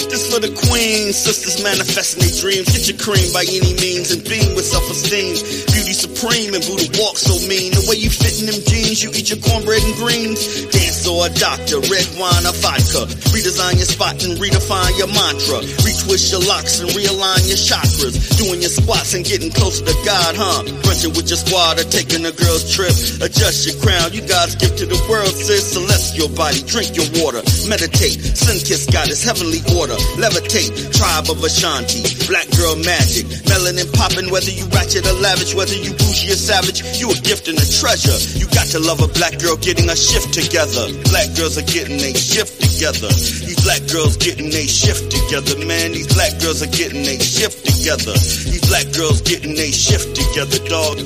This 0.07 0.34
for 0.34 0.39
the 0.39 0.49
queen, 0.69 1.14
sisters 1.14 1.61
manifesting 1.61 2.26
their 2.26 2.34
dreams. 2.41 2.73
Get 2.73 2.89
your 2.89 2.97
cream 2.97 3.30
by 3.34 3.45
any 3.45 3.76
means 3.77 4.09
and 4.11 4.23
beam 4.23 4.55
with 4.55 4.65
self-esteem. 4.65 5.35
Beauty 5.69 5.93
supreme 5.93 6.55
and 6.57 6.64
Buddha 6.65 6.89
walk 6.97 7.22
so 7.22 7.38
mean. 7.45 7.69
The 7.76 7.85
way 7.85 8.01
you 8.01 8.09
fit 8.09 8.39
in 8.41 8.47
them 8.49 8.57
jeans, 8.65 9.03
you 9.03 9.11
eat 9.14 9.30
your 9.30 9.38
cornbread 9.45 9.84
and 9.84 9.93
greens. 9.99 10.65
Dance 10.73 10.97
or 11.07 11.25
a 11.25 11.31
doctor, 11.31 11.79
red 11.88 12.07
wine 12.19 12.43
or 12.43 12.55
vodka. 12.59 13.07
Redesign 13.31 13.79
your 13.79 13.88
spot 13.88 14.19
and 14.23 14.35
redefine 14.38 14.93
your 14.99 15.07
mantra. 15.07 15.63
Retwist 15.81 16.31
your 16.31 16.43
locks 16.43 16.79
and 16.84 16.91
realign 16.91 17.47
your 17.47 17.59
chakras. 17.59 18.15
Doing 18.38 18.61
your 18.61 18.71
squats 18.71 19.15
and 19.15 19.23
getting 19.23 19.51
closer 19.51 19.85
to 19.88 19.95
God, 20.03 20.35
huh? 20.35 20.63
Brunching 20.84 21.15
with 21.15 21.31
your 21.31 21.39
squad 21.39 21.79
or 21.79 21.88
taking 21.88 22.27
a 22.27 22.34
girl's 22.35 22.67
trip. 22.67 22.93
Adjust 23.23 23.65
your 23.65 23.77
crown, 23.79 24.11
you 24.11 24.21
God's 24.27 24.55
gift 24.55 24.77
to 24.79 24.85
the 24.85 24.99
world, 25.07 25.31
sis. 25.31 25.73
Celestial 25.73 26.29
body, 26.35 26.61
drink 26.67 26.95
your 26.99 27.07
water. 27.23 27.41
Meditate, 27.71 28.19
sun 28.35 28.59
kiss 28.59 28.85
goddess, 28.91 29.23
heavenly 29.23 29.63
order 29.79 29.97
levitate, 30.17 30.73
tribe 30.91 31.29
of 31.29 31.43
Ashanti, 31.43 32.03
black 32.27 32.49
girl 32.57 32.75
magic, 32.84 33.25
melanin 33.47 33.88
popping, 33.93 34.29
whether 34.31 34.51
you 34.51 34.65
ratchet 34.73 35.05
or 35.05 35.17
lavish, 35.21 35.53
whether 35.55 35.75
you 35.77 35.93
bougie 35.93 36.34
or 36.34 36.39
savage, 36.39 36.84
you 36.99 37.09
a 37.09 37.17
gift 37.21 37.47
and 37.47 37.57
a 37.57 37.67
treasure. 37.67 38.17
You 38.38 38.45
got 38.51 38.67
to 38.73 38.79
love 38.79 39.01
a 39.01 39.07
black 39.07 39.39
girl 39.39 39.55
getting 39.57 39.89
a 39.89 39.95
shift 39.95 40.34
together. 40.34 40.89
Black 41.06 41.34
girls 41.36 41.57
are 41.57 41.65
getting 41.65 41.98
they 41.98 42.14
shift 42.14 42.61
together. 42.61 43.07
These 43.10 43.61
black 43.64 43.82
girls 43.91 44.18
getting 44.18 44.49
they 44.49 44.68
shift 44.68 45.11
together, 45.11 45.57
man. 45.65 45.91
These 45.94 46.14
black 46.14 46.40
girls 46.40 46.61
are 46.61 46.72
getting 46.72 47.03
they 47.03 47.19
shift 47.19 47.65
together. 47.65 48.14
These 48.14 48.68
black 48.68 48.91
girls 48.94 49.22
getting 49.22 49.56
they 49.56 49.72
shift 49.72 50.15
together, 50.15 50.60
dog. 50.68 50.98